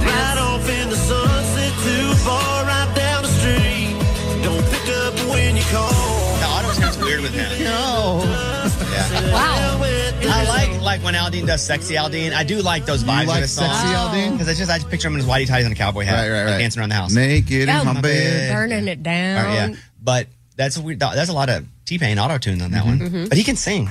Right 0.00 0.38
off 0.38 0.68
in 0.68 0.90
the 0.90 0.96
sunset, 0.96 1.72
too 1.84 2.14
far 2.24 2.64
right 2.64 2.92
down 2.96 3.22
the 3.22 3.28
street. 3.28 3.96
Don't 4.42 4.64
pick 4.70 4.88
up 4.96 5.14
when 5.30 5.56
you 5.56 5.62
call. 5.70 5.88
The 6.40 6.46
auto 6.46 6.80
tune's 6.80 6.98
weird 6.98 7.20
with 7.22 7.32
him. 7.32 7.64
No. 7.64 8.20
Yeah. 8.24 9.32
Wow. 9.32 9.78
I 10.22 10.44
like 10.48 10.80
like 10.82 11.02
when 11.02 11.14
Aldean 11.14 11.46
does 11.46 11.62
sexy 11.62 11.94
Aldean. 11.94 12.32
I 12.32 12.44
do 12.44 12.60
like 12.62 12.84
those 12.86 13.02
vibes 13.04 13.26
like 13.26 13.36
of 13.36 13.42
the 13.42 13.48
song. 13.48 13.68
sexy 13.68 13.86
oh. 13.88 14.10
Aldean? 14.12 14.32
Because 14.32 14.48
it's 14.48 14.58
just 14.58 14.70
I 14.70 14.78
just 14.78 14.90
picture 14.90 15.08
him 15.08 15.14
in 15.14 15.20
his 15.20 15.28
whitey 15.28 15.46
tights 15.46 15.64
and 15.64 15.72
a 15.72 15.76
cowboy 15.76 16.04
hat, 16.04 16.14
Right, 16.22 16.30
right, 16.30 16.42
like 16.44 16.52
right. 16.52 16.58
dancing 16.58 16.80
around 16.80 16.88
the 16.90 16.94
house. 16.94 17.12
Naked 17.14 17.68
Oh, 17.68 17.80
in 17.80 17.86
my 17.86 18.00
bed. 18.00 18.52
Burning 18.52 18.88
it 18.88 19.02
down. 19.02 19.38
All 19.38 19.44
right, 19.44 19.70
yeah, 19.70 19.76
but 20.02 20.26
that's 20.56 20.76
a 20.76 20.82
weird. 20.82 20.98
That's 21.00 21.30
a 21.30 21.32
lot 21.34 21.48
of 21.48 21.66
T 21.84 21.98
Pain 21.98 22.18
auto 22.18 22.38
tune 22.38 22.60
on 22.62 22.70
that 22.72 22.84
one. 22.84 22.98
Mm-hmm. 22.98 23.24
But 23.26 23.38
he 23.38 23.44
can 23.44 23.56
sing, 23.56 23.88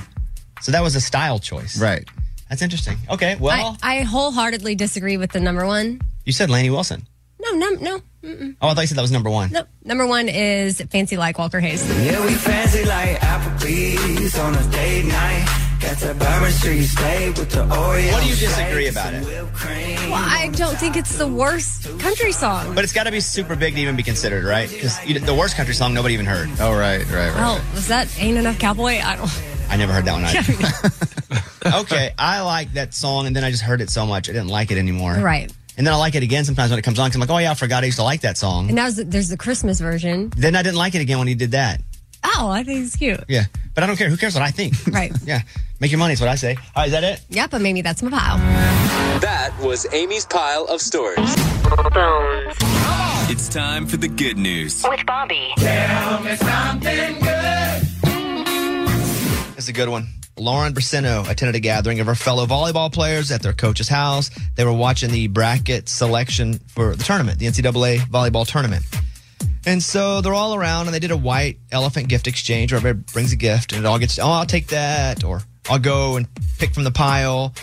so 0.60 0.72
that 0.72 0.82
was 0.82 0.94
a 0.96 1.00
style 1.00 1.38
choice. 1.38 1.80
Right. 1.80 2.06
That's 2.48 2.62
interesting. 2.62 2.96
Okay, 3.08 3.36
well, 3.36 3.76
I, 3.82 3.98
I 3.98 4.02
wholeheartedly 4.02 4.74
disagree 4.74 5.16
with 5.16 5.30
the 5.32 5.38
number 5.40 5.66
one. 5.66 6.00
you 6.24 6.32
said 6.32 6.50
Lainey 6.50 6.70
Wilson. 6.70 7.06
No, 7.40 7.52
no, 7.52 7.70
no. 7.70 8.00
Mm-mm. 8.24 8.56
Oh, 8.60 8.68
I 8.68 8.74
thought 8.74 8.80
you 8.82 8.86
said 8.88 8.98
that 8.98 9.02
was 9.02 9.12
number 9.12 9.30
one. 9.30 9.50
No, 9.50 9.62
number 9.84 10.06
one 10.06 10.28
is 10.28 10.80
Fancy 10.90 11.16
Like 11.16 11.38
Walker 11.38 11.58
Hayes. 11.60 11.88
Yeah, 12.04 12.22
we 12.26 12.34
fancy 12.34 12.84
like 12.84 13.18
Applebee's 13.20 14.38
on 14.38 14.54
a 14.56 14.70
date 14.70 15.06
night. 15.06 15.59
Got 15.90 15.98
the 15.98 16.14
Bourbon 16.14 16.52
Street 16.52 16.82
steak 16.84 17.36
with 17.36 17.50
the 17.50 17.62
Oreo. 17.66 18.12
What 18.12 18.22
do 18.22 18.28
you 18.28 18.36
disagree 18.36 18.86
about 18.86 19.12
it? 19.12 19.24
Well, 19.24 20.14
I 20.14 20.48
don't 20.54 20.76
think 20.78 20.96
it's 20.96 21.18
the 21.18 21.26
worst 21.26 21.98
country 21.98 22.30
song. 22.30 22.76
But 22.76 22.84
it's 22.84 22.92
got 22.92 23.04
to 23.04 23.10
be 23.10 23.18
super 23.18 23.56
big 23.56 23.74
to 23.74 23.80
even 23.80 23.96
be 23.96 24.04
considered, 24.04 24.44
right? 24.44 24.70
Because 24.70 25.00
the 25.00 25.34
worst 25.34 25.56
country 25.56 25.74
song 25.74 25.92
nobody 25.92 26.14
even 26.14 26.26
heard. 26.26 26.48
Oh, 26.60 26.70
right, 26.78 27.00
right, 27.10 27.34
right. 27.34 27.34
Oh, 27.38 27.64
was 27.74 27.88
that 27.88 28.06
Ain't 28.20 28.38
Enough 28.38 28.60
Cowboy? 28.60 29.00
I 29.00 29.16
don't. 29.16 29.42
I 29.68 29.76
never 29.78 29.92
heard 29.92 30.04
that 30.04 30.12
one 30.12 30.24
either. 30.26 31.76
okay, 31.80 32.12
I 32.16 32.42
like 32.42 32.72
that 32.74 32.94
song, 32.94 33.26
and 33.26 33.34
then 33.34 33.42
I 33.42 33.50
just 33.50 33.64
heard 33.64 33.80
it 33.80 33.90
so 33.90 34.06
much 34.06 34.28
I 34.28 34.32
didn't 34.32 34.46
like 34.46 34.70
it 34.70 34.78
anymore. 34.78 35.14
Right. 35.14 35.52
And 35.76 35.84
then 35.84 35.92
I 35.92 35.96
like 35.96 36.14
it 36.14 36.22
again 36.22 36.44
sometimes 36.44 36.70
when 36.70 36.78
it 36.78 36.82
comes 36.82 37.00
on. 37.00 37.08
'cause 37.10 37.16
I'm 37.16 37.20
like, 37.20 37.30
oh 37.30 37.38
yeah, 37.38 37.50
I 37.50 37.54
forgot 37.54 37.82
I 37.82 37.86
used 37.86 37.98
to 37.98 38.04
like 38.04 38.20
that 38.20 38.38
song. 38.38 38.66
And 38.68 38.76
now 38.76 38.90
there's 38.90 39.28
the 39.28 39.36
Christmas 39.36 39.80
version. 39.80 40.32
Then 40.36 40.54
I 40.54 40.62
didn't 40.62 40.78
like 40.78 40.94
it 40.94 41.00
again 41.00 41.18
when 41.18 41.26
he 41.26 41.34
did 41.34 41.50
that. 41.50 41.80
Oh, 42.24 42.48
I 42.48 42.62
think 42.62 42.84
it's 42.86 42.96
cute. 42.96 43.20
Yeah, 43.28 43.44
but 43.74 43.84
I 43.84 43.86
don't 43.86 43.96
care. 43.96 44.08
Who 44.08 44.16
cares 44.16 44.34
what 44.34 44.42
I 44.42 44.50
think? 44.50 44.74
Right. 44.92 45.12
yeah, 45.24 45.42
make 45.80 45.90
your 45.90 45.98
money. 45.98 46.12
Is 46.14 46.20
what 46.20 46.28
I 46.30 46.34
say. 46.34 46.54
All 46.54 46.62
right, 46.82 46.86
is 46.86 46.92
that 46.92 47.04
it? 47.04 47.20
Yeah, 47.28 47.46
but 47.46 47.60
maybe 47.60 47.80
that's 47.82 48.02
my 48.02 48.10
pile. 48.10 48.36
That 49.20 49.52
was 49.60 49.86
Amy's 49.92 50.26
pile 50.26 50.64
of 50.66 50.80
stories. 50.80 51.34
It's 53.32 53.48
time 53.48 53.86
for 53.86 53.96
the 53.96 54.08
good 54.08 54.36
news. 54.36 54.82
with 54.88 55.04
Bobby. 55.06 55.52
Tell 55.58 56.20
me 56.22 56.34
something 56.36 57.20
good. 57.20 57.82
It's 59.56 59.68
a 59.68 59.72
good 59.72 59.88
one. 59.88 60.08
Lauren 60.38 60.72
Brasino 60.72 61.28
attended 61.28 61.54
a 61.54 61.60
gathering 61.60 62.00
of 62.00 62.06
her 62.06 62.14
fellow 62.14 62.46
volleyball 62.46 62.90
players 62.90 63.30
at 63.30 63.42
their 63.42 63.52
coach's 63.52 63.88
house. 63.88 64.30
They 64.56 64.64
were 64.64 64.72
watching 64.72 65.10
the 65.10 65.28
bracket 65.28 65.88
selection 65.88 66.58
for 66.68 66.96
the 66.96 67.04
tournament, 67.04 67.38
the 67.38 67.46
NCAA 67.46 67.98
volleyball 68.08 68.46
tournament. 68.46 68.82
And 69.66 69.82
so 69.82 70.20
they're 70.20 70.34
all 70.34 70.54
around 70.54 70.86
and 70.86 70.94
they 70.94 70.98
did 70.98 71.10
a 71.10 71.16
white 71.16 71.58
elephant 71.70 72.08
gift 72.08 72.26
exchange 72.26 72.72
where 72.72 72.78
everybody 72.78 73.12
brings 73.12 73.32
a 73.32 73.36
gift 73.36 73.72
and 73.72 73.84
it 73.84 73.86
all 73.86 73.98
gets, 73.98 74.18
oh, 74.18 74.26
I'll 74.26 74.46
take 74.46 74.68
that 74.68 75.22
or 75.22 75.42
I'll 75.68 75.78
go 75.78 76.16
and 76.16 76.26
pick 76.58 76.72
from 76.72 76.84
the 76.84 76.90
pile. 76.90 77.54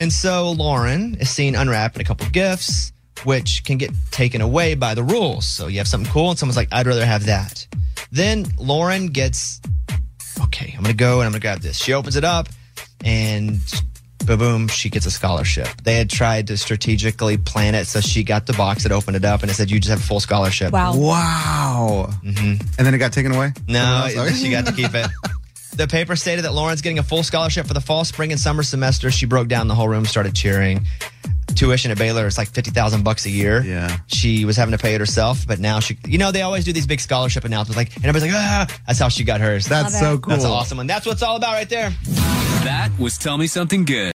And 0.00 0.12
so 0.12 0.52
Lauren 0.52 1.16
is 1.16 1.30
seen 1.30 1.54
unwrapping 1.54 2.00
a 2.00 2.04
couple 2.04 2.28
gifts, 2.30 2.92
which 3.24 3.64
can 3.64 3.76
get 3.76 3.90
taken 4.10 4.40
away 4.40 4.74
by 4.74 4.94
the 4.94 5.02
rules. 5.02 5.46
So 5.46 5.66
you 5.66 5.78
have 5.78 5.88
something 5.88 6.10
cool 6.10 6.30
and 6.30 6.38
someone's 6.38 6.56
like, 6.56 6.68
I'd 6.72 6.86
rather 6.86 7.04
have 7.04 7.26
that. 7.26 7.66
Then 8.10 8.46
Lauren 8.58 9.08
gets 9.08 9.60
okay, 10.42 10.74
I'm 10.76 10.82
gonna 10.82 10.94
go 10.94 11.20
and 11.20 11.26
I'm 11.26 11.32
gonna 11.32 11.40
grab 11.40 11.60
this. 11.60 11.76
She 11.76 11.92
opens 11.92 12.16
it 12.16 12.24
up 12.24 12.48
and 13.04 13.60
boom, 14.26 14.38
boom, 14.38 14.68
she 14.68 14.90
gets 14.90 15.06
a 15.06 15.10
scholarship. 15.10 15.68
They 15.82 15.96
had 15.96 16.10
tried 16.10 16.48
to 16.48 16.56
strategically 16.56 17.36
plan 17.36 17.74
it 17.74 17.86
so 17.86 18.00
she 18.00 18.22
got 18.22 18.46
the 18.46 18.52
box 18.54 18.82
that 18.82 18.92
opened 18.92 19.16
it 19.16 19.24
up 19.24 19.42
and 19.42 19.50
it 19.50 19.54
said 19.54 19.70
you 19.70 19.80
just 19.80 19.90
have 19.90 20.00
a 20.00 20.02
full 20.02 20.20
scholarship. 20.20 20.72
Wow. 20.72 20.96
Wow. 20.96 22.08
Mm-hmm. 22.22 22.60
And 22.78 22.86
then 22.86 22.94
it 22.94 22.98
got 22.98 23.12
taken 23.12 23.32
away? 23.32 23.52
No, 23.68 24.08
Someone 24.12 24.34
she 24.34 24.50
got 24.50 24.66
to 24.66 24.72
keep 24.72 24.94
it. 24.94 25.06
The 25.76 25.86
paper 25.86 26.16
stated 26.16 26.46
that 26.46 26.54
Lauren's 26.54 26.80
getting 26.80 26.98
a 26.98 27.02
full 27.02 27.22
scholarship 27.22 27.66
for 27.66 27.74
the 27.74 27.82
fall, 27.82 28.02
spring, 28.06 28.32
and 28.32 28.40
summer 28.40 28.62
semester. 28.62 29.10
She 29.10 29.26
broke 29.26 29.46
down 29.46 29.68
the 29.68 29.74
whole 29.74 29.88
room, 29.88 30.06
started 30.06 30.34
cheering. 30.34 30.86
Tuition 31.54 31.90
at 31.90 31.98
Baylor 31.98 32.26
is 32.26 32.38
like 32.38 32.48
fifty 32.48 32.70
thousand 32.70 33.04
bucks 33.04 33.26
a 33.26 33.30
year. 33.30 33.62
Yeah. 33.62 33.98
She 34.06 34.46
was 34.46 34.56
having 34.56 34.72
to 34.72 34.78
pay 34.78 34.94
it 34.94 35.00
herself, 35.00 35.46
but 35.46 35.58
now 35.60 35.80
she, 35.80 35.98
you 36.06 36.16
know, 36.16 36.32
they 36.32 36.40
always 36.40 36.64
do 36.64 36.72
these 36.72 36.86
big 36.86 37.00
scholarship 37.00 37.44
announcements, 37.44 37.76
like, 37.76 37.94
and 37.94 38.06
everybody's 38.06 38.32
like, 38.32 38.42
ah, 38.42 38.80
that's 38.86 38.98
how 38.98 39.08
she 39.08 39.22
got 39.22 39.42
hers. 39.42 39.66
That's 39.66 39.98
so 39.98 40.16
cool. 40.16 40.30
That's 40.30 40.46
awesome, 40.46 40.78
and 40.78 40.88
that's 40.88 41.04
what 41.04 41.12
it's 41.12 41.22
all 41.22 41.36
about 41.36 41.52
right 41.52 41.68
there. 41.68 41.90
That 42.64 42.90
was 42.98 43.18
Tell 43.18 43.36
Me 43.36 43.46
Something 43.46 43.84
Good. 43.84 44.15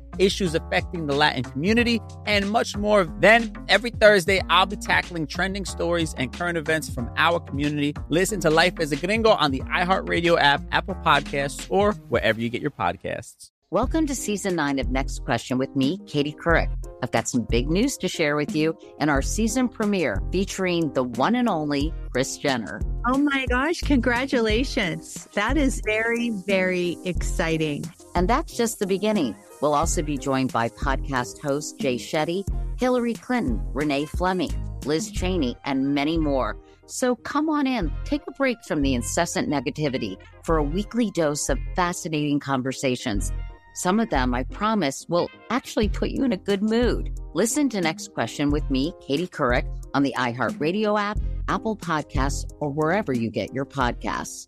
issues 0.17 0.55
affecting 0.55 1.07
the 1.07 1.15
Latin 1.15 1.43
community, 1.43 2.01
and 2.25 2.49
much 2.49 2.77
more. 2.77 3.05
Then, 3.19 3.53
every 3.67 3.91
Thursday, 3.91 4.41
I'll 4.49 4.65
be 4.65 4.75
tackling 4.75 5.27
trending 5.27 5.65
stories 5.65 6.13
and 6.17 6.31
current 6.31 6.57
events 6.57 6.89
from 6.89 7.11
our 7.17 7.39
community. 7.39 7.95
Listen 8.09 8.39
to 8.41 8.49
Life 8.49 8.79
as 8.79 8.91
a 8.91 8.95
Gringo 8.95 9.31
on 9.31 9.51
the 9.51 9.61
iHeartRadio 9.61 10.39
app, 10.39 10.61
Apple 10.71 10.95
Podcasts, 10.95 11.65
or 11.69 11.93
wherever 12.09 12.39
you 12.39 12.49
get 12.49 12.61
your 12.61 12.71
podcasts. 12.71 13.51
Welcome 13.73 14.05
to 14.07 14.15
season 14.15 14.55
nine 14.57 14.79
of 14.79 14.89
Next 14.89 15.23
Question 15.23 15.57
with 15.57 15.73
me, 15.77 15.97
Katie 16.05 16.33
Couric. 16.33 16.67
I've 17.01 17.11
got 17.11 17.29
some 17.29 17.43
big 17.49 17.69
news 17.69 17.95
to 17.99 18.09
share 18.09 18.35
with 18.35 18.53
you 18.53 18.77
in 18.99 19.07
our 19.07 19.21
season 19.21 19.69
premiere 19.69 20.21
featuring 20.29 20.91
the 20.91 21.03
one 21.03 21.35
and 21.35 21.47
only 21.47 21.93
Kris 22.11 22.37
Jenner. 22.37 22.81
Oh 23.05 23.17
my 23.17 23.45
gosh, 23.49 23.79
congratulations. 23.79 25.29
That 25.35 25.55
is 25.55 25.81
very, 25.85 26.31
very 26.31 26.97
exciting. 27.05 27.85
And 28.15 28.27
that's 28.27 28.55
just 28.55 28.79
the 28.79 28.87
beginning. 28.87 29.35
We'll 29.61 29.73
also 29.73 30.01
be 30.01 30.17
joined 30.17 30.51
by 30.51 30.69
podcast 30.69 31.39
host 31.41 31.79
Jay 31.79 31.95
Shetty, 31.95 32.45
Hillary 32.79 33.13
Clinton, 33.13 33.61
Renee 33.73 34.05
Fleming, 34.05 34.51
Liz 34.85 35.11
Cheney, 35.11 35.55
and 35.65 35.93
many 35.93 36.17
more. 36.17 36.57
So 36.87 37.15
come 37.15 37.49
on 37.49 37.67
in, 37.67 37.91
take 38.03 38.21
a 38.27 38.31
break 38.31 38.57
from 38.67 38.81
the 38.81 38.93
incessant 38.93 39.49
negativity 39.49 40.17
for 40.43 40.57
a 40.57 40.63
weekly 40.63 41.09
dose 41.11 41.47
of 41.47 41.57
fascinating 41.75 42.39
conversations. 42.39 43.31
Some 43.73 43.99
of 44.01 44.09
them, 44.09 44.33
I 44.33 44.43
promise, 44.43 45.05
will 45.07 45.29
actually 45.49 45.87
put 45.87 46.09
you 46.09 46.25
in 46.25 46.33
a 46.33 46.37
good 46.37 46.61
mood. 46.61 47.17
Listen 47.33 47.69
to 47.69 47.79
Next 47.79 48.13
Question 48.13 48.49
with 48.49 48.69
me, 48.69 48.93
Katie 48.99 49.27
Couric, 49.27 49.65
on 49.93 50.03
the 50.03 50.13
iHeartRadio 50.17 50.99
app, 50.99 51.17
Apple 51.47 51.77
Podcasts, 51.77 52.43
or 52.59 52.69
wherever 52.69 53.13
you 53.13 53.29
get 53.29 53.53
your 53.53 53.65
podcasts. 53.65 54.47